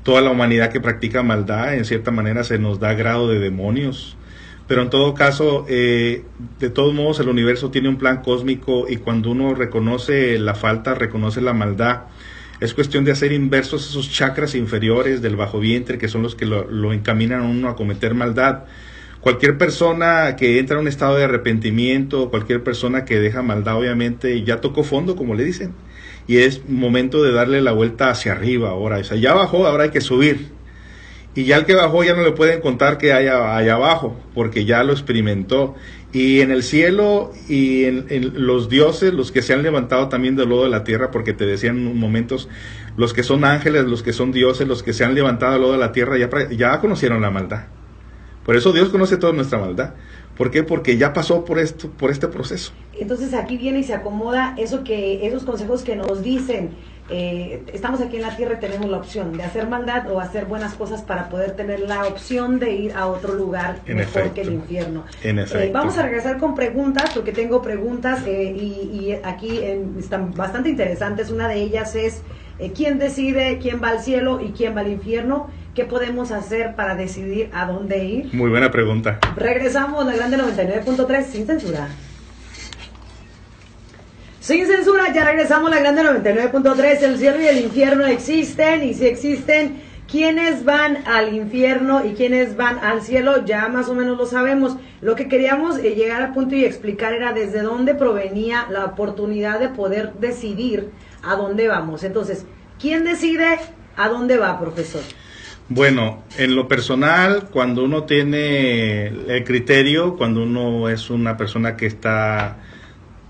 Toda 0.02 0.20
la 0.20 0.30
humanidad 0.30 0.70
que 0.70 0.80
practica 0.80 1.22
maldad, 1.22 1.74
en 1.74 1.84
cierta 1.84 2.10
manera, 2.10 2.44
se 2.44 2.58
nos 2.58 2.80
da 2.80 2.94
grado 2.94 3.28
de 3.28 3.38
demonios. 3.38 4.16
Pero 4.66 4.82
en 4.82 4.90
todo 4.90 5.14
caso, 5.14 5.64
eh, 5.68 6.24
de 6.58 6.70
todos 6.70 6.92
modos, 6.92 7.20
el 7.20 7.28
universo 7.28 7.70
tiene 7.70 7.88
un 7.88 7.96
plan 7.96 8.22
cósmico 8.22 8.86
y 8.88 8.96
cuando 8.96 9.30
uno 9.30 9.54
reconoce 9.54 10.38
la 10.38 10.54
falta, 10.54 10.94
reconoce 10.94 11.40
la 11.40 11.54
maldad, 11.54 12.02
es 12.60 12.74
cuestión 12.74 13.04
de 13.04 13.12
hacer 13.12 13.32
inversos 13.32 13.88
esos 13.88 14.10
chakras 14.10 14.54
inferiores 14.54 15.22
del 15.22 15.36
bajo 15.36 15.58
vientre, 15.58 15.96
que 15.96 16.08
son 16.08 16.22
los 16.22 16.34
que 16.34 16.44
lo, 16.44 16.70
lo 16.70 16.92
encaminan 16.92 17.40
a 17.40 17.44
uno 17.44 17.68
a 17.68 17.76
cometer 17.76 18.14
maldad 18.14 18.64
Cualquier 19.20 19.58
persona 19.58 20.36
que 20.36 20.58
entra 20.58 20.76
en 20.76 20.82
un 20.82 20.88
estado 20.88 21.16
de 21.16 21.24
arrepentimiento, 21.24 22.30
cualquier 22.30 22.62
persona 22.62 23.04
que 23.04 23.18
deja 23.18 23.42
maldad, 23.42 23.76
obviamente 23.76 24.44
ya 24.44 24.60
tocó 24.60 24.84
fondo, 24.84 25.16
como 25.16 25.34
le 25.34 25.44
dicen. 25.44 25.72
Y 26.28 26.38
es 26.38 26.68
momento 26.68 27.22
de 27.22 27.32
darle 27.32 27.60
la 27.60 27.72
vuelta 27.72 28.10
hacia 28.10 28.32
arriba 28.32 28.70
ahora. 28.70 28.98
O 28.98 29.04
sea, 29.04 29.16
ya 29.16 29.34
bajó, 29.34 29.66
ahora 29.66 29.84
hay 29.84 29.90
que 29.90 30.00
subir. 30.00 30.50
Y 31.34 31.44
ya 31.44 31.56
el 31.56 31.66
que 31.66 31.74
bajó 31.74 32.02
ya 32.04 32.14
no 32.14 32.22
le 32.22 32.32
pueden 32.32 32.60
contar 32.60 32.98
que 32.98 33.12
hay 33.12 33.26
allá 33.26 33.74
abajo, 33.74 34.16
porque 34.34 34.64
ya 34.64 34.82
lo 34.84 34.92
experimentó. 34.92 35.74
Y 36.12 36.40
en 36.40 36.50
el 36.50 36.62
cielo 36.62 37.32
y 37.48 37.84
en, 37.84 38.32
los 38.34 38.68
dioses, 38.68 39.12
los 39.14 39.30
que 39.30 39.42
se 39.42 39.52
han 39.52 39.62
levantado 39.62 40.08
también 40.08 40.36
del 40.36 40.48
lodo 40.48 40.64
de 40.64 40.70
la 40.70 40.84
tierra, 40.84 41.10
porque 41.10 41.34
te 41.34 41.44
decían 41.44 41.78
en 41.78 41.96
momentos, 41.96 42.48
los 42.96 43.12
que 43.12 43.22
son 43.22 43.44
ángeles, 43.44 43.84
los 43.84 44.02
que 44.02 44.12
son 44.12 44.32
dioses, 44.32 44.66
los 44.66 44.82
que 44.82 44.92
se 44.92 45.04
han 45.04 45.14
levantado 45.14 45.52
del 45.52 45.62
lodo 45.62 45.72
de 45.72 45.78
la 45.78 45.92
tierra, 45.92 46.18
ya, 46.18 46.28
ya 46.50 46.80
conocieron 46.80 47.20
la 47.20 47.30
maldad. 47.30 47.66
Por 48.48 48.56
eso 48.56 48.72
Dios 48.72 48.88
conoce 48.88 49.18
toda 49.18 49.34
nuestra 49.34 49.58
maldad. 49.58 49.90
¿Por 50.34 50.50
qué? 50.50 50.62
Porque 50.62 50.96
ya 50.96 51.12
pasó 51.12 51.44
por 51.44 51.58
esto, 51.58 51.90
por 51.90 52.10
este 52.10 52.28
proceso. 52.28 52.72
Entonces 52.98 53.34
aquí 53.34 53.58
viene 53.58 53.80
y 53.80 53.84
se 53.84 53.92
acomoda 53.92 54.54
eso 54.56 54.84
que, 54.84 55.26
esos 55.26 55.44
consejos 55.44 55.82
que 55.82 55.96
nos 55.96 56.22
dicen. 56.22 56.70
Eh, 57.10 57.62
estamos 57.74 58.00
aquí 58.00 58.16
en 58.16 58.22
la 58.22 58.34
tierra 58.36 58.54
y 58.54 58.60
tenemos 58.60 58.88
la 58.88 58.96
opción 58.96 59.36
de 59.36 59.42
hacer 59.42 59.68
maldad 59.68 60.10
o 60.10 60.18
hacer 60.18 60.46
buenas 60.46 60.72
cosas 60.72 61.02
para 61.02 61.28
poder 61.28 61.56
tener 61.56 61.80
la 61.80 62.06
opción 62.06 62.58
de 62.58 62.72
ir 62.72 62.92
a 62.94 63.06
otro 63.08 63.34
lugar 63.34 63.80
mejor 63.86 64.30
que 64.30 64.40
el 64.40 64.54
infierno. 64.54 65.04
En 65.22 65.40
eh, 65.40 65.70
vamos 65.70 65.98
a 65.98 66.02
regresar 66.04 66.38
con 66.38 66.54
preguntas 66.54 67.10
porque 67.12 67.32
tengo 67.32 67.60
preguntas 67.60 68.22
eh, 68.26 68.50
y, 68.50 69.12
aquí 69.24 69.60
están 69.98 70.32
bastante 70.32 70.70
interesantes. 70.70 71.30
Una 71.30 71.48
de 71.48 71.60
ellas 71.60 71.94
es 71.94 72.22
quién 72.74 72.98
decide 72.98 73.58
quién 73.60 73.82
va 73.82 73.90
al 73.90 74.00
cielo 74.00 74.40
y 74.40 74.52
quién 74.52 74.74
va 74.74 74.80
al 74.80 74.88
infierno. 74.88 75.50
¿Qué 75.78 75.84
podemos 75.84 76.32
hacer 76.32 76.74
para 76.74 76.96
decidir 76.96 77.50
a 77.54 77.64
dónde 77.64 78.04
ir? 78.04 78.34
Muy 78.34 78.50
buena 78.50 78.68
pregunta. 78.72 79.20
Regresamos 79.36 80.02
a 80.02 80.06
la 80.06 80.16
grande 80.16 80.36
99.3 80.36 81.24
sin 81.24 81.46
censura. 81.46 81.86
Sin 84.40 84.66
censura, 84.66 85.12
ya 85.14 85.24
regresamos 85.24 85.70
a 85.70 85.76
la 85.76 85.80
grande 85.80 86.02
99.3. 86.02 87.02
El 87.02 87.16
cielo 87.18 87.40
y 87.40 87.46
el 87.46 87.58
infierno 87.58 88.06
existen 88.06 88.82
y 88.82 88.92
si 88.92 89.06
existen, 89.06 89.80
¿quiénes 90.10 90.64
van 90.64 91.06
al 91.06 91.32
infierno 91.32 92.04
y 92.04 92.14
quiénes 92.14 92.56
van 92.56 92.80
al 92.80 93.00
cielo? 93.00 93.44
Ya 93.44 93.68
más 93.68 93.88
o 93.88 93.94
menos 93.94 94.18
lo 94.18 94.26
sabemos. 94.26 94.78
Lo 95.00 95.14
que 95.14 95.28
queríamos 95.28 95.78
eh, 95.78 95.94
llegar 95.94 96.22
al 96.22 96.32
punto 96.32 96.56
y 96.56 96.64
explicar 96.64 97.12
era 97.12 97.32
desde 97.32 97.62
dónde 97.62 97.94
provenía 97.94 98.66
la 98.68 98.84
oportunidad 98.84 99.60
de 99.60 99.68
poder 99.68 100.14
decidir 100.14 100.90
a 101.22 101.36
dónde 101.36 101.68
vamos. 101.68 102.02
Entonces, 102.02 102.46
¿quién 102.80 103.04
decide 103.04 103.60
a 103.96 104.08
dónde 104.08 104.38
va, 104.38 104.58
profesor? 104.58 105.02
Bueno, 105.70 106.24
en 106.38 106.56
lo 106.56 106.66
personal, 106.66 107.48
cuando 107.50 107.84
uno 107.84 108.04
tiene 108.04 109.08
el 109.08 109.44
criterio, 109.44 110.16
cuando 110.16 110.42
uno 110.42 110.88
es 110.88 111.10
una 111.10 111.36
persona 111.36 111.76
que 111.76 111.84
está 111.84 112.56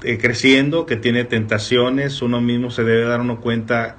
eh, 0.04 0.18
creciendo, 0.18 0.86
que 0.86 0.94
tiene 0.94 1.24
tentaciones, 1.24 2.22
uno 2.22 2.40
mismo 2.40 2.70
se 2.70 2.84
debe 2.84 3.06
dar 3.06 3.20
uno 3.20 3.40
cuenta 3.40 3.96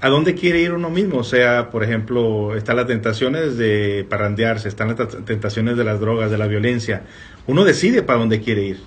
a 0.00 0.08
dónde 0.08 0.36
quiere 0.36 0.60
ir 0.60 0.72
uno 0.72 0.88
mismo. 0.88 1.18
O 1.18 1.24
sea, 1.24 1.70
por 1.70 1.82
ejemplo, 1.82 2.54
están 2.54 2.76
las 2.76 2.86
tentaciones 2.86 3.56
de 3.56 4.06
parrandearse, 4.08 4.68
están 4.68 4.94
las 4.96 5.24
tentaciones 5.24 5.76
de 5.76 5.82
las 5.82 5.98
drogas, 5.98 6.30
de 6.30 6.38
la 6.38 6.46
violencia. 6.46 7.02
Uno 7.48 7.64
decide 7.64 8.02
para 8.02 8.20
dónde 8.20 8.40
quiere 8.40 8.62
ir. 8.62 8.78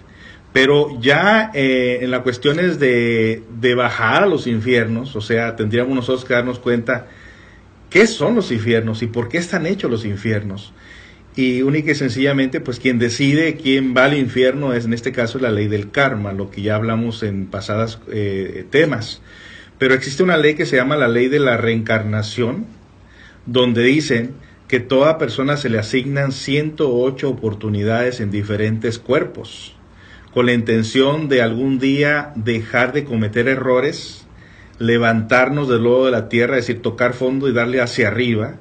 Pero 0.53 0.97
ya 1.01 1.51
eh, 1.53 1.99
en 2.03 2.11
las 2.11 2.21
cuestiones 2.21 2.79
de, 2.79 3.43
de 3.59 3.75
bajar 3.75 4.23
a 4.23 4.27
los 4.27 4.47
infiernos, 4.47 5.13
o 5.17 5.21
sea, 5.21 5.57
tendríamos 5.57 5.93
nosotros 5.93 6.23
que 6.23 6.35
darnos 6.35 6.59
cuenta 6.59 7.07
qué 7.89 8.07
son 8.07 8.35
los 8.35 8.51
infiernos 8.51 9.01
y 9.01 9.07
por 9.07 9.29
qué 9.29 9.37
están 9.37 9.65
hechos 9.65 9.89
los 9.89 10.05
infiernos. 10.05 10.73
Y 11.35 11.61
única 11.61 11.91
y 11.91 11.95
sencillamente, 11.95 12.59
pues 12.59 12.79
quien 12.79 12.97
decide 12.97 13.57
quién 13.57 13.95
va 13.95 14.05
al 14.05 14.17
infierno 14.17 14.73
es 14.73 14.85
en 14.85 14.93
este 14.93 15.11
caso 15.11 15.37
la 15.37 15.51
ley 15.51 15.67
del 15.67 15.91
karma, 15.91 16.33
lo 16.33 16.49
que 16.49 16.63
ya 16.63 16.75
hablamos 16.75 17.21
en 17.21 17.45
pasadas 17.45 17.99
eh, 18.11 18.65
temas. 18.71 19.21
Pero 19.77 19.93
existe 19.93 20.23
una 20.23 20.37
ley 20.37 20.55
que 20.55 20.65
se 20.65 20.77
llama 20.77 20.95
la 20.95 21.07
ley 21.07 21.27
de 21.27 21.39
la 21.39 21.57
reencarnación, 21.57 22.65
donde 23.45 23.83
dicen 23.83 24.31
que 24.67 24.79
toda 24.79 25.17
persona 25.17 25.57
se 25.57 25.69
le 25.69 25.77
asignan 25.77 26.31
108 26.31 27.29
oportunidades 27.29 28.19
en 28.19 28.31
diferentes 28.31 28.97
cuerpos, 28.99 29.75
con 30.33 30.47
la 30.47 30.53
intención 30.53 31.29
de 31.29 31.41
algún 31.41 31.79
día 31.79 32.33
dejar 32.35 32.93
de 32.93 33.05
cometer 33.05 33.47
errores 33.47 34.26
levantarnos 34.79 35.67
del 35.67 35.83
lodo 35.83 36.05
de 36.05 36.11
la 36.11 36.29
tierra, 36.29 36.57
es 36.57 36.67
decir, 36.67 36.81
tocar 36.81 37.13
fondo 37.13 37.47
y 37.47 37.53
darle 37.53 37.81
hacia 37.81 38.07
arriba, 38.07 38.55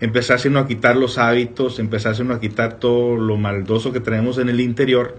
empezar 0.00 0.38
a 0.56 0.66
quitar 0.66 0.96
los 0.96 1.18
hábitos, 1.18 1.78
empezar 1.78 2.14
a 2.30 2.40
quitar 2.40 2.78
todo 2.78 3.16
lo 3.16 3.36
maldoso 3.36 3.92
que 3.92 4.00
tenemos 4.00 4.38
en 4.38 4.48
el 4.48 4.60
interior. 4.60 5.16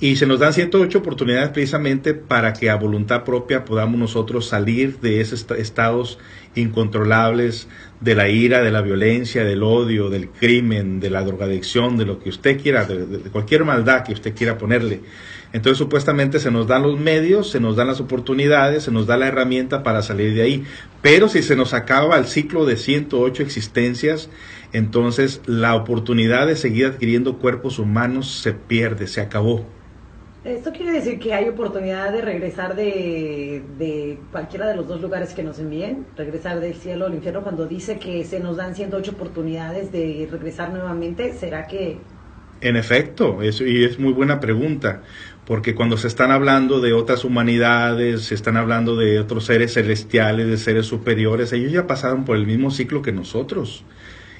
Y 0.00 0.16
se 0.16 0.26
nos 0.26 0.38
dan 0.38 0.52
108 0.52 0.98
oportunidades 0.98 1.48
precisamente 1.48 2.14
para 2.14 2.52
que 2.52 2.70
a 2.70 2.76
voluntad 2.76 3.24
propia 3.24 3.64
podamos 3.64 3.98
nosotros 3.98 4.46
salir 4.46 5.00
de 5.00 5.20
esos 5.20 5.44
estados 5.58 6.18
incontrolables, 6.54 7.68
de 8.00 8.14
la 8.14 8.28
ira, 8.28 8.62
de 8.62 8.70
la 8.70 8.80
violencia, 8.80 9.44
del 9.44 9.62
odio, 9.62 10.08
del 10.08 10.28
crimen, 10.28 11.00
de 11.00 11.10
la 11.10 11.22
drogadicción, 11.24 11.96
de 11.96 12.06
lo 12.06 12.20
que 12.20 12.28
usted 12.28 12.60
quiera, 12.60 12.84
de, 12.84 13.18
cualquier 13.30 13.64
maldad 13.64 14.04
que 14.04 14.12
usted 14.12 14.34
quiera 14.34 14.56
ponerle. 14.56 15.00
Entonces 15.52 15.78
supuestamente 15.78 16.38
se 16.38 16.50
nos 16.50 16.66
dan 16.66 16.82
los 16.82 17.00
medios, 17.00 17.50
se 17.50 17.58
nos 17.58 17.74
dan 17.74 17.86
las 17.86 18.00
oportunidades, 18.00 18.84
se 18.84 18.92
nos 18.92 19.06
da 19.06 19.16
la 19.16 19.28
herramienta 19.28 19.82
para 19.82 20.02
salir 20.02 20.34
de 20.34 20.42
ahí. 20.42 20.64
Pero 21.02 21.28
si 21.28 21.42
se 21.42 21.56
nos 21.56 21.74
acaba 21.74 22.18
el 22.18 22.26
ciclo 22.26 22.66
de 22.66 22.76
108 22.76 23.42
existencias, 23.42 24.28
entonces 24.72 25.40
la 25.46 25.74
oportunidad 25.74 26.46
de 26.46 26.56
seguir 26.56 26.86
adquiriendo 26.86 27.38
cuerpos 27.38 27.78
humanos 27.78 28.40
se 28.42 28.52
pierde, 28.52 29.06
se 29.06 29.22
acabó. 29.22 29.66
Esto 30.48 30.72
quiere 30.72 30.92
decir 30.92 31.18
que 31.18 31.34
hay 31.34 31.46
oportunidad 31.46 32.10
de 32.10 32.22
regresar 32.22 32.74
de, 32.74 33.62
de, 33.78 34.18
cualquiera 34.32 34.66
de 34.66 34.76
los 34.76 34.88
dos 34.88 34.98
lugares 34.98 35.34
que 35.34 35.42
nos 35.42 35.58
envíen, 35.58 36.06
regresar 36.16 36.58
del 36.58 36.72
cielo 36.74 37.04
al 37.04 37.14
infierno, 37.14 37.42
cuando 37.42 37.66
dice 37.66 37.98
que 37.98 38.24
se 38.24 38.40
nos 38.40 38.56
dan 38.56 38.74
108 38.74 39.10
oportunidades 39.10 39.92
de 39.92 40.26
regresar 40.30 40.70
nuevamente, 40.70 41.34
¿será 41.34 41.66
que...? 41.66 41.98
En 42.62 42.76
efecto, 42.76 43.42
eso, 43.42 43.66
y 43.66 43.84
es 43.84 43.98
muy 43.98 44.14
buena 44.14 44.40
pregunta, 44.40 45.02
porque 45.44 45.74
cuando 45.74 45.98
se 45.98 46.08
están 46.08 46.30
hablando 46.30 46.80
de 46.80 46.94
otras 46.94 47.24
humanidades, 47.24 48.22
se 48.22 48.34
están 48.34 48.56
hablando 48.56 48.96
de 48.96 49.20
otros 49.20 49.44
seres 49.44 49.74
celestiales, 49.74 50.48
de 50.48 50.56
seres 50.56 50.86
superiores, 50.86 51.52
ellos 51.52 51.72
ya 51.72 51.86
pasaron 51.86 52.24
por 52.24 52.36
el 52.36 52.46
mismo 52.46 52.70
ciclo 52.70 53.02
que 53.02 53.12
nosotros 53.12 53.84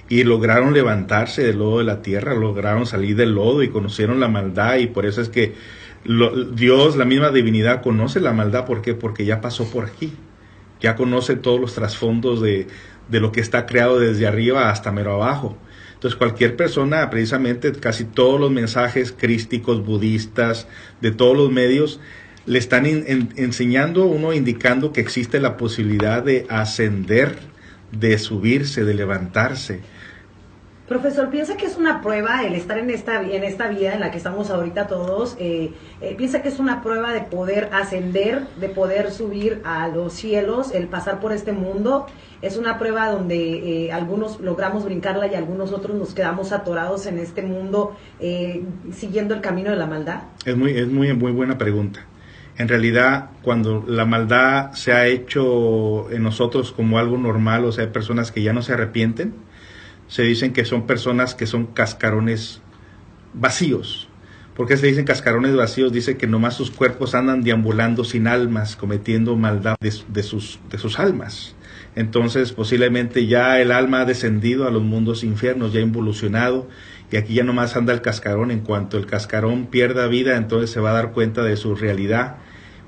y 0.09 0.25
lograron 0.25 0.73
levantarse 0.73 1.42
del 1.42 1.59
lodo 1.59 1.79
de 1.79 1.85
la 1.85 2.01
tierra, 2.01 2.35
lograron 2.35 2.87
salir 2.87 3.14
del 3.14 3.35
lodo 3.35 3.62
y 3.62 3.68
conocieron 3.68 4.21
la 4.21 4.29
maldad 4.29 4.77
y 4.77 4.87
por 4.87 5.05
eso 5.05 5.21
es 5.21 5.29
que 5.29 5.55
Dios, 6.04 6.96
la 6.96 7.04
misma 7.04 7.30
divinidad, 7.30 7.82
conoce 7.82 8.20
la 8.20 8.32
maldad. 8.32 8.64
¿Por 8.64 8.82
qué? 8.82 8.94
Porque 8.94 9.24
ya 9.24 9.40
pasó 9.40 9.70
por 9.70 9.84
aquí. 9.84 10.12
Ya 10.80 10.96
conoce 10.96 11.37
todos 11.37 11.61
los 11.61 11.74
trasfondos 11.74 12.40
de, 12.40 12.68
de 13.08 13.20
lo 13.20 13.32
que 13.32 13.40
está 13.40 13.66
creado 13.66 13.98
desde 13.98 14.26
arriba 14.26 14.70
hasta 14.70 14.92
mero 14.92 15.14
abajo. 15.14 15.58
Entonces 15.94 16.16
cualquier 16.16 16.54
persona, 16.54 17.11
precisamente 17.11 17.72
casi 17.72 18.04
todos 18.04 18.38
los 18.38 18.52
mensajes 18.52 19.11
crísticos, 19.11 19.84
budistas, 19.84 20.68
de 21.00 21.11
todos 21.11 21.37
los 21.37 21.50
medios, 21.50 21.98
le 22.46 22.58
están 22.58 22.87
enseñando, 22.87 24.06
uno 24.06 24.32
indicando 24.32 24.92
que 24.92 25.00
existe 25.00 25.40
la 25.40 25.56
posibilidad 25.56 26.22
de 26.22 26.46
ascender, 26.48 27.37
de 27.92 28.16
subirse, 28.18 28.84
de 28.84 28.94
levantarse. 28.94 29.80
Profesor, 30.88 31.29
¿piensa 31.29 31.59
que 31.59 31.66
es 31.66 31.77
una 31.77 32.01
prueba 32.01 32.44
el 32.44 32.55
estar 32.55 32.79
en 32.79 32.88
esta, 32.88 33.20
en 33.20 33.44
esta 33.44 33.68
vida 33.68 33.92
en 33.92 34.01
la 34.01 34.11
que 34.11 34.16
estamos 34.16 34.48
ahorita 34.48 34.87
todos? 34.87 35.37
Eh, 35.38 35.72
eh, 36.01 36.14
¿Piensa 36.16 36.40
que 36.40 36.48
es 36.48 36.59
una 36.59 36.83
prueba 36.83 37.12
de 37.12 37.20
poder 37.20 37.68
ascender, 37.74 38.46
de 38.59 38.70
poder 38.70 39.11
subir 39.11 39.61
a 39.64 39.88
los 39.88 40.14
cielos, 40.14 40.72
el 40.74 40.87
pasar 40.87 41.20
por 41.20 41.33
este 41.33 41.53
mundo? 41.53 42.07
es 42.40 42.57
una 42.57 42.79
prueba 42.79 43.11
donde 43.11 43.87
eh, 43.87 43.92
algunos 43.92 44.40
logramos 44.40 44.85
brincarla 44.85 45.27
y 45.27 45.35
algunos 45.35 45.72
otros 45.72 45.96
nos 45.96 46.14
quedamos 46.14 46.53
atorados 46.53 47.07
en 47.07 47.18
este 47.18 47.42
mundo 47.42 47.96
siguiendo 48.92 49.35
el 49.35 49.40
camino 49.40 49.70
de 49.70 49.77
la 49.77 49.87
maldad? 49.87 50.20
Es 50.44 50.57
muy, 50.57 50.70
es 50.70 50.87
muy, 50.87 51.12
muy 51.14 51.33
buena 51.33 51.59
pregunta. 51.59 52.07
En 52.57 52.68
realidad, 52.68 53.31
cuando 53.42 53.85
la 53.88 54.05
maldad 54.05 54.70
se 54.72 54.92
ha 54.92 55.07
hecho 55.07 56.09
en 56.12 56.22
nosotros 56.22 56.70
como 56.70 57.01
algo 57.01 57.18
normal, 57.18 57.64
o 57.64 57.72
sea, 57.72 57.85
hay 57.85 57.90
personas 57.90 58.31
que 58.31 58.42
ya 58.42 58.53
no 58.53 58.62
se 58.62 58.72
arrepienten, 58.72 59.35
se 60.09 60.23
dicen 60.23 60.53
que 60.53 60.64
son 60.64 60.87
personas 60.87 61.35
que 61.35 61.47
son 61.47 61.66
cascarones 61.66 62.61
vacíos. 63.35 64.09
¿Por 64.57 64.66
qué 64.66 64.77
se 64.77 64.88
dicen 64.88 65.05
cascarones 65.05 65.55
vacíos? 65.55 65.92
Dice 65.92 66.16
que 66.16 66.27
nomás 66.27 66.55
sus 66.55 66.73
cuerpos 66.73 67.14
andan 67.14 67.42
deambulando 67.42 68.03
sin 68.05 68.27
almas, 68.27 68.75
cometiendo 68.75 69.37
maldad 69.37 69.77
de, 69.79 70.23
sus, 70.23 70.59
de 70.68 70.79
sus 70.79 70.99
almas 70.99 71.55
entonces 71.99 72.53
posiblemente 72.53 73.27
ya 73.27 73.61
el 73.61 73.73
alma 73.73 74.03
ha 74.03 74.05
descendido 74.05 74.68
a 74.68 74.71
los 74.71 74.85
mundos 74.85 75.25
infiernos, 75.25 75.73
ya 75.73 75.81
ha 75.81 75.83
involucionado, 75.83 76.68
y 77.11 77.16
aquí 77.16 77.35
ya 77.35 77.42
nomás 77.42 77.75
anda 77.75 77.92
el 77.92 78.03
cascarón. 78.03 78.53
En 78.53 78.61
cuanto 78.61 78.99
el 78.99 79.07
cascarón 79.07 79.66
pierda 79.66 80.07
vida, 80.07 80.37
entonces 80.37 80.71
se 80.71 80.79
va 80.79 80.90
a 80.90 80.92
dar 80.92 81.11
cuenta 81.11 81.42
de 81.42 81.57
su 81.57 81.75
realidad, 81.75 82.37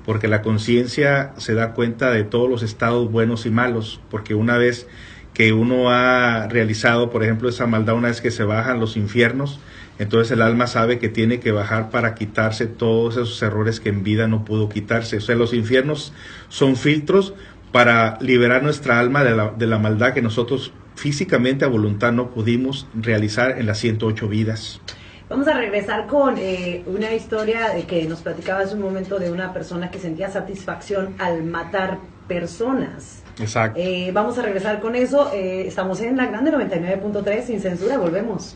porque 0.05 0.29
la 0.29 0.41
conciencia 0.41 1.33
se 1.35 1.55
da 1.55 1.73
cuenta 1.73 2.09
de 2.09 2.23
todos 2.23 2.49
los 2.49 2.63
estados 2.63 3.11
buenos 3.11 3.45
y 3.45 3.49
malos, 3.49 3.99
porque 4.09 4.33
una 4.33 4.57
vez 4.57 4.87
que 5.33 5.53
uno 5.53 5.89
ha 5.89 6.47
realizado, 6.47 7.09
por 7.09 7.23
ejemplo, 7.23 7.49
esa 7.49 7.67
maldad, 7.67 7.95
una 7.95 8.09
vez 8.09 8.21
que 8.21 8.31
se 8.31 8.43
bajan 8.43 8.79
los 8.79 8.97
infiernos, 8.97 9.59
entonces 9.99 10.31
el 10.31 10.41
alma 10.41 10.67
sabe 10.67 10.99
que 10.99 11.09
tiene 11.09 11.39
que 11.39 11.51
bajar 11.51 11.89
para 11.89 12.15
quitarse 12.15 12.65
todos 12.65 13.15
esos 13.15 13.41
errores 13.41 13.79
que 13.79 13.89
en 13.89 14.03
vida 14.03 14.27
no 14.27 14.45
pudo 14.45 14.67
quitarse. 14.67 15.17
O 15.17 15.21
sea, 15.21 15.35
los 15.35 15.53
infiernos 15.53 16.13
son 16.49 16.75
filtros 16.75 17.33
para 17.71 18.17
liberar 18.19 18.63
nuestra 18.63 18.99
alma 18.99 19.23
de 19.23 19.35
la, 19.35 19.51
de 19.51 19.67
la 19.67 19.77
maldad 19.77 20.13
que 20.13 20.21
nosotros 20.21 20.73
físicamente 20.95 21.65
a 21.65 21.67
voluntad 21.67 22.11
no 22.11 22.31
pudimos 22.31 22.87
realizar 22.93 23.57
en 23.57 23.65
las 23.65 23.79
108 23.79 24.27
vidas. 24.27 24.81
Vamos 25.29 25.47
a 25.47 25.53
regresar 25.53 26.07
con 26.07 26.35
eh, 26.37 26.83
una 26.87 27.13
historia 27.13 27.69
de 27.69 27.83
que 27.83 28.03
nos 28.03 28.19
platicaba 28.19 28.59
hace 28.59 28.75
un 28.75 28.81
momento 28.81 29.17
de 29.17 29.31
una 29.31 29.53
persona 29.53 29.89
que 29.89 29.97
sentía 29.97 30.29
satisfacción 30.29 31.15
al 31.19 31.43
matar 31.43 31.99
personas. 32.27 33.20
Exacto. 33.39 33.79
Eh, 33.79 34.11
vamos 34.13 34.37
a 34.37 34.41
regresar 34.41 34.79
con 34.79 34.95
eso. 34.95 35.31
Eh, 35.33 35.65
estamos 35.67 36.01
en 36.01 36.17
la 36.17 36.25
grande 36.25 36.51
99.3 36.51 37.43
sin 37.43 37.61
censura. 37.61 37.97
Volvemos. 37.97 38.55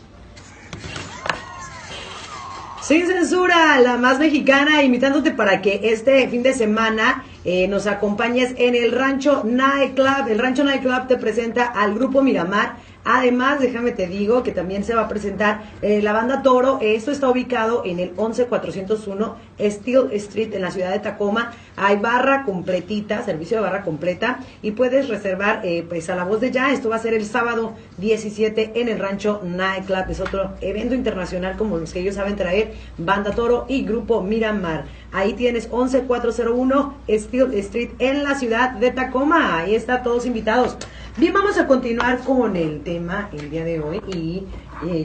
Sin 2.86 3.04
censura, 3.06 3.80
la 3.80 3.96
más 3.96 4.20
mexicana, 4.20 4.84
invitándote 4.84 5.32
para 5.32 5.60
que 5.60 5.80
este 5.90 6.28
fin 6.28 6.44
de 6.44 6.52
semana 6.52 7.24
eh, 7.44 7.66
nos 7.66 7.88
acompañes 7.88 8.54
en 8.58 8.76
el 8.76 8.92
Rancho 8.92 9.42
Night 9.44 9.94
Club. 9.94 10.28
El 10.28 10.38
Rancho 10.38 10.62
Night 10.62 10.82
Club 10.82 11.08
te 11.08 11.16
presenta 11.16 11.64
al 11.66 11.94
grupo 11.94 12.22
Miramar 12.22 12.76
Además, 13.08 13.60
déjame 13.60 13.92
te 13.92 14.08
digo 14.08 14.42
que 14.42 14.50
también 14.50 14.82
se 14.82 14.92
va 14.92 15.02
a 15.02 15.08
presentar 15.08 15.62
eh, 15.80 16.02
la 16.02 16.12
banda 16.12 16.42
Toro. 16.42 16.80
Esto 16.82 17.12
está 17.12 17.28
ubicado 17.28 17.82
en 17.84 18.00
el 18.00 18.10
11401 18.16 19.36
Steel 19.60 20.08
Street 20.10 20.52
en 20.54 20.62
la 20.62 20.72
ciudad 20.72 20.90
de 20.90 20.98
Tacoma. 20.98 21.52
Hay 21.76 21.98
barra 21.98 22.42
completita, 22.44 23.22
servicio 23.22 23.58
de 23.58 23.62
barra 23.62 23.82
completa 23.82 24.40
y 24.60 24.72
puedes 24.72 25.08
reservar 25.08 25.60
eh, 25.62 25.86
pues 25.88 26.10
a 26.10 26.16
la 26.16 26.24
voz 26.24 26.40
de 26.40 26.50
ya. 26.50 26.72
Esto 26.72 26.88
va 26.88 26.96
a 26.96 26.98
ser 26.98 27.14
el 27.14 27.24
sábado 27.24 27.74
17 27.98 28.72
en 28.74 28.88
el 28.88 28.98
Rancho 28.98 29.40
Nightclub. 29.44 30.10
Es 30.10 30.18
otro 30.18 30.54
evento 30.60 30.96
internacional 30.96 31.56
como 31.56 31.78
los 31.78 31.92
que 31.92 32.00
ellos 32.00 32.16
saben 32.16 32.34
traer. 32.34 32.74
Banda 32.98 33.30
Toro 33.30 33.66
y 33.68 33.84
Grupo 33.84 34.20
Miramar. 34.20 34.84
Ahí 35.16 35.32
tienes 35.32 35.66
11401 35.72 36.94
Steel 37.08 37.54
Street 37.54 37.92
en 38.00 38.22
la 38.22 38.34
ciudad 38.34 38.72
de 38.72 38.90
Tacoma. 38.90 39.60
Ahí 39.60 39.74
está 39.74 40.02
todos 40.02 40.26
invitados. 40.26 40.76
Bien, 41.16 41.32
vamos 41.32 41.56
a 41.56 41.66
continuar 41.66 42.18
con 42.18 42.54
el 42.54 42.82
tema 42.82 43.30
el 43.32 43.48
día 43.48 43.64
de 43.64 43.80
hoy 43.80 44.02
y 44.06 44.46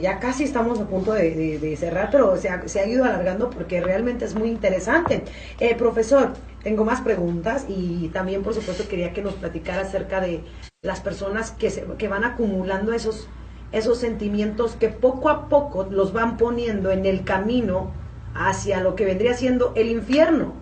ya 0.02 0.20
casi 0.20 0.44
estamos 0.44 0.78
a 0.80 0.84
punto 0.86 1.14
de, 1.14 1.76
cerrar, 1.80 2.10
pero 2.12 2.36
se 2.36 2.50
ha, 2.50 2.68
se 2.68 2.80
ha, 2.80 2.86
ido 2.86 3.06
alargando 3.06 3.48
porque 3.48 3.80
realmente 3.80 4.26
es 4.26 4.34
muy 4.34 4.50
interesante. 4.50 5.24
Eh, 5.58 5.74
profesor, 5.76 6.34
tengo 6.62 6.84
más 6.84 7.00
preguntas 7.00 7.64
y 7.66 8.08
también, 8.08 8.42
por 8.42 8.52
supuesto, 8.52 8.86
quería 8.86 9.14
que 9.14 9.22
nos 9.22 9.32
platicara 9.32 9.80
acerca 9.80 10.20
de 10.20 10.44
las 10.82 11.00
personas 11.00 11.52
que, 11.52 11.70
se, 11.70 11.86
que 11.96 12.08
van 12.08 12.24
acumulando 12.24 12.92
esos, 12.92 13.30
esos 13.72 13.96
sentimientos 13.96 14.76
que 14.76 14.90
poco 14.90 15.30
a 15.30 15.48
poco 15.48 15.88
los 15.90 16.12
van 16.12 16.36
poniendo 16.36 16.90
en 16.90 17.06
el 17.06 17.24
camino 17.24 18.01
hacia 18.34 18.80
lo 18.80 18.94
que 18.94 19.04
vendría 19.04 19.34
siendo 19.34 19.72
el 19.76 19.88
infierno 19.88 20.54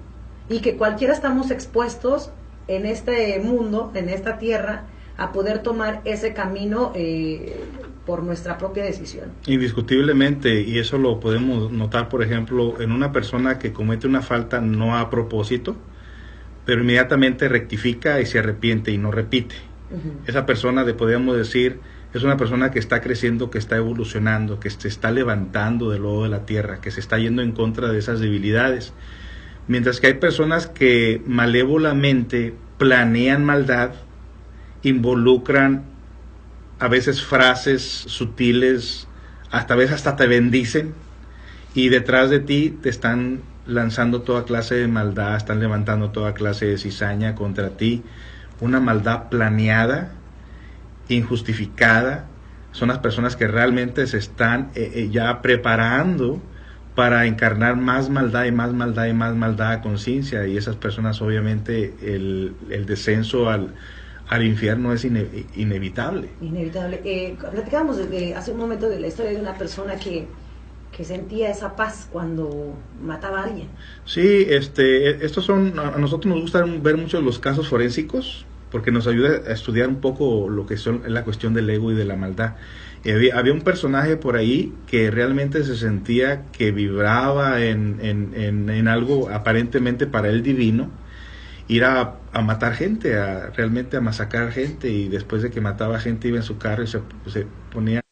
y 0.49 0.61
que 0.61 0.77
cualquiera 0.77 1.13
estamos 1.13 1.51
expuestos 1.51 2.31
en 2.69 2.87
este 2.87 3.39
mundo, 3.41 3.91
en 3.95 4.09
esta 4.09 4.39
tierra, 4.39 4.85
a 5.17 5.33
poder 5.33 5.59
tomar 5.63 6.01
ese 6.05 6.33
camino 6.33 6.93
eh, 6.95 7.61
por 8.07 8.23
nuestra 8.23 8.57
propia 8.59 8.85
decisión. 8.85 9.31
Indiscutiblemente, 9.47 10.63
y 10.63 10.79
eso 10.79 10.99
lo 10.99 11.21
podemos 11.21 11.71
notar, 11.71 12.09
por 12.09 12.23
ejemplo, 12.23 12.81
en 12.81 12.91
una 12.91 13.13
persona 13.13 13.59
que 13.59 13.73
comete 13.73 14.07
una 14.07 14.23
falta 14.23 14.61
no 14.61 14.97
a 14.97 15.11
propósito, 15.11 15.77
pero 16.65 16.83
inmediatamente 16.83 17.49
rectifica 17.49 18.21
y 18.21 18.27
se 18.27 18.39
arrepiente 18.39 18.93
y 18.93 18.99
no 18.99 19.11
repite. 19.11 19.57
Esa 20.27 20.47
persona, 20.47 20.85
de, 20.85 20.95
podríamos 20.95 21.37
decir, 21.37 21.81
es 22.13 22.23
una 22.23 22.37
persona 22.37 22.71
que 22.71 22.79
está 22.79 23.01
creciendo, 23.01 23.51
que 23.51 23.59
está 23.59 23.77
evolucionando, 23.77 24.59
que 24.59 24.71
se 24.71 24.89
está 24.89 25.11
levantando 25.11 25.91
del 25.91 26.03
lodo 26.03 26.25
de 26.25 26.29
la 26.29 26.45
tierra, 26.47 26.81
que 26.81 26.91
se 26.91 27.01
está 27.01 27.19
yendo 27.19 27.43
en 27.43 27.53
contra 27.53 27.89
de 27.89 27.99
esas 27.99 28.21
debilidades. 28.21 28.93
Mientras 29.69 30.01
que 30.01 30.09
hay 30.09 30.15
personas 30.15 30.67
que 30.67 31.23
malévolamente 31.27 32.55
planean 32.79 33.45
maldad, 33.45 33.93
involucran 34.83 35.85
a 36.81 36.89
veces 36.89 37.23
frases 37.23 37.83
sutiles, 37.83 39.07
hasta 39.51 39.75
a 39.75 39.77
hasta 39.77 40.17
te 40.17 40.27
bendicen 40.27 40.95
y 41.75 41.89
detrás 41.89 42.31
de 42.31 42.41
ti 42.41 42.77
te 42.83 42.89
están 42.89 43.43
lanzando 43.67 44.23
toda 44.23 44.45
clase 44.45 44.75
de 44.75 44.89
maldad, 44.89 45.37
están 45.37 45.61
levantando 45.61 46.11
toda 46.11 46.35
clase 46.35 46.67
de 46.67 46.79
cizaña 46.79 47.35
contra 47.35 47.71
ti, 47.77 48.03
una 48.61 48.81
maldad 48.81 49.29
planeada, 49.29 50.13
injustificada. 51.15 52.27
Son 52.73 52.89
las 52.89 52.99
personas 52.99 53.37
que 53.37 53.49
realmente 53.49 54.07
se 54.07 54.19
están 54.19 54.71
eh, 54.75 54.93
eh, 54.95 55.09
ya 55.11 55.43
preparando 55.43 56.41
para 56.95 57.27
encarnar 57.27 57.77
más 57.77 58.11
maldad 58.11 58.45
y 58.45 58.53
más 58.53 58.73
maldad 58.73 59.07
y 59.07 59.13
más 59.13 59.35
maldad 59.35 59.73
a 59.73 59.81
conciencia 59.81 60.47
y 60.47 60.57
esas 60.57 60.77
personas 60.77 61.23
obviamente 61.23 61.95
el, 62.03 62.55
el 62.69 62.85
descenso 62.85 63.49
al, 63.49 63.75
al 64.29 64.45
infierno 64.45 64.93
es 64.93 65.05
inevitable. 65.05 66.29
Inevitable. 66.41 67.01
Eh, 67.05 67.37
platicábamos 67.39 67.99
hace 68.37 68.53
un 68.53 68.59
momento 68.59 68.89
de 68.89 69.01
la 69.01 69.09
historia 69.09 69.33
de 69.33 69.41
una 69.41 69.55
persona 69.55 69.97
que, 69.97 70.27
que 70.97 71.05
sentía 71.05 71.51
esa 71.51 71.75
paz 71.75 72.09
cuando 72.13 72.75
mataba 73.03 73.41
a 73.41 73.45
alguien. 73.45 73.69
Sí, 74.05 74.47
este, 74.49 75.25
estos 75.25 75.45
son, 75.45 75.79
a 75.79 75.99
nosotros 75.99 76.33
nos 76.33 76.43
gusta 76.43 76.65
ver 76.65 76.97
mucho 76.97 77.21
los 77.21 77.39
casos 77.39 77.69
forensicos 77.69 78.47
porque 78.71 78.91
nos 78.91 79.07
ayuda 79.07 79.41
a 79.49 79.53
estudiar 79.53 79.89
un 79.89 80.01
poco 80.01 80.49
lo 80.49 80.67
que 80.67 80.77
son 80.77 81.03
la 81.07 81.25
cuestión 81.25 81.55
del 81.55 81.69
ego 81.71 81.93
y 81.93 81.95
de 81.95 82.05
la 82.05 82.17
maldad. 82.17 82.57
había, 83.05 83.53
un 83.53 83.63
personaje 83.63 84.17
por 84.17 84.37
ahí 84.37 84.73
que 84.87 85.11
realmente 85.11 85.65
se 85.65 85.77
sentía 85.77 86.45
que 86.53 86.71
vibraba 86.71 87.63
en, 87.63 87.99
en, 88.03 88.69
en 88.71 88.89
algo 88.89 89.31
aparentemente 89.31 90.07
para 90.07 90.29
él 90.29 90.43
divino, 90.43 90.91
ir 91.71 91.85
a, 91.85 92.17
matar 92.43 92.75
gente, 92.75 93.17
a 93.17 93.51
realmente 93.51 93.97
a 93.97 94.01
masacrar 94.01 94.51
gente 94.51 94.89
y 94.89 95.09
después 95.09 95.43
de 95.43 95.51
que 95.51 95.61
mataba 95.61 96.01
gente 96.01 96.29
iba 96.29 96.37
en 96.37 96.43
su 96.43 96.59
carro 96.59 96.83
y 96.83 96.89
se, 96.89 97.01
se 97.27 97.47
ponía, 97.73 98.03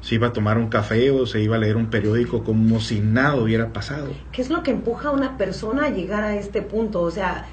se 0.00 0.14
iba 0.14 0.28
a 0.28 0.32
tomar 0.32 0.56
un 0.56 0.68
café 0.68 1.10
o 1.10 1.26
se 1.26 1.42
iba 1.42 1.56
a 1.56 1.58
leer 1.58 1.76
un 1.76 1.90
periódico 1.90 2.42
como 2.42 2.80
si 2.80 3.00
nada 3.00 3.36
hubiera 3.36 3.72
pasado. 3.72 4.12
¿Qué 4.32 4.40
es 4.40 4.48
lo 4.48 4.62
que 4.62 4.70
empuja 4.70 5.08
a 5.08 5.12
una 5.12 5.36
persona 5.36 5.86
a 5.86 5.90
llegar 5.90 6.24
a 6.24 6.36
este 6.36 6.62
punto? 6.62 7.02
O 7.02 7.10
sea, 7.10 7.46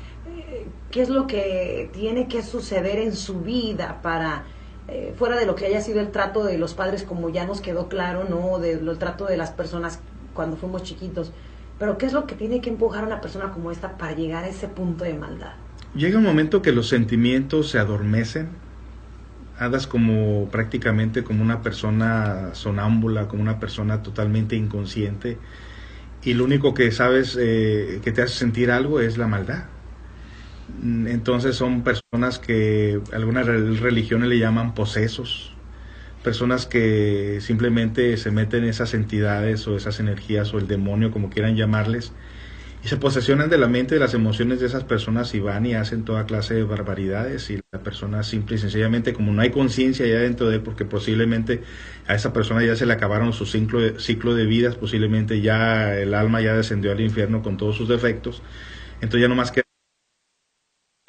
¿qué 0.90 1.02
es 1.02 1.10
lo 1.10 1.28
que 1.28 1.90
tiene 1.94 2.28
que 2.28 2.44
suceder 2.44 3.00
en 3.00 3.16
su 3.16 3.42
vida 3.42 4.02
para... 4.02 4.46
Eh, 4.88 5.14
fuera 5.16 5.38
de 5.38 5.46
lo 5.46 5.56
que 5.56 5.68
haya 5.68 5.80
sido 5.80 6.02
el 6.02 6.12
trato 6.12 6.44
de 6.44 6.58
los 6.58 6.74
padres, 6.74 7.04
como 7.04 7.30
ya 7.30 7.46
nos 7.46 7.62
quedó 7.62 7.88
claro, 7.88 8.26
¿no? 8.28 8.60
Del 8.60 8.98
trato 8.98 9.26
de 9.26 9.38
las 9.38 9.52
personas 9.52 10.00
cuando 10.34 10.58
fuimos 10.58 10.84
chiquitos. 10.84 11.32
Pero 11.80 11.98
¿qué 11.98 12.06
es 12.06 12.14
lo 12.14 12.28
que 12.28 12.36
tiene 12.36 12.62
que 12.62 12.70
empujar 12.70 13.04
a 13.04 13.08
una 13.08 13.22
persona 13.22 13.52
como 13.52 13.72
esta 13.72 13.98
para 13.98 14.14
llegar 14.14 14.44
a 14.44 14.48
ese 14.48 14.68
punto 14.68 15.04
de 15.04 15.14
maldad? 15.14 15.54
Llega 15.96 16.18
un 16.18 16.24
momento 16.24 16.62
que 16.62 16.72
los 16.72 16.88
sentimientos 16.88 17.70
se 17.70 17.80
adormecen, 17.80 18.50
hadas 19.60 19.88
como 19.88 20.48
prácticamente 20.50 21.24
como 21.24 21.44
una 21.44 21.62
persona 21.62 22.54
sonámbula, 22.54 23.28
como 23.28 23.42
una 23.42 23.60
persona 23.60 24.02
totalmente 24.04 24.56
inconsciente, 24.56 25.38
y 26.24 26.34
lo 26.34 26.44
único 26.44 26.74
que 26.74 26.92
sabes 26.92 27.38
eh, 27.40 28.00
que 28.04 28.12
te 28.12 28.22
hace 28.22 28.36
sentir 28.36 28.72
algo 28.72 29.00
es 29.00 29.18
la 29.18 29.28
maldad. 29.28 29.64
Entonces 30.84 31.56
son 31.56 31.84
personas 31.84 32.40
que 32.40 33.00
algunas 33.14 33.46
religiones 33.46 34.30
le 34.30 34.40
llaman 34.40 34.74
posesos, 34.74 35.54
personas 36.24 36.66
que 36.66 37.40
simplemente 37.42 38.18
se 38.18 38.32
meten 38.32 38.64
en 38.64 38.70
esas 38.70 38.94
entidades 38.94 39.68
o 39.68 39.76
esas 39.76 40.00
energías 40.00 40.54
o 40.54 40.58
el 40.58 40.68
demonio, 40.68 41.12
como 41.12 41.30
quieran 41.30 41.56
llamarles, 41.56 42.14
y 42.84 42.88
se 42.88 42.98
posesionan 42.98 43.50
de 43.50 43.60
la 43.60 43.68
mente, 43.68 43.94
de 43.94 44.00
las 44.00 44.16
emociones 44.16 44.60
de 44.60 44.66
esas 44.66 44.84
personas 44.84 45.36
y 45.36 45.40
van 45.40 45.68
y 45.68 45.76
hacen 45.76 46.04
toda 46.04 46.26
clase 46.26 46.56
de 46.56 46.64
barbaridades 46.64 47.52
y 47.52 47.60
la 47.72 47.84
persona 47.84 48.24
simple 48.24 48.56
y 48.56 48.60
sencillamente, 48.60 49.14
como 49.14 49.32
no 49.34 49.42
hay 49.42 49.52
conciencia 49.52 50.08
ya 50.08 50.18
dentro 50.18 50.50
de 50.50 50.56
él, 50.56 50.62
porque 50.62 50.84
posiblemente 50.84 51.62
a 52.08 52.16
esa 52.16 52.34
persona 52.34 52.66
ya 52.66 52.76
se 52.76 52.88
le 52.88 52.94
acabaron 52.94 53.34
su 53.34 53.46
ciclo 53.46 53.80
de, 53.82 54.00
ciclo 54.00 54.34
de 54.34 54.48
vidas, 54.48 54.76
posiblemente 54.76 55.42
ya 55.42 55.96
el 55.96 56.16
alma 56.16 56.42
ya 56.42 56.56
descendió 56.56 56.92
al 56.92 57.02
infierno 57.02 57.44
con 57.44 57.58
todos 57.58 57.78
sus 57.78 57.88
defectos, 57.88 58.42
entonces 58.96 59.22
ya 59.22 59.28
no 59.28 59.36
más 59.36 59.52
queda 59.52 59.71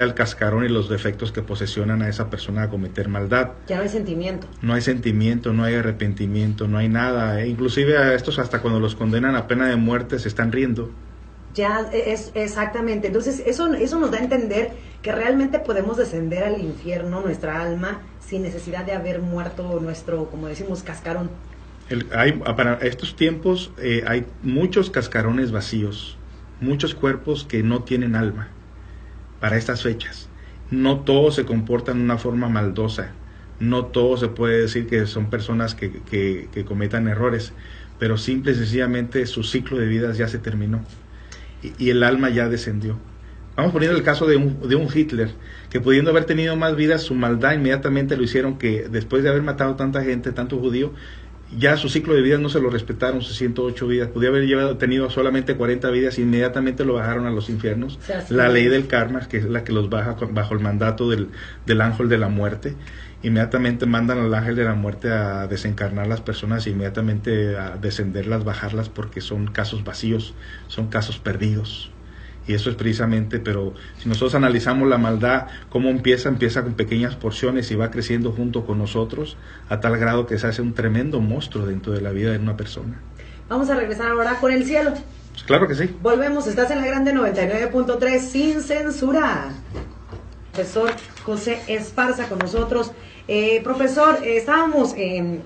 el 0.03 0.13
cascarón 0.13 0.65
y 0.65 0.69
los 0.69 0.89
defectos 0.89 1.31
que 1.31 1.41
posesionan 1.41 2.01
a 2.01 2.09
esa 2.09 2.29
persona 2.29 2.63
a 2.63 2.69
cometer 2.69 3.07
maldad. 3.07 3.51
Ya 3.67 3.77
no 3.77 3.83
hay 3.83 3.89
sentimiento. 3.89 4.47
No 4.61 4.73
hay 4.73 4.81
sentimiento, 4.81 5.53
no 5.53 5.63
hay 5.63 5.75
arrepentimiento, 5.75 6.67
no 6.67 6.77
hay 6.77 6.89
nada. 6.89 7.41
E 7.41 7.47
inclusive 7.47 7.97
a 7.97 8.13
estos 8.13 8.39
hasta 8.39 8.61
cuando 8.61 8.79
los 8.79 8.95
condenan 8.95 9.35
a 9.35 9.47
pena 9.47 9.67
de 9.67 9.75
muerte 9.75 10.19
se 10.19 10.27
están 10.27 10.51
riendo. 10.51 10.91
Ya 11.53 11.87
es 11.93 12.31
exactamente. 12.33 13.07
Entonces 13.07 13.43
eso 13.45 13.73
eso 13.73 13.99
nos 13.99 14.11
da 14.11 14.17
a 14.17 14.21
entender 14.21 14.71
que 15.01 15.11
realmente 15.11 15.59
podemos 15.59 15.97
descender 15.97 16.43
al 16.43 16.59
infierno 16.61 17.21
nuestra 17.21 17.61
alma 17.61 18.01
sin 18.19 18.41
necesidad 18.41 18.85
de 18.85 18.93
haber 18.93 19.21
muerto 19.21 19.79
nuestro, 19.79 20.29
como 20.29 20.47
decimos, 20.47 20.81
cascarón. 20.81 21.29
hay, 22.15 22.31
para 22.31 22.75
estos 22.75 23.15
tiempos 23.15 23.71
eh, 23.77 24.03
hay 24.07 24.25
muchos 24.41 24.89
cascarones 24.89 25.51
vacíos, 25.51 26.17
muchos 26.61 26.95
cuerpos 26.95 27.43
que 27.43 27.61
no 27.61 27.83
tienen 27.83 28.15
alma 28.15 28.49
para 29.43 29.57
estas 29.57 29.83
fechas. 29.83 30.29
No 30.71 31.01
todos 31.01 31.35
se 31.35 31.43
comportan 31.43 31.97
de 31.97 32.05
una 32.05 32.17
forma 32.17 32.47
maldosa, 32.47 33.11
no 33.59 33.87
todo 33.87 34.15
se 34.15 34.29
puede 34.29 34.61
decir 34.61 34.87
que 34.87 35.05
son 35.05 35.29
personas 35.29 35.75
que, 35.75 35.91
que, 36.09 36.63
cometan 36.63 37.09
errores, 37.09 37.51
pero 37.99 38.17
simple 38.17 38.53
y 38.53 38.55
sencillamente 38.55 39.25
su 39.25 39.43
ciclo 39.43 39.77
de 39.77 39.87
vidas 39.87 40.17
ya 40.17 40.29
se 40.29 40.39
terminó 40.39 40.79
y, 41.77 41.89
el 41.89 42.03
alma 42.03 42.29
ya 42.29 42.47
descendió. 42.47 42.97
Vamos 43.57 43.73
poniendo 43.73 43.97
el 43.97 44.03
caso 44.05 44.27
de 44.27 44.37
un, 44.37 44.65
de 44.65 44.75
un, 44.75 44.87
Hitler, 44.87 45.31
que 45.69 45.81
pudiendo 45.81 46.11
haber 46.11 46.23
tenido 46.23 46.55
más 46.55 46.77
vidas, 46.77 47.01
su 47.01 47.13
maldad 47.13 47.51
inmediatamente 47.51 48.15
lo 48.15 48.23
hicieron 48.23 48.57
que 48.57 48.87
después 48.89 49.23
de 49.23 49.29
haber 49.29 49.41
matado 49.41 49.75
tanta 49.75 50.05
gente, 50.05 50.31
tanto 50.31 50.57
judío, 50.57 50.93
ya 51.57 51.77
su 51.77 51.89
ciclo 51.89 52.13
de 52.13 52.21
vida 52.21 52.37
no 52.37 52.49
se 52.49 52.59
lo 52.59 52.69
respetaron, 52.69 53.21
sus 53.21 53.37
108 53.37 53.87
vidas. 53.87 54.09
Podía 54.09 54.29
haber 54.29 54.45
llevado, 54.45 54.77
tenido 54.77 55.09
solamente 55.09 55.55
40 55.55 55.89
vidas, 55.91 56.19
inmediatamente 56.19 56.85
lo 56.85 56.93
bajaron 56.93 57.25
a 57.25 57.31
los 57.31 57.49
infiernos. 57.49 57.99
la 58.29 58.49
ley 58.49 58.67
del 58.67 58.87
karma, 58.87 59.27
que 59.27 59.37
es 59.37 59.45
la 59.45 59.63
que 59.63 59.71
los 59.71 59.89
baja 59.89 60.17
bajo 60.31 60.53
el 60.53 60.59
mandato 60.59 61.09
del, 61.09 61.29
del 61.65 61.81
ángel 61.81 62.09
de 62.09 62.17
la 62.17 62.29
muerte. 62.29 62.75
Inmediatamente 63.23 63.85
mandan 63.85 64.19
al 64.19 64.33
ángel 64.33 64.55
de 64.55 64.65
la 64.65 64.73
muerte 64.73 65.09
a 65.09 65.47
desencarnar 65.47 66.07
las 66.07 66.19
personas, 66.19 66.67
inmediatamente 66.67 67.55
a 67.55 67.77
descenderlas, 67.77 68.43
bajarlas, 68.43 68.89
porque 68.89 69.21
son 69.21 69.47
casos 69.47 69.85
vacíos, 69.85 70.33
son 70.67 70.87
casos 70.87 71.19
perdidos. 71.19 71.92
Y 72.47 72.53
eso 72.53 72.69
es 72.69 72.75
precisamente, 72.75 73.39
pero 73.39 73.73
si 73.97 74.09
nosotros 74.09 74.35
analizamos 74.35 74.87
la 74.89 74.97
maldad, 74.97 75.47
cómo 75.69 75.89
empieza, 75.89 76.29
empieza 76.29 76.63
con 76.63 76.73
pequeñas 76.73 77.15
porciones 77.15 77.71
y 77.71 77.75
va 77.75 77.89
creciendo 77.89 78.31
junto 78.31 78.65
con 78.65 78.77
nosotros 78.77 79.37
a 79.69 79.79
tal 79.79 79.97
grado 79.97 80.25
que 80.25 80.37
se 80.37 80.47
hace 80.47 80.61
un 80.61 80.73
tremendo 80.73 81.21
monstruo 81.21 81.65
dentro 81.65 81.93
de 81.93 82.01
la 82.01 82.11
vida 82.11 82.31
de 82.31 82.39
una 82.39 82.57
persona. 82.57 82.99
Vamos 83.47 83.69
a 83.69 83.75
regresar 83.75 84.11
ahora 84.11 84.39
con 84.39 84.51
el 84.51 84.65
cielo. 84.65 84.91
Pues 85.31 85.43
claro 85.43 85.67
que 85.67 85.75
sí. 85.75 85.89
Volvemos, 86.01 86.47
estás 86.47 86.69
en 86.71 86.81
la 86.81 86.85
grande 86.85 87.13
99.3 87.13 88.19
sin 88.19 88.61
censura. 88.61 89.49
Profesor 90.51 90.91
José 91.23 91.61
Esparza 91.67 92.27
con 92.27 92.39
nosotros. 92.39 92.91
Eh, 93.27 93.61
profesor, 93.63 94.19
eh, 94.21 94.35
estábamos 94.35 94.93
en 94.97 95.43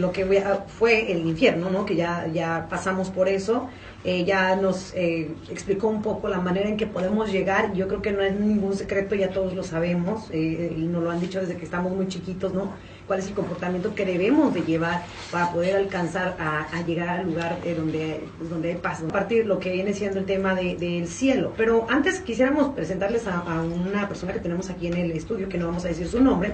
lo 0.00 0.12
que 0.12 0.44
fue 0.78 1.10
el 1.10 1.26
infierno, 1.26 1.70
¿no? 1.70 1.84
Que 1.84 1.96
ya, 1.96 2.28
ya 2.32 2.66
pasamos 2.70 3.10
por 3.10 3.28
eso. 3.28 3.68
Eh, 4.08 4.24
ya 4.24 4.54
nos 4.54 4.94
eh, 4.94 5.32
explicó 5.50 5.88
un 5.88 6.00
poco 6.00 6.28
la 6.28 6.38
manera 6.38 6.68
en 6.68 6.76
que 6.76 6.86
podemos 6.86 7.32
llegar. 7.32 7.74
Yo 7.74 7.88
creo 7.88 8.02
que 8.02 8.12
no 8.12 8.22
es 8.22 8.38
ningún 8.38 8.76
secreto, 8.76 9.16
ya 9.16 9.30
todos 9.30 9.52
lo 9.52 9.64
sabemos 9.64 10.28
eh, 10.30 10.76
y 10.78 10.82
nos 10.82 11.02
lo 11.02 11.10
han 11.10 11.18
dicho 11.18 11.40
desde 11.40 11.56
que 11.56 11.64
estamos 11.64 11.92
muy 11.92 12.06
chiquitos, 12.06 12.54
¿no? 12.54 12.70
¿Cuál 13.08 13.18
es 13.18 13.26
el 13.26 13.34
comportamiento 13.34 13.96
que 13.96 14.04
debemos 14.04 14.54
de 14.54 14.60
llevar 14.60 15.02
para 15.32 15.50
poder 15.50 15.74
alcanzar 15.74 16.36
a, 16.38 16.82
llegar 16.82 17.08
al 17.08 17.26
lugar 17.26 17.58
donde, 17.76 18.20
pues, 18.38 18.48
donde 18.48 18.68
hay? 18.70 18.76
A 18.76 19.12
partir 19.12 19.44
lo 19.44 19.58
que 19.58 19.72
viene 19.72 19.92
siendo 19.92 20.20
el 20.20 20.24
tema 20.24 20.54
del 20.54 21.08
cielo. 21.08 21.52
Pero 21.56 21.88
antes 21.90 22.20
quisiéramos 22.20 22.76
presentarles 22.76 23.26
a, 23.26 23.60
una 23.60 24.06
persona 24.06 24.32
que 24.32 24.40
tenemos 24.40 24.70
aquí 24.70 24.86
en 24.86 24.94
el 24.94 25.10
estudio, 25.10 25.48
que 25.48 25.58
no 25.58 25.66
vamos 25.66 25.84
a 25.84 25.88
decir 25.88 26.06
su 26.06 26.20
nombre, 26.20 26.52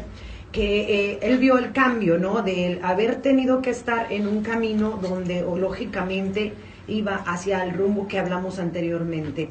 que 0.52 1.18
él 1.20 1.36
vio 1.36 1.58
el 1.58 1.72
cambio, 1.72 2.16
¿no? 2.16 2.40
De 2.40 2.80
haber 2.82 3.16
tenido 3.16 3.60
que 3.60 3.68
estar 3.68 4.10
en 4.10 4.26
un 4.26 4.42
camino 4.42 4.98
donde, 5.02 5.42
o 5.42 5.58
lógicamente, 5.58 6.54
iba 6.88 7.16
hacia 7.26 7.64
el 7.64 7.74
rumbo 7.74 8.08
que 8.08 8.18
hablamos 8.18 8.58
anteriormente. 8.58 9.48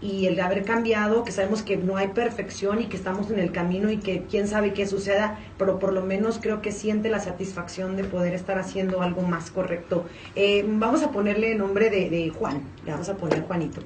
Y 0.00 0.26
el 0.26 0.38
haber 0.38 0.64
cambiado, 0.64 1.24
que 1.24 1.32
sabemos 1.32 1.62
que 1.62 1.78
no 1.78 1.96
hay 1.96 2.08
perfección 2.08 2.82
y 2.82 2.86
que 2.86 2.96
estamos 2.96 3.30
en 3.30 3.38
el 3.38 3.52
camino 3.52 3.90
y 3.90 3.96
que 3.96 4.24
quién 4.28 4.48
sabe 4.48 4.74
qué 4.74 4.86
suceda, 4.86 5.38
pero 5.56 5.78
por 5.78 5.94
lo 5.94 6.02
menos 6.02 6.38
creo 6.42 6.60
que 6.60 6.72
siente 6.72 7.08
la 7.08 7.20
satisfacción 7.20 7.96
de 7.96 8.04
poder 8.04 8.34
estar 8.34 8.58
haciendo 8.58 9.00
algo 9.00 9.22
más 9.22 9.50
correcto. 9.50 10.04
Eh, 10.36 10.62
vamos 10.68 11.02
a 11.02 11.10
ponerle 11.10 11.54
nombre 11.54 11.88
de, 11.88 12.28
Juan, 12.28 12.60
le 12.84 12.92
vamos 12.92 13.08
a 13.08 13.16
poner 13.16 13.44
Juanito. 13.44 13.80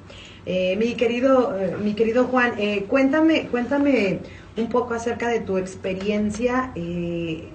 Eh, 0.45 0.75
mi, 0.75 0.95
querido, 0.95 1.57
eh, 1.57 1.77
mi 1.81 1.93
querido 1.93 2.25
Juan, 2.25 2.53
cuéntame, 2.89 3.47
cuéntame 3.47 4.19
un 4.57 4.67
poco 4.67 4.95
acerca 4.95 5.29
de 5.29 5.39
tu 5.39 5.57
experiencia 5.57 6.73
el, 6.75 7.49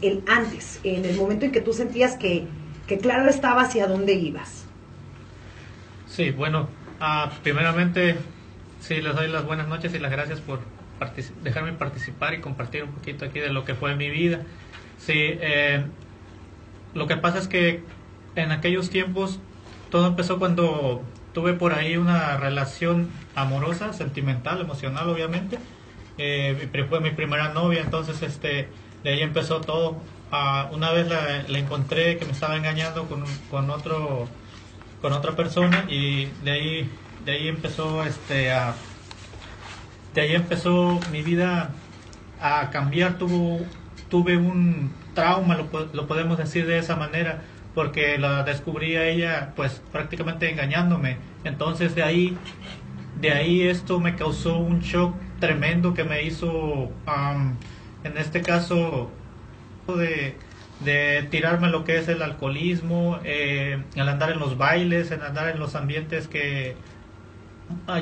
el 0.00 0.22
antes, 0.26 0.80
en 0.82 1.04
el 1.04 1.16
momento 1.16 1.44
en 1.44 1.52
que 1.52 1.60
tú 1.60 1.72
sentías 1.72 2.16
que 2.16 2.46
que 2.88 2.98
claro 2.98 3.28
estaba 3.28 3.62
hacia 3.62 3.86
dónde 3.86 4.14
ibas. 4.14 4.64
Sí, 6.08 6.30
bueno, 6.30 6.68
uh, 7.00 7.28
primeramente 7.42 8.16
sí 8.80 9.00
les 9.00 9.14
doy 9.14 9.28
las 9.28 9.44
buenas 9.44 9.68
noches 9.68 9.94
y 9.94 9.98
las 9.98 10.10
gracias 10.10 10.40
por 10.40 10.60
dejarme 11.44 11.74
participar 11.74 12.34
y 12.34 12.40
compartir 12.40 12.82
un 12.82 12.90
poquito 12.90 13.24
aquí 13.24 13.38
de 13.38 13.50
lo 13.50 13.64
que 13.64 13.74
fue 13.74 13.94
mi 13.94 14.10
vida. 14.10 14.40
Sí, 14.98 15.14
eh, 15.14 15.84
lo 16.94 17.06
que 17.06 17.16
pasa 17.16 17.38
es 17.38 17.46
que 17.46 17.82
en 18.34 18.50
aquellos 18.50 18.90
tiempos 18.90 19.38
todo 19.90 20.06
empezó 20.08 20.38
cuando 20.38 21.02
tuve 21.34 21.52
por 21.52 21.74
ahí 21.74 21.96
una 21.96 22.36
relación 22.36 23.10
amorosa, 23.36 23.92
sentimental, 23.92 24.60
emocional, 24.60 25.08
obviamente. 25.08 25.58
Eh, 26.16 26.68
fue 26.88 27.00
mi 27.00 27.10
primera 27.10 27.52
novia, 27.52 27.82
entonces 27.82 28.22
este, 28.22 28.68
de 29.04 29.10
ahí 29.10 29.20
empezó 29.20 29.60
todo 29.60 29.98
ah, 30.32 30.68
una 30.72 30.90
vez 30.92 31.08
la, 31.08 31.58
encontré 31.58 32.18
que 32.18 32.24
me 32.24 32.32
estaba 32.32 32.56
engañando 32.56 33.06
con, 33.06 33.24
con, 33.50 33.70
otro 33.70 34.28
con 35.00 35.12
otra 35.12 35.32
persona 35.36 35.84
y 35.88 36.26
de 36.44 36.50
ahí 36.50 36.90
de 37.24 37.32
ahí 37.32 37.48
empezó 37.48 38.04
este 38.04 38.50
a 38.52 38.74
de 40.14 40.20
ahí 40.20 40.34
empezó 40.34 41.00
mi 41.12 41.22
vida 41.22 41.70
a 42.40 42.70
cambiar. 42.70 43.18
Tuvo 43.18 43.60
tuve 44.08 44.36
un 44.36 44.92
trauma 45.14 45.56
lo, 45.56 45.68
lo 45.92 46.06
podemos 46.06 46.38
decir 46.38 46.66
de 46.66 46.78
esa 46.78 46.96
manera 46.96 47.42
porque 47.74 48.18
la 48.18 48.42
descubrí 48.42 48.96
a 48.96 49.06
ella 49.06 49.52
pues 49.54 49.82
prácticamente 49.92 50.50
engañándome. 50.50 51.18
Entonces 51.44 51.94
de 51.94 52.02
ahí 52.02 52.36
de 53.20 53.32
ahí 53.32 53.62
esto 53.62 54.00
me 54.00 54.14
causó 54.14 54.58
un 54.58 54.80
shock 54.80 55.14
tremendo 55.40 55.94
que 55.94 56.04
me 56.04 56.22
hizo 56.22 56.90
en 58.04 58.16
este 58.16 58.42
caso 58.42 59.10
de, 59.96 60.34
de 60.80 61.26
tirarme 61.30 61.68
lo 61.68 61.84
que 61.84 61.98
es 61.98 62.08
el 62.08 62.22
alcoholismo 62.22 63.18
eh, 63.24 63.82
el 63.94 64.08
andar 64.08 64.30
en 64.30 64.38
los 64.38 64.58
bailes 64.58 65.10
en 65.10 65.22
andar 65.22 65.48
en 65.48 65.58
los 65.58 65.74
ambientes 65.74 66.28
que 66.28 66.76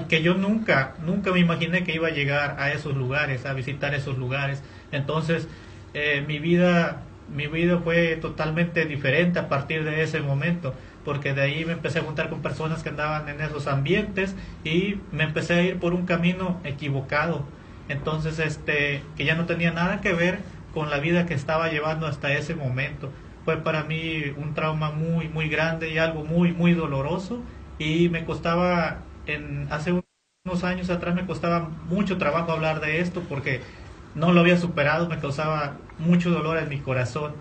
que 0.08 0.22
yo 0.22 0.34
nunca 0.34 0.94
nunca 1.04 1.32
me 1.32 1.40
imaginé 1.40 1.84
que 1.84 1.94
iba 1.94 2.08
a 2.08 2.12
llegar 2.12 2.56
a 2.58 2.72
esos 2.72 2.96
lugares 2.96 3.46
a 3.46 3.52
visitar 3.52 3.94
esos 3.94 4.18
lugares 4.18 4.62
entonces 4.92 5.48
eh, 5.94 6.24
mi 6.26 6.38
vida 6.38 7.02
mi 7.28 7.46
vida 7.46 7.78
fue 7.78 8.16
totalmente 8.16 8.84
diferente 8.86 9.38
a 9.38 9.48
partir 9.48 9.84
de 9.84 10.02
ese 10.02 10.20
momento, 10.20 10.74
porque 11.04 11.34
de 11.34 11.42
ahí 11.42 11.64
me 11.64 11.72
empecé 11.72 11.98
a 11.98 12.02
juntar 12.02 12.28
con 12.28 12.40
personas 12.42 12.82
que 12.82 12.90
andaban 12.90 13.28
en 13.28 13.40
esos 13.40 13.66
ambientes 13.66 14.34
y 14.64 14.96
me 15.12 15.24
empecé 15.24 15.54
a 15.54 15.62
ir 15.62 15.78
por 15.78 15.92
un 15.92 16.06
camino 16.06 16.60
equivocado. 16.64 17.44
Entonces, 17.88 18.38
este, 18.38 19.02
que 19.16 19.24
ya 19.24 19.34
no 19.34 19.46
tenía 19.46 19.72
nada 19.72 20.00
que 20.00 20.12
ver 20.12 20.40
con 20.76 20.90
la 20.90 20.98
vida 20.98 21.24
que 21.24 21.32
estaba 21.32 21.70
llevando 21.70 22.06
hasta 22.06 22.34
ese 22.34 22.54
momento. 22.54 23.10
Fue 23.46 23.56
para 23.56 23.84
mí 23.84 24.24
un 24.36 24.52
trauma 24.52 24.90
muy, 24.90 25.26
muy 25.26 25.48
grande 25.48 25.88
y 25.88 25.96
algo 25.96 26.22
muy, 26.22 26.52
muy 26.52 26.74
doloroso 26.74 27.40
y 27.78 28.10
me 28.10 28.26
costaba, 28.26 28.98
en, 29.24 29.68
hace 29.70 29.98
unos 30.44 30.64
años 30.64 30.90
atrás 30.90 31.14
me 31.14 31.24
costaba 31.24 31.70
mucho 31.88 32.18
trabajo 32.18 32.52
hablar 32.52 32.82
de 32.82 33.00
esto 33.00 33.22
porque 33.26 33.62
no 34.14 34.34
lo 34.34 34.40
había 34.40 34.58
superado, 34.58 35.08
me 35.08 35.18
causaba 35.18 35.78
mucho 35.98 36.28
dolor 36.28 36.58
en 36.58 36.68
mi 36.68 36.78
corazón. 36.78 37.32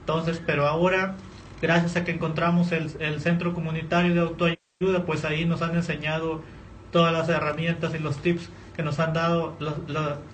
Entonces, 0.00 0.42
pero 0.44 0.66
ahora, 0.66 1.14
gracias 1.62 1.94
a 1.94 2.02
que 2.04 2.10
encontramos 2.10 2.72
el, 2.72 2.90
el 2.98 3.20
centro 3.20 3.54
comunitario 3.54 4.14
de 4.14 4.20
autoayuda, 4.20 5.06
pues 5.06 5.24
ahí 5.24 5.44
nos 5.44 5.62
han 5.62 5.76
enseñado 5.76 6.42
todas 6.90 7.12
las 7.12 7.28
herramientas 7.28 7.94
y 7.94 8.00
los 8.00 8.20
tips 8.20 8.50
que 8.74 8.82
nos 8.82 8.98
han 8.98 9.12
dado. 9.12 9.56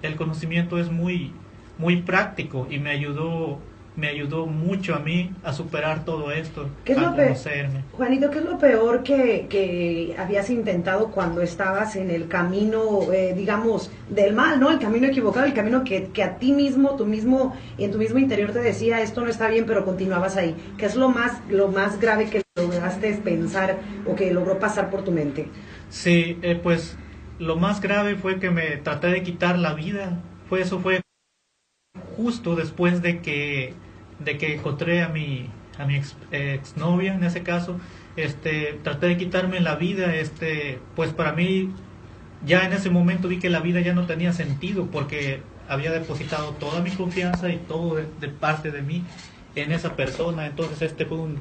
el 0.01 0.17
conocimiento 0.17 0.79
es 0.79 0.91
muy, 0.91 1.35
muy 1.79 2.03
práctico 2.03 2.67
y 2.71 2.79
me 2.79 2.91
ayudó 2.91 3.59
me 3.97 4.09
ayudó 4.09 4.47
mucho 4.47 4.95
a 4.95 4.99
mí 4.99 5.33
a 5.43 5.53
superar 5.53 6.05
todo 6.05 6.31
esto, 6.31 6.69
¿Qué 6.85 6.93
es 6.93 6.99
a 6.99 7.03
lo 7.03 7.17
conocerme. 7.17 7.83
Juanito, 7.93 8.31
¿qué 8.31 8.39
es 8.39 8.45
lo 8.45 8.59
peor 8.59 9.03
que, 9.03 9.47
que, 9.49 10.15
habías 10.19 10.51
intentado 10.51 11.11
cuando 11.11 11.41
estabas 11.41 11.97
en 11.97 12.11
el 12.11 12.29
camino, 12.29 13.11
eh, 13.13 13.33
digamos, 13.35 13.91
del 14.11 14.35
mal, 14.35 14.61
¿no? 14.61 14.71
El 14.71 14.79
camino 14.79 15.07
equivocado, 15.07 15.47
el 15.47 15.55
camino 15.55 15.83
que, 15.83 16.09
que, 16.09 16.23
a 16.23 16.39
ti 16.39 16.53
mismo, 16.53 16.97
tú 16.97 17.07
mismo, 17.07 17.57
en 17.79 17.91
tu 17.91 17.99
mismo 17.99 18.19
interior 18.19 18.53
te 18.53 18.61
decía, 18.61 19.01
esto 19.01 19.23
no 19.23 19.31
está 19.31 19.49
bien, 19.49 19.65
pero 19.67 19.85
continuabas 19.85 20.37
ahí. 20.37 20.55
¿Qué 20.77 20.85
es 20.85 20.95
lo 20.95 21.09
más, 21.09 21.41
lo 21.49 21.69
más 21.69 21.99
grave 21.99 22.29
que 22.29 22.43
lograste 22.55 23.15
pensar 23.25 23.79
o 24.07 24.15
que 24.15 24.33
logró 24.33 24.59
pasar 24.59 24.91
por 24.91 25.05
tu 25.05 25.11
mente? 25.11 25.49
Sí, 25.89 26.39
eh, 26.43 26.61
pues 26.63 26.99
lo 27.39 27.57
más 27.57 27.81
grave 27.81 28.17
fue 28.17 28.39
que 28.39 28.51
me 28.51 28.77
traté 28.77 29.09
de 29.09 29.23
quitar 29.23 29.59
la 29.59 29.73
vida. 29.73 30.21
Fue 30.49 30.61
eso 30.61 30.79
fue 30.81 31.01
justo 32.17 32.57
después 32.57 33.03
de 33.03 33.21
que 33.21 33.75
de 34.19 34.39
que 34.39 34.55
encontré 34.55 35.03
a 35.03 35.09
mi, 35.09 35.49
a 35.79 35.85
mi 35.85 35.97
ex, 35.97 36.17
exnovia 36.31 37.15
en 37.15 37.25
ese 37.25 37.43
caso, 37.43 37.79
este, 38.17 38.79
traté 38.83 39.07
de 39.07 39.17
quitarme 39.17 39.61
la 39.61 39.77
vida, 39.77 40.15
este, 40.15 40.79
pues 40.95 41.13
para 41.13 41.33
mí 41.33 41.71
ya 42.45 42.65
en 42.65 42.73
ese 42.73 42.91
momento 42.91 43.29
vi 43.29 43.39
que 43.39 43.51
la 43.51 43.61
vida 43.61 43.81
ya 43.81 43.95
no 43.95 44.07
tenía 44.07 44.33
sentido 44.33 44.87
porque 44.87 45.43
había 45.69 45.91
depositado 45.93 46.53
toda 46.53 46.81
mi 46.81 46.91
confianza 46.91 47.51
y 47.51 47.57
todo 47.57 47.97
de 47.97 48.29
parte 48.29 48.71
de 48.71 48.83
mí 48.83 49.05
en 49.57 49.73
esa 49.73 49.97
persona. 49.97 50.47
Entonces 50.47 50.83
este 50.83 51.07
fue 51.07 51.19
un, 51.19 51.39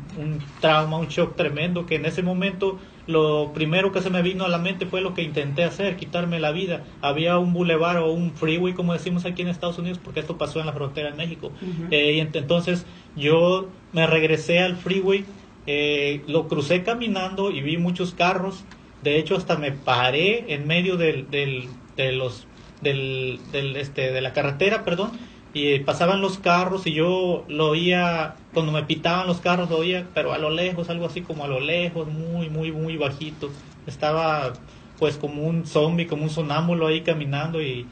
trauma, 0.62 0.97
un 0.97 1.08
shock 1.08 1.36
tremendo 1.36 1.86
que 1.86 1.95
en 1.95 2.06
ese 2.06 2.23
momento 2.23 2.80
lo 3.08 3.51
primero 3.54 3.91
que 3.91 4.01
se 4.01 4.10
me 4.10 4.21
vino 4.21 4.45
a 4.45 4.47
la 4.47 4.58
mente 4.58 4.86
fue 4.86 5.01
lo 5.01 5.13
que 5.13 5.21
intenté 5.21 5.63
hacer, 5.63 5.97
quitarme 5.97 6.39
la 6.39 6.51
vida. 6.51 6.84
Había 7.01 7.38
un 7.38 7.54
bulevar 7.54 7.97
o 7.97 8.12
un 8.12 8.32
freeway, 8.32 8.73
como 8.73 8.93
decimos 8.93 9.25
aquí 9.25 9.41
en 9.41 9.49
Estados 9.49 9.78
Unidos, 9.78 9.99
porque 10.04 10.21
esto 10.21 10.38
pasó 10.38 10.60
en 10.60 10.65
la 10.65 10.73
frontera 10.73 11.12
de 11.12 11.17
México. 11.17 11.51
Eh, 11.91 12.13
y 12.13 12.19
entonces 12.19 12.86
yo 13.15 13.67
me 13.91 14.08
regresé 14.08 14.60
al 14.60 14.78
freeway, 14.78 15.25
eh, 15.67 16.23
lo 16.28 16.47
crucé 16.47 16.84
caminando 16.84 17.51
y 17.51 17.62
vi 17.62 17.78
muchos 17.78 18.13
carros. 18.13 18.63
De 19.04 19.19
hecho, 19.19 19.36
hasta 19.36 19.58
me 19.58 19.71
paré 19.71 20.54
en 20.54 20.65
medio 20.65 20.97
del, 20.97 21.30
del, 21.30 21.67
de 21.95 22.12
los 22.12 22.47
del, 22.82 23.39
del, 23.51 23.75
este, 23.75 24.12
de 24.12 24.21
la 24.21 24.34
carretera, 24.34 24.84
perdón, 24.84 25.12
y 25.55 25.79
pasaban 25.79 26.19
los 26.19 26.37
carros 26.37 26.85
y 26.85 26.91
yo 26.91 27.45
lo 27.47 27.69
oía, 27.69 28.35
cuando 28.53 28.73
me 28.73 28.83
pitaban 28.83 29.25
los 29.25 29.39
carros 29.39 29.69
lo 29.69 29.77
oía, 29.77 30.05
pero 30.13 30.33
a 30.33 30.37
lo 30.37 30.49
lejos, 30.49 30.89
algo 30.89 31.05
así 31.05 31.21
como 31.21 31.45
a 31.45 31.47
lo 31.47 31.61
lejos, 31.61 32.09
muy, 32.09 32.49
muy, 32.49 32.73
muy 32.73 32.97
bajito. 32.97 33.49
Estaba 33.87 34.51
pues 34.99 35.15
como 35.15 35.43
un 35.43 35.65
zombie, 35.65 36.07
como 36.07 36.23
un 36.23 36.29
sonámbulo 36.29 36.87
ahí 36.87 37.01
caminando 37.01 37.61
y 37.61 37.87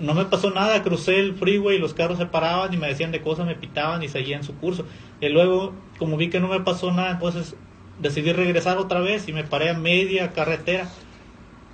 no 0.00 0.12
me 0.12 0.26
pasó 0.26 0.50
nada, 0.50 0.82
crucé 0.82 1.18
el 1.18 1.32
freeway 1.32 1.76
y 1.76 1.78
los 1.78 1.94
carros 1.94 2.18
se 2.18 2.26
paraban 2.26 2.74
y 2.74 2.76
me 2.76 2.88
decían 2.88 3.10
de 3.10 3.22
cosas, 3.22 3.46
me 3.46 3.54
pitaban 3.54 4.02
y 4.02 4.08
seguían 4.08 4.44
su 4.44 4.54
curso. 4.56 4.84
Y 5.22 5.30
luego, 5.30 5.72
como 5.98 6.18
vi 6.18 6.28
que 6.28 6.40
no 6.40 6.48
me 6.48 6.60
pasó 6.60 6.92
nada, 6.92 7.12
entonces 7.12 7.56
decidí 8.00 8.34
regresar 8.34 8.76
otra 8.76 9.00
vez 9.00 9.26
y 9.28 9.32
me 9.32 9.44
paré 9.44 9.70
a 9.70 9.74
media 9.74 10.32
carretera 10.32 10.90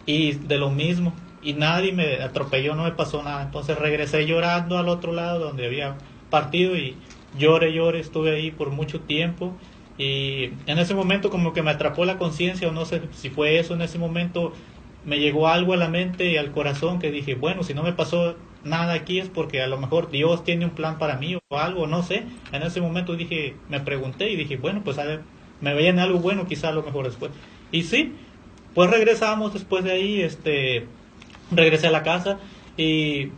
y 0.06 0.34
de 0.34 0.58
lo 0.58 0.70
mismo 0.70 1.12
y 1.44 1.52
nadie 1.52 1.92
me 1.92 2.22
atropelló, 2.22 2.74
no 2.74 2.84
me 2.84 2.92
pasó 2.92 3.22
nada. 3.22 3.42
Entonces 3.42 3.78
regresé 3.78 4.26
llorando 4.26 4.78
al 4.78 4.88
otro 4.88 5.12
lado 5.12 5.40
donde 5.40 5.66
había 5.66 5.96
partido 6.30 6.76
y 6.76 6.96
lloré, 7.38 7.72
lloré, 7.72 8.00
estuve 8.00 8.34
ahí 8.34 8.50
por 8.50 8.70
mucho 8.70 9.00
tiempo. 9.00 9.52
Y 9.98 10.50
en 10.66 10.78
ese 10.78 10.94
momento 10.94 11.30
como 11.30 11.52
que 11.52 11.62
me 11.62 11.70
atrapó 11.70 12.04
la 12.04 12.18
conciencia 12.18 12.68
o 12.68 12.72
no 12.72 12.84
sé 12.84 13.02
si 13.12 13.30
fue 13.30 13.58
eso, 13.58 13.74
en 13.74 13.82
ese 13.82 13.98
momento 13.98 14.52
me 15.04 15.18
llegó 15.18 15.48
algo 15.48 15.74
a 15.74 15.76
la 15.76 15.88
mente 15.88 16.30
y 16.32 16.36
al 16.36 16.50
corazón 16.50 16.98
que 16.98 17.10
dije, 17.10 17.34
bueno, 17.34 17.62
si 17.62 17.74
no 17.74 17.82
me 17.82 17.92
pasó 17.92 18.36
nada 18.64 18.94
aquí 18.94 19.18
es 19.20 19.28
porque 19.28 19.60
a 19.60 19.66
lo 19.66 19.76
mejor 19.78 20.10
Dios 20.10 20.42
tiene 20.42 20.64
un 20.64 20.70
plan 20.70 20.98
para 20.98 21.16
mí 21.16 21.36
o 21.36 21.58
algo, 21.58 21.86
no 21.86 22.02
sé. 22.02 22.24
En 22.52 22.62
ese 22.62 22.80
momento 22.80 23.14
dije, 23.14 23.54
me 23.68 23.80
pregunté 23.80 24.30
y 24.30 24.36
dije, 24.36 24.56
bueno, 24.56 24.82
pues 24.82 24.98
a 24.98 25.04
ver, 25.04 25.20
me 25.60 25.74
veían 25.74 25.98
algo 25.98 26.18
bueno 26.18 26.46
quizá 26.46 26.70
a 26.70 26.72
lo 26.72 26.82
mejor 26.82 27.04
después. 27.04 27.30
Y 27.70 27.82
sí, 27.82 28.14
pues 28.74 28.90
regresamos 28.90 29.52
después 29.52 29.84
de 29.84 29.92
ahí, 29.92 30.20
este, 30.22 30.86
regresé 31.50 31.86
a 31.88 31.90
la 31.90 32.02
casa 32.02 32.38
y 32.76 33.30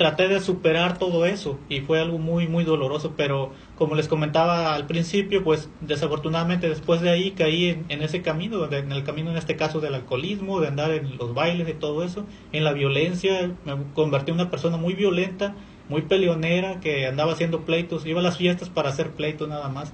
traté 0.00 0.28
de 0.28 0.40
superar 0.40 0.98
todo 0.98 1.26
eso 1.26 1.58
y 1.68 1.80
fue 1.80 2.00
algo 2.00 2.16
muy 2.16 2.48
muy 2.48 2.64
doloroso 2.64 3.12
pero 3.18 3.52
como 3.76 3.94
les 3.94 4.08
comentaba 4.08 4.74
al 4.74 4.86
principio 4.86 5.44
pues 5.44 5.68
desafortunadamente 5.82 6.70
después 6.70 7.02
de 7.02 7.10
ahí 7.10 7.32
caí 7.32 7.84
en, 7.86 8.02
ese 8.02 8.22
camino 8.22 8.64
en 8.72 8.92
el 8.92 9.04
camino 9.04 9.30
en 9.30 9.36
este 9.36 9.56
caso 9.56 9.78
del 9.80 9.94
alcoholismo 9.94 10.58
de 10.60 10.68
andar 10.68 10.90
en 10.92 11.18
los 11.18 11.34
bailes 11.34 11.68
y 11.68 11.74
todo 11.74 12.02
eso 12.02 12.24
en 12.52 12.64
la 12.64 12.72
violencia 12.72 13.52
me 13.66 13.74
convertí 13.92 14.30
en 14.30 14.36
una 14.36 14.50
persona 14.50 14.78
muy 14.78 14.94
violenta 14.94 15.54
muy 15.90 16.00
peleonera 16.00 16.80
que 16.80 17.06
andaba 17.06 17.32
haciendo 17.32 17.66
pleitos 17.66 18.06
iba 18.06 18.20
a 18.20 18.22
las 18.22 18.38
fiestas 18.38 18.70
para 18.70 18.88
hacer 18.88 19.10
pleitos 19.10 19.50
nada 19.50 19.68
más 19.68 19.92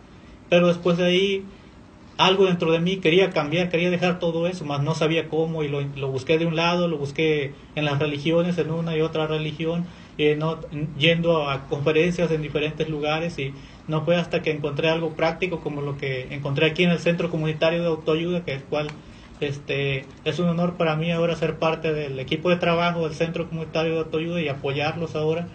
pero 0.49 0.69
después 0.69 0.99
de 0.99 1.05
ahí 1.05 1.45
algo 2.19 2.47
dentro 2.47 2.73
de 2.73 2.81
mí 2.81 2.97
quería 2.97 3.31
cambiar, 3.31 3.69
quería 3.69 3.91
dejar 3.91 4.19
todo 4.19 4.47
eso, 4.47 4.65
más 4.65 4.83
no 4.83 4.95
sabía 4.95 5.29
cómo 5.29 5.63
y 5.63 5.69
lo, 5.69 5.83
lo, 5.83 6.09
busqué 6.09 6.39
de 6.39 6.47
un 6.47 6.57
lado, 6.57 6.89
lo 6.89 6.97
busqué 6.97 7.53
en 7.75 7.85
las 7.85 7.99
religiones, 7.99 8.57
en 8.59 8.71
una 8.71 8.97
y 8.97 9.03
otra 9.03 9.27
religión, 9.27 9.85
y 10.17 10.25
yendo 10.99 11.49
a 11.49 11.67
conferencias 11.69 12.31
en 12.31 12.41
diferentes 12.41 12.89
lugares 12.89 13.39
y 13.39 13.53
no 13.87 14.03
fue 14.05 14.17
hasta 14.17 14.41
que 14.41 14.51
encontré 14.51 14.89
algo 14.89 15.11
práctico 15.11 15.61
como 15.61 15.83
lo 15.83 15.99
que 15.99 16.29
encontré 16.31 16.67
aquí 16.67 16.85
en 16.85 16.91
el 16.91 16.99
Centro 16.99 17.31
Comunitario 17.31 17.83
de 17.83 17.89
Autoayuda, 17.89 18.45
que 18.45 18.55
es 18.55 18.63
cual 18.63 18.89
este, 19.41 20.07
es 20.25 20.39
un 20.39 20.49
honor 20.49 20.79
para 20.79 20.97
mí 20.97 21.13
ahora 21.13 21.37
ser 21.37 21.59
parte 21.59 21.93
del 21.93 22.19
equipo 22.19 22.49
de 22.49 22.57
trabajo 22.57 23.05
del 23.05 23.15
Centro 23.15 23.49
Comunitario 23.49 23.93
de 23.93 23.99
Autoayuda 23.99 24.41
y 24.41 24.49
apoyarlos 24.49 25.15
ahora 25.15 25.49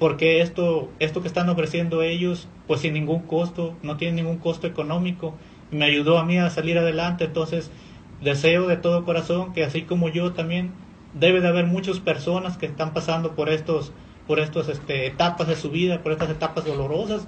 porque 0.00 0.40
esto, 0.40 0.88
esto 0.98 1.20
que 1.20 1.28
están 1.28 1.50
ofreciendo 1.50 2.02
ellos, 2.02 2.48
pues 2.66 2.80
sin 2.80 2.94
ningún 2.94 3.20
costo, 3.20 3.76
no 3.82 3.98
tiene 3.98 4.22
ningún 4.22 4.38
costo 4.38 4.66
económico, 4.66 5.34
me 5.70 5.84
ayudó 5.84 6.18
a 6.18 6.24
mí 6.24 6.38
a 6.38 6.50
salir 6.50 6.78
adelante. 6.78 7.24
Entonces, 7.24 7.70
deseo 8.20 8.66
de 8.66 8.76
todo 8.76 9.04
corazón 9.04 9.52
que 9.52 9.64
así 9.64 9.82
como 9.82 10.08
yo 10.08 10.32
también 10.32 10.72
debe 11.14 11.40
de 11.40 11.48
haber 11.48 11.66
muchas 11.66 12.00
personas 12.00 12.56
que 12.56 12.66
están 12.66 12.92
pasando 12.92 13.34
por 13.34 13.48
estos 13.48 13.92
por 14.26 14.38
estas 14.38 14.68
este, 14.68 15.06
etapas 15.06 15.48
de 15.48 15.56
su 15.56 15.70
vida, 15.70 16.04
por 16.04 16.12
estas 16.12 16.30
etapas 16.30 16.64
dolorosas, 16.64 17.26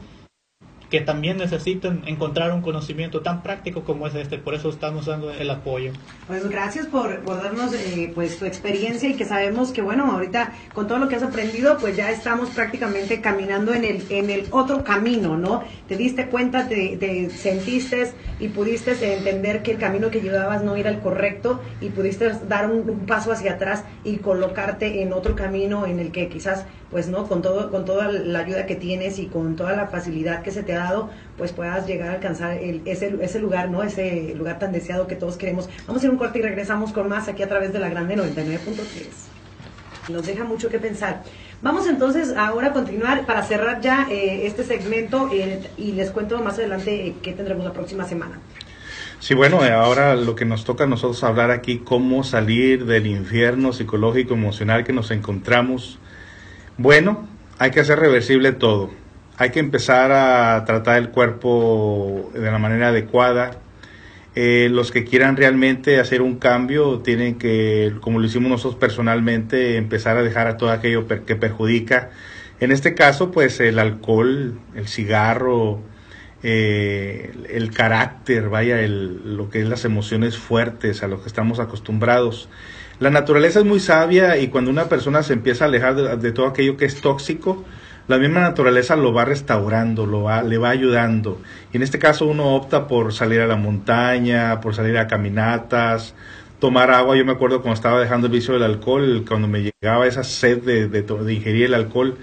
que 0.92 1.00
también 1.00 1.38
necesitan 1.38 2.02
encontrar 2.04 2.52
un 2.52 2.60
conocimiento 2.60 3.22
tan 3.22 3.42
práctico 3.42 3.82
como 3.82 4.06
es 4.06 4.14
este. 4.14 4.36
Por 4.36 4.54
eso 4.54 4.68
estamos 4.68 5.06
dando 5.06 5.30
el 5.30 5.48
apoyo. 5.48 5.90
Pues 6.26 6.46
gracias 6.50 6.86
por, 6.86 7.20
por 7.20 7.42
darnos 7.42 7.72
eh, 7.72 8.12
pues 8.14 8.38
tu 8.38 8.44
experiencia 8.44 9.08
y 9.08 9.14
que 9.14 9.24
sabemos 9.24 9.72
que 9.72 9.80
bueno, 9.80 10.12
ahorita 10.12 10.52
con 10.74 10.88
todo 10.88 10.98
lo 10.98 11.08
que 11.08 11.16
has 11.16 11.22
aprendido, 11.22 11.78
pues 11.78 11.96
ya 11.96 12.10
estamos 12.10 12.50
prácticamente 12.50 13.22
caminando 13.22 13.72
en 13.72 13.86
el, 13.86 14.04
en 14.10 14.28
el 14.28 14.44
otro 14.50 14.84
camino, 14.84 15.38
¿no? 15.38 15.64
Te 15.88 15.96
diste 15.96 16.26
cuenta, 16.26 16.68
te, 16.68 16.98
te 16.98 17.30
sentiste 17.30 18.12
y 18.38 18.48
pudiste 18.48 18.92
entender 19.16 19.62
que 19.62 19.70
el 19.70 19.78
camino 19.78 20.10
que 20.10 20.20
llevabas 20.20 20.62
no 20.62 20.76
era 20.76 20.90
el 20.90 21.00
correcto 21.00 21.62
y 21.80 21.88
pudiste 21.88 22.32
dar 22.48 22.70
un, 22.70 22.90
un 22.90 23.06
paso 23.06 23.32
hacia 23.32 23.54
atrás 23.54 23.84
y 24.04 24.18
colocarte 24.18 25.00
en 25.00 25.14
otro 25.14 25.34
camino 25.36 25.86
en 25.86 26.00
el 26.00 26.12
que 26.12 26.28
quizás 26.28 26.66
pues 26.92 27.08
no 27.08 27.26
con 27.26 27.42
todo 27.42 27.70
con 27.72 27.84
toda 27.84 28.12
la 28.12 28.38
ayuda 28.38 28.66
que 28.66 28.76
tienes 28.76 29.18
y 29.18 29.26
con 29.26 29.56
toda 29.56 29.72
la 29.72 29.88
facilidad 29.88 30.42
que 30.42 30.52
se 30.52 30.62
te 30.62 30.74
ha 30.74 30.78
dado 30.78 31.10
pues 31.36 31.50
puedas 31.50 31.86
llegar 31.88 32.10
a 32.10 32.12
alcanzar 32.14 32.58
ese, 32.84 33.16
ese 33.20 33.40
lugar 33.40 33.70
no 33.70 33.82
ese 33.82 34.34
lugar 34.36 34.60
tan 34.60 34.70
deseado 34.70 35.08
que 35.08 35.16
todos 35.16 35.36
queremos. 35.36 35.68
Vamos 35.88 36.02
a 36.02 36.06
ir 36.06 36.12
un 36.12 36.18
corte 36.18 36.38
y 36.38 36.42
regresamos 36.42 36.92
con 36.92 37.08
más 37.08 37.26
aquí 37.26 37.42
a 37.42 37.48
través 37.48 37.72
de 37.72 37.80
la 37.80 37.88
grande 37.88 38.16
99.3 38.16 39.32
nos 40.08 40.26
deja 40.26 40.44
mucho 40.44 40.68
que 40.68 40.78
pensar. 40.78 41.22
Vamos 41.60 41.86
entonces 41.86 42.34
ahora 42.36 42.68
a 42.68 42.72
continuar 42.72 43.24
para 43.24 43.42
cerrar 43.42 43.80
ya 43.80 44.08
eh, 44.10 44.46
este 44.46 44.64
segmento 44.64 45.30
eh, 45.32 45.60
y 45.76 45.92
les 45.92 46.10
cuento 46.10 46.42
más 46.42 46.58
adelante 46.58 47.06
eh, 47.06 47.14
qué 47.22 47.32
tendremos 47.32 47.64
la 47.64 47.72
próxima 47.72 48.04
semana. 48.04 48.40
Sí, 49.20 49.34
bueno, 49.34 49.60
ahora 49.62 50.16
lo 50.16 50.34
que 50.34 50.44
nos 50.44 50.64
toca 50.64 50.84
a 50.84 50.86
nosotros 50.88 51.22
hablar 51.22 51.52
aquí, 51.52 51.78
cómo 51.78 52.24
salir 52.24 52.86
del 52.86 53.06
infierno 53.06 53.72
psicológico, 53.72 54.34
emocional 54.34 54.82
que 54.82 54.92
nos 54.92 55.12
encontramos 55.12 56.00
bueno, 56.78 57.28
hay 57.58 57.70
que 57.70 57.80
hacer 57.80 57.98
reversible 57.98 58.52
todo. 58.52 58.90
Hay 59.36 59.50
que 59.50 59.60
empezar 59.60 60.12
a 60.12 60.64
tratar 60.64 60.98
el 60.98 61.10
cuerpo 61.10 62.30
de 62.34 62.50
la 62.50 62.58
manera 62.58 62.88
adecuada. 62.88 63.52
Eh, 64.34 64.68
los 64.70 64.90
que 64.92 65.04
quieran 65.04 65.36
realmente 65.36 66.00
hacer 66.00 66.22
un 66.22 66.36
cambio 66.36 67.00
tienen 67.00 67.38
que, 67.38 67.92
como 68.00 68.18
lo 68.18 68.26
hicimos 68.26 68.50
nosotros 68.50 68.80
personalmente, 68.80 69.76
empezar 69.76 70.16
a 70.16 70.22
dejar 70.22 70.46
a 70.46 70.56
todo 70.56 70.70
aquello 70.70 71.06
que 71.06 71.36
perjudica. 71.36 72.10
En 72.60 72.70
este 72.70 72.94
caso, 72.94 73.30
pues 73.30 73.60
el 73.60 73.78
alcohol, 73.78 74.58
el 74.74 74.88
cigarro, 74.88 75.80
eh, 76.42 77.32
el 77.50 77.70
carácter, 77.70 78.48
vaya, 78.48 78.80
el, 78.80 79.36
lo 79.36 79.50
que 79.50 79.60
es 79.60 79.68
las 79.68 79.84
emociones 79.84 80.36
fuertes 80.36 81.02
a 81.02 81.08
lo 81.08 81.22
que 81.22 81.28
estamos 81.28 81.60
acostumbrados. 81.60 82.48
La 82.98 83.10
naturaleza 83.10 83.60
es 83.60 83.64
muy 83.64 83.80
sabia 83.80 84.36
y 84.38 84.48
cuando 84.48 84.70
una 84.70 84.88
persona 84.88 85.22
se 85.22 85.32
empieza 85.32 85.64
a 85.64 85.68
alejar 85.68 86.18
de, 86.18 86.32
todo 86.32 86.46
aquello 86.46 86.76
que 86.76 86.84
es 86.84 87.00
tóxico, 87.00 87.64
la 88.08 88.18
misma 88.18 88.40
naturaleza 88.40 88.96
lo 88.96 89.12
va 89.12 89.24
restaurando, 89.24 90.06
lo 90.06 90.22
va, 90.24 90.42
le 90.42 90.58
va 90.58 90.70
ayudando. 90.70 91.40
Y 91.72 91.76
en 91.76 91.82
este 91.82 91.98
caso 91.98 92.26
uno 92.26 92.54
opta 92.54 92.86
por 92.86 93.12
salir 93.12 93.40
a 93.40 93.46
la 93.46 93.56
montaña, 93.56 94.60
por 94.60 94.74
salir 94.74 94.98
a 94.98 95.06
caminatas, 95.06 96.14
tomar 96.62 96.92
agua. 96.92 97.16
Yo 97.16 97.24
me 97.24 97.32
acuerdo 97.32 97.60
cuando 97.60 97.74
estaba 97.74 98.00
dejando 98.00 98.28
el 98.28 98.32
vicio 98.32 98.54
del 98.54 98.62
alcohol, 98.62 99.24
cuando 99.26 99.48
me 99.48 99.68
llegaba 99.82 100.06
esa 100.06 100.22
sed 100.22 100.62
de, 100.62 100.88
de, 100.88 101.32
ingerir 101.32 101.66
el 101.66 101.74
alcohol, 101.74 102.18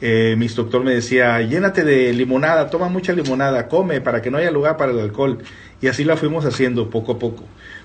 eh, 0.00 0.34
mi 0.38 0.46
instructor 0.46 0.82
me 0.82 0.94
decía, 0.94 1.40
llénate 1.42 1.84
de 1.84 2.12
limonada, 2.12 2.70
toma 2.70 2.88
mucha 2.88 3.12
limonada, 3.12 3.68
come 3.68 4.00
para 4.00 4.22
que 4.22 4.30
no 4.30 4.38
haya 4.38 4.50
lugar 4.50 4.76
para 4.76 4.92
el 4.92 5.00
alcohol. 5.00 5.38
Y 5.82 5.88
así 5.88 6.04
la 6.04 6.16
fuimos 6.16 6.44
haciendo 6.44 6.90
poco 6.90 7.12
a 7.12 7.18
poco. 7.18 7.44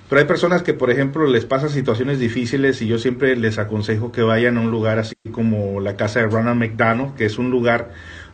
Pero 0.10 0.22
hay 0.22 0.28
personas 0.28 0.62
que, 0.62 0.74
por 0.74 0.92
ejemplo, 0.92 1.26
les 1.28 1.46
pasan 1.46 1.70
situaciones 1.70 2.20
difíciles 2.20 2.82
y 2.82 2.88
yo 2.88 3.00
siempre 3.00 3.36
les 3.36 3.58
aconsejo 3.58 4.12
que 4.12 4.22
vayan 4.22 4.58
a 4.58 4.62
un 4.62 4.70
lugar 4.70 5.00
así 5.00 5.16
como 5.32 5.82
la 5.82 5.96
casa 5.98 6.20
de 6.20 6.28
Ronald 6.28 6.60
McDonald, 6.60 7.16
que 7.16 7.26
es 7.26 7.40
un 7.40 7.50
lugar 7.50 7.92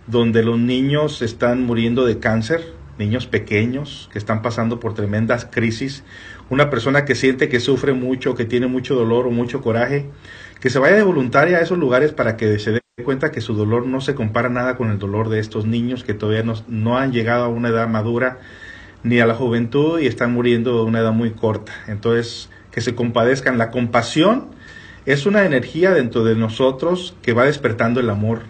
donde 0.08 0.44
los 0.44 0.60
niños 0.60 1.22
están 1.22 1.64
muriendo 1.64 2.06
de 2.06 2.20
cáncer, 2.20 2.74
niños 2.98 3.26
pequeños 3.26 4.10
que 4.12 4.20
están 4.20 4.42
pasando 4.42 4.80
por 4.80 4.94
tremendas 4.94 5.48
crisis, 5.50 6.04
una 6.50 6.70
persona 6.70 7.06
que 7.06 7.16
siente 7.16 7.48
que 7.48 7.62
sufre 7.62 7.94
mucho, 7.94 8.36
que 8.36 8.46
tiene 8.46 8.68
mucho 8.68 8.94
dolor 8.94 9.26
o 9.28 9.32
mucho 9.32 9.62
coraje, 9.62 10.10
que 10.60 10.70
se 10.70 10.80
vaya 10.80 10.98
de 10.98 11.04
voluntaria 11.04 11.58
a 11.58 11.62
esos 11.62 11.78
lugares 11.78 12.12
para 12.12 12.36
que 12.36 12.60
se 12.60 12.72
dé 12.72 12.81
cuenta 13.04 13.32
que 13.32 13.42
su 13.42 13.54
dolor 13.54 13.88
no 13.88 14.02
se 14.02 14.16
compara 14.16 14.50
nada 14.50 14.78
con 14.78 14.92
el 14.92 15.00
dolor 15.00 15.30
de 15.30 15.40
estos 15.40 15.66
niños 15.66 16.04
que 16.04 16.14
todavía 16.14 16.44
no, 16.44 16.54
no 16.68 16.98
han 16.98 17.12
llegado 17.12 17.46
a 17.46 17.48
una 17.48 17.70
edad 17.70 17.88
madura 17.88 18.40
ni 19.04 19.20
a 19.20 19.26
la 19.26 19.34
juventud 19.34 20.00
y 20.00 20.08
están 20.08 20.34
muriendo 20.34 20.78
de 20.78 20.84
una 20.84 21.00
edad 21.00 21.14
muy 21.14 21.32
corta. 21.32 21.72
Entonces, 21.88 22.50
que 22.72 22.82
se 22.82 22.94
compadezcan. 22.94 23.58
La 23.58 23.72
compasión 23.72 24.50
es 25.06 25.26
una 25.26 25.46
energía 25.46 25.92
dentro 25.92 26.24
de 26.24 26.36
nosotros 26.36 27.16
que 27.22 27.34
va 27.34 27.46
despertando 27.46 28.00
el 28.00 28.10
amor. 28.10 28.42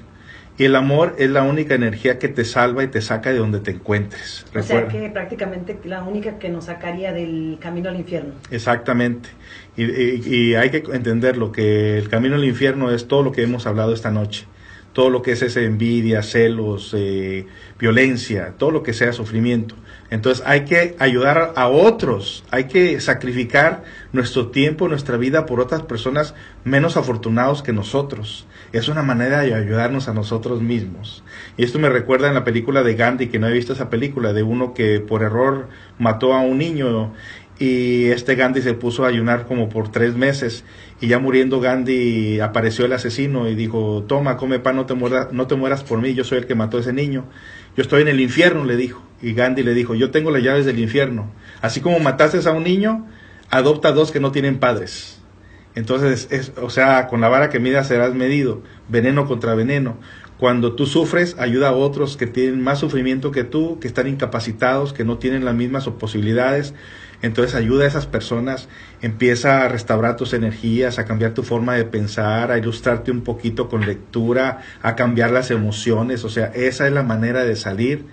Y 0.62 0.66
el 0.66 0.76
amor 0.76 1.16
es 1.18 1.32
la 1.32 1.42
única 1.42 1.74
energía 1.74 2.20
que 2.20 2.28
te 2.28 2.46
salva 2.46 2.84
y 2.84 2.88
te 2.88 3.02
saca 3.02 3.32
de 3.32 3.40
donde 3.40 3.62
te 3.62 3.72
encuentres. 3.72 4.46
O 4.56 4.62
sea 4.62 4.88
que 4.88 5.10
prácticamente 5.10 5.76
la 5.86 6.04
única 6.04 6.38
que 6.38 6.50
nos 6.50 6.66
sacaría 6.66 7.12
del 7.14 7.58
camino 7.60 7.90
al 7.90 7.96
infierno. 7.96 8.36
Exactamente. 8.52 9.30
Y, 9.76 9.86
y 9.86 10.54
hay 10.54 10.70
que 10.70 10.84
entender 10.94 11.36
lo 11.36 11.52
que 11.52 11.98
el 11.98 12.10
camino 12.10 12.36
al 12.36 12.46
infierno 12.46 12.92
es 12.92 13.08
todo 13.08 13.24
lo 13.24 13.32
que 13.32 13.42
hemos 13.42 13.66
hablado 13.66 13.92
esta 13.92 14.12
noche 14.12 14.46
todo 14.94 15.10
lo 15.10 15.22
que 15.22 15.32
es 15.32 15.42
esa 15.42 15.62
envidia, 15.62 16.22
celos, 16.24 16.94
eh, 16.98 17.48
violencia, 17.80 18.54
todo 18.58 18.72
lo 18.72 18.84
que 18.84 18.94
sea 18.94 19.14
sufrimiento. 19.14 19.76
Entonces 20.10 20.44
hay 20.46 20.66
que 20.66 20.96
ayudar 21.00 21.54
a 21.56 21.68
otros, 21.70 22.44
hay 22.52 22.66
que 22.66 23.00
sacrificar 23.00 23.86
nuestro 24.12 24.48
tiempo, 24.48 24.90
nuestra 24.90 25.16
vida 25.16 25.46
por 25.46 25.62
otras 25.62 25.84
personas 25.84 26.36
menos 26.66 26.98
afortunados 26.98 27.64
que 27.64 27.72
nosotros. 27.72 28.46
Es 28.74 28.90
una 28.90 29.04
manera 29.04 29.40
de 29.40 29.54
ayudarnos 29.54 30.10
a 30.10 30.14
nosotros 30.14 30.62
mismos. 30.62 31.24
Y 31.56 31.64
esto 31.64 31.80
me 31.80 31.90
recuerda 31.90 32.28
en 32.28 32.34
la 32.34 32.44
película 32.44 32.84
de 32.84 32.96
Gandhi, 32.96 33.28
que 33.28 33.40
no 33.40 33.48
he 33.48 33.54
visto 33.54 33.72
esa 33.72 33.90
película, 33.90 34.34
de 34.34 34.44
uno 34.44 34.74
que 34.74 35.00
por 35.00 35.24
error 35.24 35.70
mató 35.98 36.34
a 36.34 36.42
un 36.42 36.58
niño 36.58 37.14
y 37.62 38.10
este 38.10 38.34
Gandhi 38.34 38.64
se 38.64 38.74
puso 38.74 39.06
a 39.06 39.10
ayunar 39.10 39.46
como 39.46 39.70
por 39.70 39.92
tres 39.92 40.16
meses 40.16 40.64
y 41.00 41.06
ya 41.06 41.20
muriendo 41.20 41.60
Gandhi 41.60 42.40
apareció 42.40 42.86
el 42.86 42.94
asesino 42.94 43.48
y 43.48 43.54
dijo, 43.54 44.04
toma, 44.08 44.36
come 44.36 44.58
pan, 44.58 44.78
no 44.78 44.88
te, 44.88 44.96
mueras, 44.96 45.32
no 45.32 45.46
te 45.46 45.54
mueras 45.54 45.84
por 45.84 46.02
mí, 46.02 46.16
yo 46.16 46.24
soy 46.24 46.40
el 46.40 46.48
que 46.48 46.56
mató 46.56 46.78
a 46.78 46.80
ese 46.80 46.92
niño. 46.92 47.26
Yo 47.78 47.84
estoy 47.84 48.02
en 48.02 48.08
el 48.08 48.20
infierno, 48.20 48.66
le 48.66 48.78
dijo. 48.78 49.04
Y 49.22 49.34
Gandhi 49.34 49.62
le 49.62 49.76
dijo, 49.76 49.94
yo 49.94 50.10
tengo 50.10 50.32
las 50.32 50.42
llaves 50.42 50.66
del 50.66 50.80
infierno. 50.80 51.32
Así 51.62 51.82
como 51.82 52.00
mataste 52.00 52.40
a 52.50 52.52
un 52.52 52.64
niño, 52.64 53.06
adopta 53.52 53.92
dos 53.92 54.12
que 54.12 54.20
no 54.20 54.32
tienen 54.32 54.58
padres. 54.58 55.22
Entonces, 55.76 56.30
es, 56.32 56.54
o 56.60 56.72
sea, 56.72 57.06
con 57.10 57.22
la 57.22 57.30
vara 57.30 57.52
que 57.52 57.60
midas 57.60 57.90
serás 57.90 58.16
medido, 58.16 58.64
veneno 58.90 59.28
contra 59.28 59.54
veneno. 59.54 60.00
Cuando 60.40 60.74
tú 60.74 60.88
sufres, 60.88 61.36
ayuda 61.38 61.70
a 61.70 61.74
otros 61.74 62.18
que 62.18 62.26
tienen 62.26 62.64
más 62.64 62.80
sufrimiento 62.80 63.30
que 63.30 63.44
tú, 63.44 63.80
que 63.80 63.88
están 63.88 64.08
incapacitados, 64.08 64.94
que 64.94 65.04
no 65.04 65.20
tienen 65.20 65.46
las 65.46 65.54
mismas 65.54 65.88
posibilidades. 65.88 66.74
Entonces 67.22 67.56
ayuda 67.56 67.86
a 67.86 67.88
esas 67.88 68.08
personas, 68.08 68.68
empieza 69.02 69.64
a 69.64 69.68
restaurar 69.68 70.16
tus 70.16 70.34
energías, 70.34 70.98
a 70.98 71.06
cambiar 71.06 71.34
tu 71.34 71.44
forma 71.44 71.76
de 71.76 71.86
pensar, 71.86 72.52
a 72.52 72.58
ilustrarte 72.58 73.12
un 73.12 73.22
poquito 73.22 73.70
con 73.70 73.86
lectura, 73.86 74.62
a 74.82 74.96
cambiar 74.96 75.32
las 75.32 75.52
emociones. 75.52 76.24
O 76.24 76.30
sea, 76.30 76.48
esa 76.48 76.88
es 76.88 76.94
la 76.94 77.04
manera 77.04 77.44
de 77.44 77.56
salir 77.56 78.06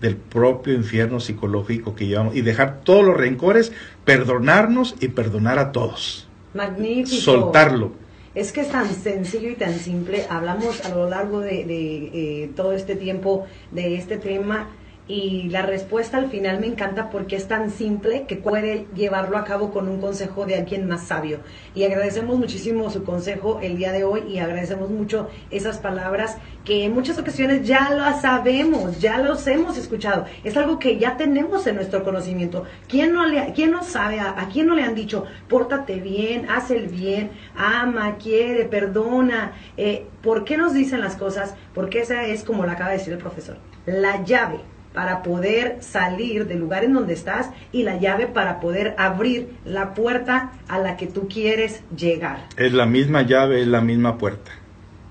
del 0.00 0.16
propio 0.16 0.74
infierno 0.74 1.20
psicológico 1.20 1.94
que 1.94 2.06
llevamos 2.06 2.36
y 2.36 2.42
dejar 2.42 2.80
todos 2.82 3.04
los 3.04 3.16
rencores, 3.16 3.72
perdonarnos 4.04 4.96
y 5.00 5.08
perdonar 5.08 5.58
a 5.58 5.72
todos. 5.72 6.28
Magnífico. 6.54 7.16
Soltarlo. 7.16 7.92
Es 8.34 8.52
que 8.52 8.60
es 8.60 8.70
tan 8.70 8.92
sencillo 8.92 9.48
y 9.48 9.54
tan 9.54 9.78
simple. 9.78 10.26
Hablamos 10.28 10.84
a 10.84 10.90
lo 10.90 11.08
largo 11.08 11.40
de, 11.40 11.62
eh, 11.62 12.50
todo 12.54 12.72
este 12.72 12.94
tiempo 12.94 13.46
de 13.70 13.96
este 13.96 14.18
tema 14.18 14.68
y 15.08 15.48
la 15.50 15.62
respuesta 15.62 16.16
al 16.18 16.30
final 16.30 16.58
me 16.58 16.66
encanta 16.66 17.10
porque 17.10 17.36
es 17.36 17.46
tan 17.46 17.70
simple 17.70 18.24
que 18.26 18.34
puede 18.34 18.86
llevarlo 18.96 19.38
a 19.38 19.44
cabo 19.44 19.70
con 19.70 19.88
un 19.88 20.00
consejo 20.00 20.46
de 20.46 20.56
alguien 20.56 20.88
más 20.88 21.02
sabio. 21.06 21.38
Y 21.74 21.84
agradecemos 21.84 22.36
muchísimo 22.38 22.90
su 22.90 23.04
consejo 23.04 23.60
el 23.62 23.76
día 23.76 23.92
de 23.92 24.02
hoy 24.02 24.24
y 24.28 24.38
agradecemos 24.38 24.90
mucho 24.90 25.28
esas 25.50 25.78
palabras 25.78 26.38
que 26.64 26.84
en 26.84 26.92
muchas 26.92 27.18
ocasiones 27.18 27.66
ya 27.66 27.90
las 27.90 28.22
sabemos, 28.22 29.00
ya 29.00 29.18
los 29.18 29.46
hemos 29.46 29.78
escuchado. 29.78 30.24
Es 30.42 30.56
algo 30.56 30.80
que 30.80 30.98
ya 30.98 31.16
tenemos 31.16 31.66
en 31.68 31.76
nuestro 31.76 32.02
conocimiento. 32.02 32.64
¿Quién 32.88 33.12
no, 33.12 33.26
le, 33.26 33.52
quién 33.52 33.70
no 33.70 33.84
sabe, 33.84 34.18
a, 34.18 34.40
a 34.40 34.48
quién 34.48 34.66
no 34.66 34.74
le 34.74 34.82
han 34.82 34.96
dicho, 34.96 35.24
pórtate 35.48 36.00
bien, 36.00 36.50
haz 36.50 36.72
el 36.72 36.88
bien, 36.88 37.30
ama, 37.56 38.16
quiere, 38.16 38.64
perdona? 38.64 39.52
Eh, 39.76 40.04
¿Por 40.20 40.44
qué 40.44 40.56
nos 40.56 40.74
dicen 40.74 41.00
las 41.00 41.14
cosas? 41.14 41.54
Porque 41.74 42.00
esa 42.00 42.24
es, 42.24 42.42
como 42.42 42.64
lo 42.64 42.72
acaba 42.72 42.90
de 42.90 42.98
decir 42.98 43.12
el 43.12 43.20
profesor, 43.20 43.58
la 43.86 44.24
llave 44.24 44.58
para 44.96 45.22
poder 45.22 45.76
salir 45.80 46.46
del 46.46 46.58
lugar 46.58 46.82
en 46.82 46.94
donde 46.94 47.12
estás 47.12 47.50
y 47.70 47.82
la 47.82 47.98
llave 47.98 48.28
para 48.28 48.60
poder 48.60 48.94
abrir 48.96 49.50
la 49.66 49.92
puerta 49.92 50.52
a 50.68 50.78
la 50.78 50.96
que 50.96 51.06
tú 51.06 51.28
quieres 51.28 51.82
llegar. 51.94 52.38
Es 52.56 52.72
la 52.72 52.86
misma 52.86 53.20
llave, 53.20 53.60
es 53.60 53.66
la 53.66 53.82
misma 53.82 54.16
puerta. 54.16 54.52